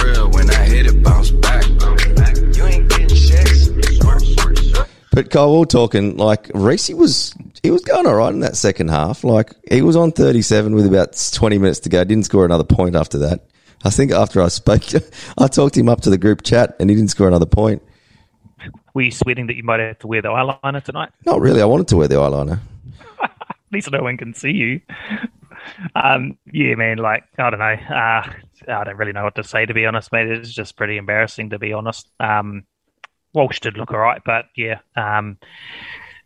But 5.15 5.31
Kyle, 5.31 5.53
we 5.53 5.61
we're 5.61 5.67
talking 5.67 6.17
like 6.17 6.51
Reece 6.55 6.91
was 6.91 7.37
he 7.63 7.71
was 7.71 7.83
going 7.83 8.05
all 8.05 8.17
right 8.17 8.33
in 8.33 8.41
that 8.41 8.57
second 8.57 8.89
half. 8.89 9.23
Like 9.23 9.55
he 9.71 9.81
was 9.81 9.95
on 9.95 10.11
37 10.11 10.75
with 10.75 10.87
about 10.87 11.17
20 11.33 11.57
minutes 11.59 11.79
to 11.81 11.89
go. 11.89 12.03
Didn't 12.03 12.25
score 12.25 12.45
another 12.45 12.65
point 12.65 12.97
after 12.97 13.19
that. 13.19 13.47
I 13.85 13.91
think 13.91 14.11
after 14.11 14.43
I 14.43 14.49
spoke, 14.49 14.83
I 15.39 15.47
talked 15.47 15.77
him 15.77 15.89
up 15.89 16.01
to 16.01 16.11
the 16.11 16.19
group 16.19 16.43
chat, 16.43 16.75
and 16.81 16.91
he 16.91 16.97
didn't 16.97 17.13
score 17.13 17.29
another 17.29 17.47
point. 17.47 17.81
Were 18.93 19.03
you 19.03 19.13
sweating 19.13 19.47
that 19.47 19.55
you 19.55 19.63
might 19.63 19.79
have 19.79 20.01
to 20.01 20.09
wear 20.09 20.21
the 20.21 20.31
eyeliner 20.31 20.83
tonight? 20.83 21.11
Not 21.25 21.41
really. 21.41 21.63
I 21.63 21.67
wanted 21.67 21.87
to 21.89 21.97
wear 21.97 22.09
the 22.09 22.17
eyeliner. 22.17 22.59
At 23.23 23.31
least 23.71 23.93
no 23.93 24.03
one 24.03 24.17
can 24.17 24.35
see 24.35 24.51
you. 24.51 24.81
Um, 25.95 26.39
yeah, 26.53 26.75
man. 26.75 26.99
Like 26.99 27.23
I 27.39 27.51
don't 27.51 27.61
know. 27.61 27.67
Uh, 27.67 28.33
I 28.67 28.83
don't 28.83 28.97
really 28.97 29.13
know 29.13 29.23
what 29.23 29.37
to 29.37 29.45
say 29.45 29.65
to 29.65 29.75
be 29.75 29.87
honest, 29.87 30.11
mate. 30.11 30.29
It's 30.29 30.53
just 30.53 30.77
pretty 30.77 30.97
embarrassing 30.97 31.51
to 31.51 31.61
be 31.61 31.73
honest. 31.73 32.11
Um, 32.19 32.65
Walsh 33.35 33.61
did 33.61 33.77
look 33.77 33.93
alright, 33.93 34.23
but 34.25 34.47
yeah. 34.57 34.79
Um, 34.97 35.39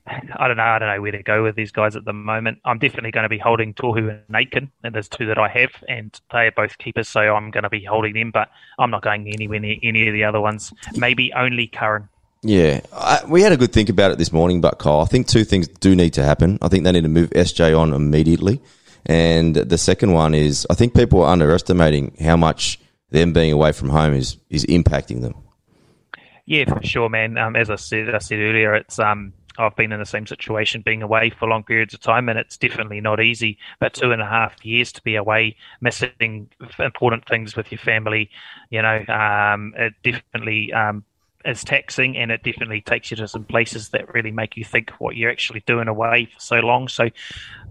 I 0.07 0.49
don't 0.49 0.57
know. 0.57 0.63
I 0.63 0.79
don't 0.79 0.89
know 0.89 1.03
where 1.03 1.13
to 1.13 1.23
go 1.23 1.43
with 1.43 1.57
these 1.57 1.73
guys 1.73 1.97
at 1.97 2.05
the 2.05 2.13
moment. 2.13 2.59
I'm 2.65 2.79
definitely 2.79 3.11
going 3.11 3.25
to 3.25 3.29
be 3.29 3.39
holding 3.39 3.75
Tohu 3.75 4.11
and 4.11 4.37
Aiken, 4.37 4.71
and 4.83 4.95
there's 4.95 5.09
two 5.09 5.27
that 5.27 5.39
I 5.39 5.49
have, 5.49 5.71
and 5.89 6.19
they 6.33 6.47
are 6.47 6.53
both 6.53 6.79
keepers, 6.79 7.09
so 7.09 7.21
I'm 7.21 7.51
going 7.51 7.65
to 7.65 7.71
be 7.71 7.85
holding 7.85 8.15
them. 8.15 8.31
But 8.31 8.49
I'm 8.79 8.91
not 8.91 9.03
going 9.03 9.29
anywhere 9.29 9.61
near 9.61 9.77
any 9.83 10.09
of 10.09 10.15
the 10.15 10.25
other 10.25 10.41
ones. 10.41 10.73
Maybe 10.97 11.33
only 11.33 11.67
Curran. 11.67 12.09
Yeah, 12.43 12.81
I, 12.93 13.21
we 13.27 13.43
had 13.43 13.53
a 13.53 13.57
good 13.57 13.73
think 13.73 13.89
about 13.89 14.13
it 14.13 14.19
this 14.19 14.33
morning, 14.33 14.61
but 14.61 14.79
Kyle, 14.79 15.01
I 15.01 15.07
think 15.07 15.27
two 15.27 15.45
things 15.45 15.67
do 15.67 15.97
need 15.97 16.15
to 16.15 16.25
happen. 16.25 16.59
I 16.63 16.69
think 16.69 16.85
they 16.85 16.93
need 16.93 17.03
to 17.03 17.09
move 17.09 17.31
SJ 17.31 17.79
on 17.79 17.93
immediately, 17.93 18.63
and 19.07 19.57
the 19.57 19.79
second 19.79 20.13
one 20.13 20.35
is 20.35 20.67
I 20.71 20.75
think 20.75 20.95
people 20.95 21.23
are 21.23 21.33
underestimating 21.33 22.17
how 22.21 22.37
much 22.37 22.79
them 23.11 23.33
being 23.33 23.53
away 23.53 23.73
from 23.73 23.89
home 23.89 24.15
is 24.15 24.37
is 24.51 24.65
impacting 24.67 25.21
them. 25.21 25.35
Yeah, 26.49 26.65
for 26.65 26.83
sure, 26.83 27.11
man. 27.11 27.37
Um, 27.37 27.57
as 27.57 27.69
I 27.69 27.77
said, 27.77 28.15
I 28.15 28.19
said 28.19 28.39
earlier, 28.39 28.75
it's 28.75 28.99
um, 28.99 29.35
I've 29.59 29.77
been 29.77 29.93
in 29.93 30.01
the 30.01 30.07
same 30.07 30.27
situation, 30.27 30.81
being 30.81 31.03
away 31.03 31.29
for 31.29 31.47
long 31.47 31.63
periods 31.63 31.93
of 31.93 32.01
time, 32.01 32.29
and 32.31 32.39
it's 32.39 32.57
definitely 32.57 33.03
not 33.03 33.21
easy. 33.21 33.59
But 33.81 33.93
two 33.93 34.13
and 34.13 34.23
a 34.23 34.27
half 34.27 34.65
years 34.65 34.91
to 34.93 35.03
be 35.03 35.17
away, 35.17 35.57
missing 35.83 36.49
important 36.79 37.27
things 37.27 37.55
with 37.55 37.71
your 37.71 37.79
family, 37.81 38.31
you 38.71 38.81
know, 38.81 39.05
um, 39.09 39.75
it 39.77 39.93
definitely 40.03 40.73
um, 40.73 41.05
is 41.49 41.65
taxing, 41.65 42.17
and 42.17 42.31
it 42.31 42.43
definitely 42.43 42.81
takes 42.81 43.11
you 43.11 43.17
to 43.19 43.29
some 43.29 43.45
places 43.45 43.91
that 43.91 44.13
really 44.13 44.31
make 44.31 44.57
you 44.57 44.65
think 44.65 44.91
what 44.99 45.17
you're 45.17 45.31
actually 45.31 45.63
doing 45.67 45.89
away 45.89 46.29
for 46.33 46.41
so 46.41 46.57
long. 46.57 46.89
So, 46.89 47.09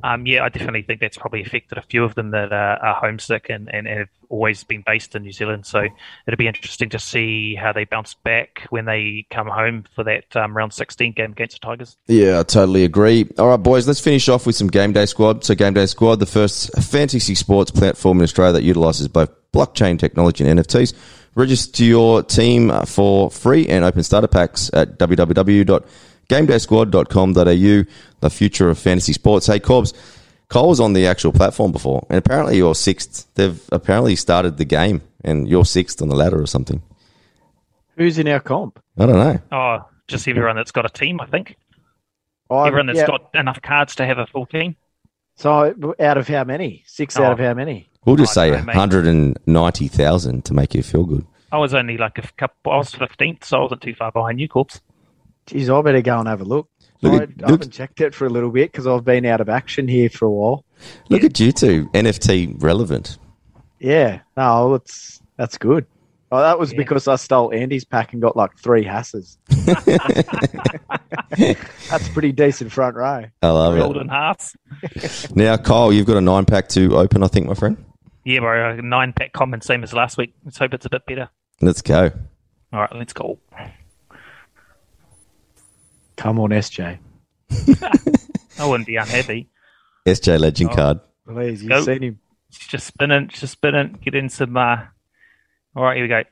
um, 0.04 0.26
yeah, 0.26 0.44
I 0.44 0.50
definitely 0.50 0.84
think 0.84 1.00
that's 1.00 1.18
probably 1.18 1.42
affected 1.42 1.78
a 1.78 1.82
few 1.82 2.04
of 2.04 2.16
them 2.16 2.32
that 2.32 2.52
are, 2.52 2.78
are 2.78 2.96
homesick 2.96 3.50
and, 3.50 3.74
and 3.74 3.88
have 3.88 4.10
always 4.30 4.64
been 4.64 4.84
based 4.86 5.16
in 5.16 5.24
New 5.24 5.32
Zealand. 5.32 5.66
So 5.66 5.88
it'll 6.28 6.38
be 6.38 6.48
interesting 6.48 6.90
to 6.90 7.00
see 7.00 7.56
how 7.56 7.74
they 7.74 7.86
bounce 7.86 8.14
back 8.14 8.68
when 8.70 8.86
they 8.86 9.26
come 9.30 9.48
home 9.48 9.86
for 9.96 10.04
that 10.04 10.36
um, 10.36 10.56
round 10.56 10.74
16 10.74 11.14
game 11.14 11.32
against 11.32 11.60
the 11.60 11.66
Tigers. 11.66 11.98
Yeah, 12.08 12.40
I 12.40 12.44
totally 12.44 12.84
agree. 12.84 13.30
All 13.38 13.48
right, 13.48 13.58
boys, 13.58 13.88
let's 13.88 14.00
finish 14.00 14.28
off 14.30 14.46
with 14.46 14.56
some 14.56 14.68
Game 14.68 14.94
Day 14.94 15.06
Squad. 15.06 15.44
So, 15.44 15.56
Game 15.56 15.74
Day 15.74 15.86
Squad, 15.86 16.20
the 16.20 16.26
first 16.26 16.72
fantasy 16.82 17.36
sports 17.36 17.72
platform 17.72 18.20
in 18.20 18.24
Australia 18.24 18.54
that 18.54 18.64
utilises 18.64 19.08
both 19.08 19.30
blockchain 19.52 19.98
technology 19.98 20.48
and 20.48 20.60
NFTs. 20.60 20.94
Register 21.38 21.84
your 21.84 22.24
team 22.24 22.72
for 22.86 23.30
free 23.30 23.68
and 23.68 23.86
open 23.86 24.02
starter 24.02 24.28
packs 24.28 24.72
at 24.74 24.98
www.gamedaysquad.com.au. 24.98 27.92
The 28.20 28.30
future 28.32 28.70
of 28.70 28.80
fantasy 28.80 29.14
sports. 29.14 29.46
Hey, 29.46 29.60
Corbs, 29.60 29.94
Cole 30.50 30.70
was 30.70 30.80
on 30.80 30.94
the 30.94 31.06
actual 31.06 31.32
platform 31.32 31.72
before, 31.72 32.08
and 32.10 32.18
apparently 32.18 32.58
you're 32.58 32.74
sixth. 32.74 33.28
They've 33.36 33.62
apparently 33.72 34.16
started 34.16 34.58
the 34.58 34.66
game, 34.66 35.04
and 35.24 35.48
you're 35.48 35.64
sixth 35.66 36.02
on 36.02 36.10
the 36.10 36.16
ladder 36.16 36.42
or 36.42 36.48
something. 36.48 36.82
Who's 37.98 38.18
in 38.18 38.28
our 38.28 38.40
comp? 38.40 38.82
I 38.98 39.06
don't 39.06 39.20
know. 39.20 39.38
Oh, 39.52 39.86
just 40.08 40.28
everyone 40.28 40.56
that's 40.56 40.72
got 40.72 40.88
a 40.88 40.90
team, 40.90 41.22
I 41.22 41.28
think. 41.28 41.56
Oh, 42.50 42.64
Everyone 42.64 42.88
that's 42.88 42.98
yeah. 43.00 43.06
got 43.08 43.30
enough 43.36 43.62
cards 43.62 43.94
to 43.98 44.06
have 44.08 44.18
a 44.18 44.26
full 44.26 44.48
team. 44.48 44.76
So 45.36 45.94
out 46.00 46.18
of 46.18 46.28
how 46.28 46.44
many? 46.46 46.82
Six 46.88 47.16
Oh. 47.20 47.26
out 47.26 47.34
of 47.34 47.40
how 47.40 47.54
many? 47.54 47.90
We'll 48.08 48.16
just 48.16 48.34
say 48.34 48.50
know, 48.52 48.58
190,000 48.64 50.46
to 50.46 50.54
make 50.54 50.74
you 50.74 50.82
feel 50.82 51.04
good. 51.04 51.26
I 51.52 51.58
was 51.58 51.74
only 51.74 51.98
like 51.98 52.18
a 52.18 52.24
couple. 52.38 52.72
I 52.72 52.78
was 52.78 52.94
fifteenth, 52.96 53.44
so 53.46 53.58
I 53.60 53.62
wasn't 53.64 53.82
too 53.82 53.94
far 53.96 54.12
behind 54.12 54.40
you, 54.40 54.48
Corbs. 54.50 54.82
Geez, 55.46 55.70
I 55.70 55.82
better 55.82 56.02
go 56.02 56.20
and 56.20 56.28
have 56.28 56.42
a 56.42 56.46
look. 56.46 56.68
Look 57.02 57.14
I, 57.14 57.24
at- 57.24 57.30
I 57.30 57.34
look- 57.42 57.50
haven't 57.62 57.72
checked 57.72 58.02
it 58.02 58.16
for 58.16 58.26
a 58.26 58.30
little 58.30 58.50
bit 58.50 58.72
because 58.72 58.88
I've 58.88 59.06
been 59.06 59.26
out 59.26 59.40
of 59.42 59.48
action 59.50 59.88
here 59.88 60.10
for 60.10 60.26
a 60.26 60.32
while. 60.32 60.66
Look 61.10 61.24
at 61.24 61.40
you 61.40 61.52
two, 61.52 61.88
NFT 61.94 62.62
relevant. 62.62 63.18
Yeah, 63.80 64.20
no, 64.36 64.74
it's 64.76 65.22
that's 65.38 65.58
good. 65.58 65.86
Oh, 66.32 66.40
that 66.42 66.60
was 66.60 66.72
Yeah. 66.74 66.78
because 66.80 67.08
I 67.08 67.16
stole 67.16 67.54
Andy's 67.54 67.86
pack 67.86 68.12
and 68.12 68.22
got 68.22 68.36
like 68.36 68.58
three 68.58 68.84
hasses. 68.84 69.38
that's 71.90 72.10
pretty 72.10 72.32
decent 72.34 72.72
front 72.72 72.96
row. 72.96 73.26
I 73.42 73.48
love 73.50 73.78
Golden 73.78 74.08
it. 74.08 74.10
hearts. 74.10 74.56
Now, 75.36 75.56
Kyle, 75.58 75.94
you've 75.94 76.08
got 76.08 76.18
a 76.18 76.22
nine 76.22 76.46
pack 76.46 76.68
to 76.70 76.98
open, 76.98 77.24
I 77.24 77.28
think, 77.28 77.48
my 77.48 77.54
friend. 77.54 77.84
Yeah, 78.28 78.42
bro. 78.42 78.72
a 78.72 78.82
Nine 78.82 79.14
pack 79.14 79.32
common, 79.32 79.62
same 79.62 79.84
as 79.84 79.94
last 79.94 80.18
week. 80.18 80.34
Let's 80.44 80.58
hope 80.58 80.74
it's 80.74 80.86
a 80.86 80.90
bit 80.90 81.06
better. 81.06 81.30
Let's 81.62 81.82
go. 81.82 82.12
All 82.74 82.82
right, 82.82 82.94
let's 82.94 83.14
go. 83.14 83.40
Come 86.18 86.38
on, 86.42 86.50
SJ. 86.50 86.98
I 88.60 88.66
wouldn't 88.66 88.86
be 88.86 88.98
unhappy. 88.98 89.48
SJ 90.06 90.34
Oh. 90.34 90.38
Legend 90.40 90.72
card. 90.72 91.00
Please, 91.26 91.64
you've 91.64 91.70
Go. 91.70 91.82
seen 91.84 92.04
him. 92.04 92.20
Just 92.52 92.88
spinning, 92.88 93.30
just 93.30 93.54
spinning. 93.54 93.98
Get 94.04 94.14
in 94.14 94.28
some. 94.28 94.58
Uh... 94.58 94.80
All 95.74 95.84
right, 95.84 95.96
here 95.96 96.04
we 96.04 96.10
go. 96.10 96.24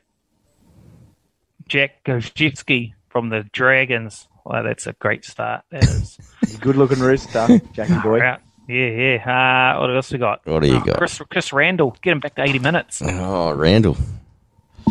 Jack 1.66 2.04
Gosiewski 2.04 2.92
from 3.08 3.30
the 3.30 3.44
Dragons. 3.52 4.28
Well, 4.44 4.62
that's 4.64 4.86
a 4.86 4.92
great 4.92 5.24
start. 5.24 5.64
That 5.70 5.84
is. 5.84 6.18
Good 6.60 6.76
looking 6.76 6.98
rooster, 6.98 7.58
Jackie 7.72 8.02
boy. 8.02 8.20
Right. 8.20 8.40
Yeah, 8.68 8.86
yeah. 8.86 9.74
Uh, 9.76 9.80
what 9.80 9.94
else 9.94 10.10
we 10.12 10.18
got? 10.18 10.44
What 10.46 10.62
do 10.62 10.68
you 10.68 10.76
Oh, 10.76 10.80
got? 10.80 10.96
Chris, 10.98 11.20
Chris 11.30 11.52
Randall. 11.52 11.96
Get 12.02 12.12
him 12.12 12.20
back 12.20 12.34
to 12.36 12.42
80 12.42 12.58
minutes. 12.58 13.00
Oh, 13.04 13.52
Randall. 13.52 13.96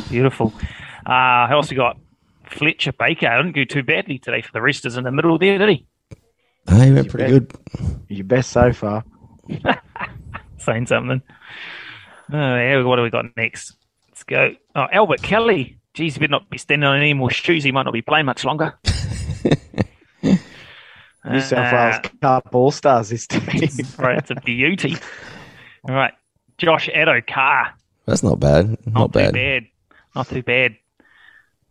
Beautiful. 0.09 0.53
Uh, 1.05 1.47
who 1.47 1.53
else 1.55 1.69
we 1.69 1.75
got? 1.75 1.97
Fletcher 2.45 2.93
Baker. 2.93 3.27
I 3.27 3.37
didn't 3.37 3.55
go 3.55 3.63
too 3.65 3.83
badly 3.83 4.17
today 4.19 4.41
for 4.41 4.51
the 4.53 4.61
Roosters 4.61 4.97
in 4.97 5.03
the 5.03 5.11
middle 5.11 5.37
there, 5.37 5.57
did 5.57 5.69
he? 5.69 5.85
He 6.69 6.91
went 6.91 7.09
pretty 7.09 7.31
good. 7.31 7.51
Your 8.07 8.23
best 8.23 8.51
so 8.51 8.71
far. 8.73 9.03
Saying 10.59 10.87
something. 10.87 11.21
Oh, 12.31 12.37
yeah, 12.55 12.81
what 12.83 12.95
do 12.95 13.03
we 13.03 13.09
got 13.09 13.25
next? 13.37 13.75
Let's 14.09 14.23
go. 14.23 14.51
Oh, 14.73 14.87
Albert 14.91 15.21
Kelly. 15.21 15.77
Geez, 15.93 16.15
he 16.15 16.19
better 16.19 16.31
not 16.31 16.49
be 16.49 16.57
standing 16.57 16.87
on 16.87 16.97
any 16.97 17.13
more 17.13 17.29
shoes. 17.29 17.63
He 17.63 17.71
might 17.71 17.83
not 17.83 17.93
be 17.93 18.01
playing 18.01 18.25
much 18.25 18.43
longer. 18.45 18.73
New 21.29 21.41
South 21.41 21.73
Uh, 21.73 21.75
Wales 22.01 22.11
Cup 22.21 22.49
All 22.53 22.71
Stars 22.71 23.09
this 23.09 23.27
team. 23.27 23.41
Right, 23.97 24.17
it's 24.17 24.31
a 24.31 24.35
beauty. 24.35 24.97
All 25.87 25.95
right. 25.95 26.13
Josh 26.57 26.89
Addo 26.89 27.25
Carr. 27.25 27.73
That's 28.05 28.23
not 28.23 28.39
bad. 28.39 28.69
Not, 28.85 28.93
Not, 28.93 29.11
bad. 29.11 29.33
too 29.33 29.33
bad. 29.33 29.63
Not 30.15 30.27
too 30.29 30.43
bad. 30.43 30.75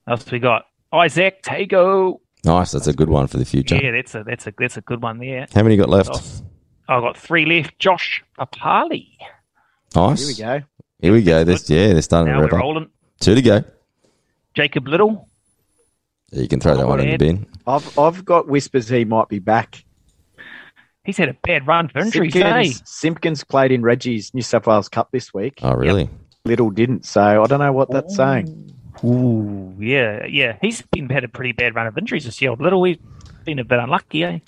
What 0.04 0.12
else 0.20 0.30
we 0.30 0.38
got? 0.38 0.66
Izack 0.92 1.42
Tago. 1.42 2.20
Nice. 2.44 2.72
That's 2.72 2.86
a 2.88 2.92
good 2.92 3.08
one 3.08 3.26
for 3.26 3.38
the 3.38 3.44
future. 3.44 3.76
Yeah, 3.76 3.92
that's 3.92 4.14
a 4.14 4.22
that's 4.24 4.46
a 4.46 4.52
that's 4.58 4.76
a 4.76 4.82
good 4.82 5.02
one 5.02 5.18
there. 5.18 5.46
How 5.54 5.62
many 5.62 5.76
you 5.76 5.80
got 5.80 5.88
left? 5.88 6.10
I've 6.88 7.00
got 7.02 7.16
three 7.16 7.46
left. 7.46 7.78
Josh 7.78 8.22
Papalii. 8.38 9.08
Nice. 9.96 10.18
Here 10.20 10.28
we 10.28 10.60
go. 10.60 10.66
Here 11.00 11.12
we 11.12 11.22
go. 11.22 11.44
This, 11.44 11.70
yeah, 11.70 11.92
they're 11.94 12.02
starting 12.02 12.32
Now 12.32 12.40
to 12.40 12.44
we're 12.44 12.50
wrap 12.50 12.54
up. 12.54 12.60
rolling. 12.60 12.88
Two 13.20 13.34
to 13.34 13.42
go. 13.42 13.64
Jacob 14.54 14.86
Little. 14.88 15.28
You 16.34 16.48
can 16.48 16.60
throw 16.60 16.76
that 16.76 16.84
Oh, 16.84 16.88
one 16.88 17.00
in 17.00 17.10
the 17.10 17.16
bin. 17.16 17.46
I've 17.66 17.98
I've 17.98 18.24
got 18.24 18.48
whispers 18.48 18.88
he 18.88 19.04
might 19.04 19.28
be 19.28 19.38
back. 19.38 19.84
He's 21.04 21.16
had 21.18 21.28
a 21.28 21.34
bad 21.42 21.66
run 21.66 21.88
for 21.88 21.98
injuries, 21.98 22.34
eh? 22.34 22.40
Simpkins, 22.40 22.82
Simpkins 22.90 23.44
played 23.44 23.70
in 23.72 23.82
Reggie's 23.82 24.32
New 24.32 24.40
South 24.42 24.66
Wales 24.66 24.88
Cup 24.88 25.10
this 25.12 25.34
week. 25.34 25.58
Oh, 25.62 25.74
really? 25.74 26.08
Little 26.46 26.70
didn't, 26.70 27.04
so 27.04 27.42
I 27.42 27.46
don't 27.46 27.60
know 27.60 27.72
what 27.72 27.90
that's 27.90 28.16
saying. 28.16 28.72
Ooh, 29.04 29.74
yeah, 29.78 30.24
yeah. 30.26 30.56
He's 30.62 30.80
been 30.92 31.10
had 31.10 31.22
a 31.24 31.28
pretty 31.28 31.52
bad 31.52 31.74
run 31.74 31.86
of 31.86 31.96
injuries 31.98 32.24
this 32.24 32.40
year. 32.40 32.52
Little, 32.52 32.82
he's 32.84 32.96
been 33.44 33.58
a 33.58 33.64
bit 33.64 33.78
unlucky, 33.78 34.24
eh? 34.24 34.38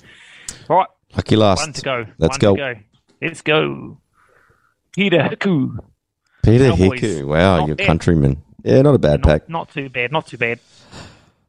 All 0.70 0.79
right, 0.79 0.87
Lucky 1.14 1.37
last. 1.37 1.61
one 1.61 1.72
to 1.75 1.83
go. 1.83 2.07
Let's 2.18 2.35
one 2.35 2.40
go. 2.40 2.57
To 2.57 2.75
go. 2.75 2.81
Let's 3.20 3.42
go. 3.42 3.99
Peter 4.94 5.18
Hiku. 5.18 5.77
Peter 6.42 6.70
Cowboys. 6.70 7.01
Hiku. 7.01 7.25
Wow, 7.27 7.59
Not 7.59 7.66
your 7.68 7.77
bad. 7.77 7.87
countryman. 7.87 8.42
Yeah, 8.64 8.81
not 8.83 8.94
a 8.94 8.99
bad 8.99 9.20
Not, 9.20 9.29
pack. 9.29 9.49
not 9.51 9.68
too 9.70 9.88
bad. 9.90 10.11
Not 10.11 10.27
too 10.27 10.38
bad. 10.38 10.59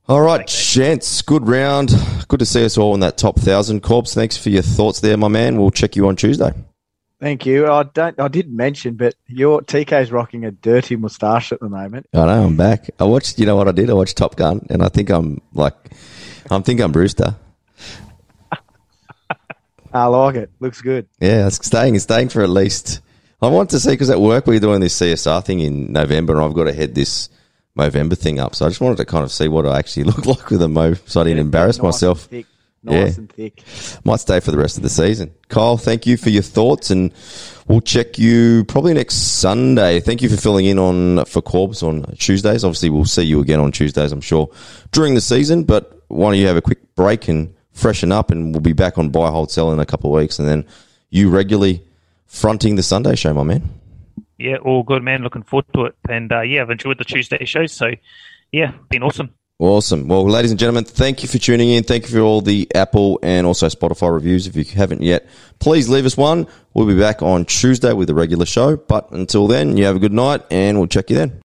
All 0.09 0.21
right, 0.21 0.47
gents. 0.47 1.21
Good 1.21 1.49
round. 1.49 1.93
Good 2.29 2.39
to 2.39 2.45
see 2.45 2.63
us 2.63 2.77
all 2.77 2.93
in 2.93 3.01
that 3.01 3.17
top 3.17 3.37
thousand. 3.37 3.83
Corbs, 3.83 4.13
thanks 4.13 4.37
for 4.37 4.49
your 4.49 4.61
thoughts 4.61 5.01
there, 5.01 5.17
my 5.17 5.27
man. 5.27 5.59
We'll 5.59 5.69
check 5.69 5.97
you 5.97 6.07
on 6.07 6.15
Tuesday. 6.15 6.53
Thank 7.19 7.45
you. 7.45 7.67
I 7.69 7.83
don't. 7.83 8.17
I 8.17 8.29
didn't 8.29 8.55
mention, 8.55 8.93
but 8.95 9.15
your 9.27 9.59
TK's 9.61 10.09
rocking 10.09 10.45
a 10.45 10.51
dirty 10.51 10.95
moustache 10.95 11.51
at 11.51 11.59
the 11.59 11.67
moment. 11.67 12.07
I 12.13 12.19
know 12.19 12.45
I'm 12.45 12.55
back. 12.55 12.89
I 12.97 13.03
watched. 13.03 13.37
You 13.37 13.47
know 13.47 13.57
what 13.57 13.67
I 13.67 13.73
did? 13.73 13.89
I 13.89 13.93
watched 13.93 14.15
Top 14.15 14.37
Gun, 14.37 14.65
and 14.69 14.81
I 14.81 14.87
think 14.87 15.09
I'm 15.09 15.41
like, 15.53 15.75
I 16.49 16.57
think 16.61 16.79
I'm 16.79 16.93
Brewster. 16.93 17.35
I 19.93 20.05
like 20.05 20.35
it. 20.35 20.51
Looks 20.61 20.79
good. 20.79 21.09
Yeah, 21.19 21.47
it's 21.47 21.65
staying. 21.65 21.95
It's 21.95 22.05
staying 22.05 22.29
for 22.29 22.41
at 22.43 22.49
least. 22.49 23.01
I 23.41 23.47
want 23.47 23.71
to 23.71 23.79
see 23.79 23.91
because 23.91 24.09
at 24.09 24.21
work 24.21 24.47
we're 24.47 24.61
doing 24.61 24.79
this 24.79 24.97
CSR 24.97 25.43
thing 25.43 25.59
in 25.59 25.91
November, 25.91 26.35
and 26.35 26.45
I've 26.45 26.53
got 26.53 26.63
to 26.63 26.73
head 26.73 26.95
this 26.95 27.27
Movember 27.77 28.17
thing 28.17 28.39
up. 28.39 28.55
So 28.55 28.65
I 28.65 28.69
just 28.69 28.81
wanted 28.81 28.97
to 28.97 29.05
kind 29.05 29.23
of 29.23 29.31
see 29.31 29.47
what 29.47 29.65
I 29.65 29.77
actually 29.79 30.03
look 30.11 30.25
like 30.25 30.49
with 30.49 30.61
a 30.61 30.67
mo, 30.67 30.93
so 31.05 31.21
I 31.21 31.25
didn't 31.25 31.39
embarrass 31.39 31.77
Nice 31.77 31.83
myself. 31.83 32.21
and 32.23 32.29
thick. 32.31 32.45
Nice 32.83 32.93
Yeah. 32.93 33.17
and 33.19 33.31
thick. 33.31 33.63
Might 34.03 34.19
stay 34.19 34.39
for 34.39 34.51
the 34.51 34.57
rest 34.57 34.77
of 34.77 34.83
the 34.83 34.89
season. 34.89 35.31
Kyle, 35.49 35.77
thank 35.77 36.05
you 36.05 36.15
for 36.17 36.29
your 36.29 36.43
thoughts, 36.43 36.89
and 36.91 37.11
we'll 37.67 37.81
check 37.81 38.17
you 38.19 38.63
probably 38.65 38.93
next 38.93 39.15
Sunday. 39.15 39.99
Thank 39.99 40.21
you 40.21 40.29
for 40.29 40.37
filling 40.37 40.65
in 40.65 40.77
on 40.79 41.25
for 41.25 41.41
Corbs 41.41 41.81
on 41.83 42.03
Tuesdays. 42.17 42.63
Obviously, 42.63 42.89
we'll 42.89 43.05
see 43.05 43.23
you 43.23 43.39
again 43.41 43.59
on 43.59 43.71
Tuesdays, 43.71 44.11
I'm 44.11 44.21
sure, 44.21 44.49
during 44.91 45.13
the 45.15 45.21
season. 45.21 45.63
But 45.63 46.01
why 46.07 46.29
don't 46.31 46.39
you 46.39 46.47
have 46.47 46.55
a 46.57 46.61
quick 46.61 46.95
break 46.95 47.27
and 47.27 47.53
freshen 47.73 48.11
up, 48.11 48.31
and 48.31 48.53
we'll 48.53 48.61
be 48.61 48.73
back 48.73 48.97
on 48.97 49.09
buy, 49.09 49.29
hold, 49.31 49.51
sell 49.51 49.71
in 49.71 49.79
a 49.79 49.85
couple 49.85 50.11
of 50.15 50.19
weeks, 50.21 50.39
and 50.39 50.47
then 50.47 50.65
you 51.09 51.29
regularly 51.29 51.83
fronting 52.25 52.75
the 52.75 52.83
Sunday 52.83 53.15
show, 53.15 53.33
my 53.33 53.43
man. 53.43 53.69
Yeah, 54.37 54.57
all 54.57 54.83
good, 54.83 55.03
man. 55.03 55.23
Looking 55.23 55.43
forward 55.43 55.65
to 55.73 55.85
it. 55.85 55.95
And 56.09 56.31
uh, 56.31 56.41
yeah, 56.41 56.61
I've 56.61 56.69
enjoyed 56.69 56.97
the 56.97 57.05
Tuesday 57.05 57.43
shows. 57.45 57.73
So 57.73 57.91
yeah, 58.51 58.73
been 58.89 59.03
awesome. 59.03 59.31
Awesome. 59.59 60.07
Well, 60.07 60.29
ladies 60.29 60.51
and 60.51 60.59
gentlemen, 60.59 60.83
thank 60.83 61.23
you 61.23 61.29
for 61.29 61.39
tuning 61.39 61.71
in. 61.71 61.83
Thank 61.83 62.03
you 62.03 62.09
for 62.09 62.19
all 62.19 62.41
the 62.41 62.67
Apple 62.75 63.19
and 63.23 63.47
also 63.47 63.67
Spotify 63.67 64.13
reviews. 64.13 64.45
If 64.45 64.55
you 64.55 64.63
haven't 64.63 65.01
yet, 65.01 65.27
please 65.57 65.89
leave 65.89 66.05
us 66.05 66.15
one. 66.15 66.45
We'll 66.75 66.85
be 66.85 66.97
back 66.97 67.23
on 67.23 67.45
Tuesday 67.45 67.91
with 67.93 68.07
a 68.11 68.13
regular 68.13 68.45
show. 68.45 68.77
But 68.77 69.11
until 69.11 69.47
then, 69.47 69.75
you 69.75 69.85
have 69.85 69.95
a 69.95 69.99
good 69.99 70.13
night 70.13 70.43
and 70.51 70.77
we'll 70.77 70.87
check 70.87 71.09
you 71.09 71.15
then. 71.15 71.41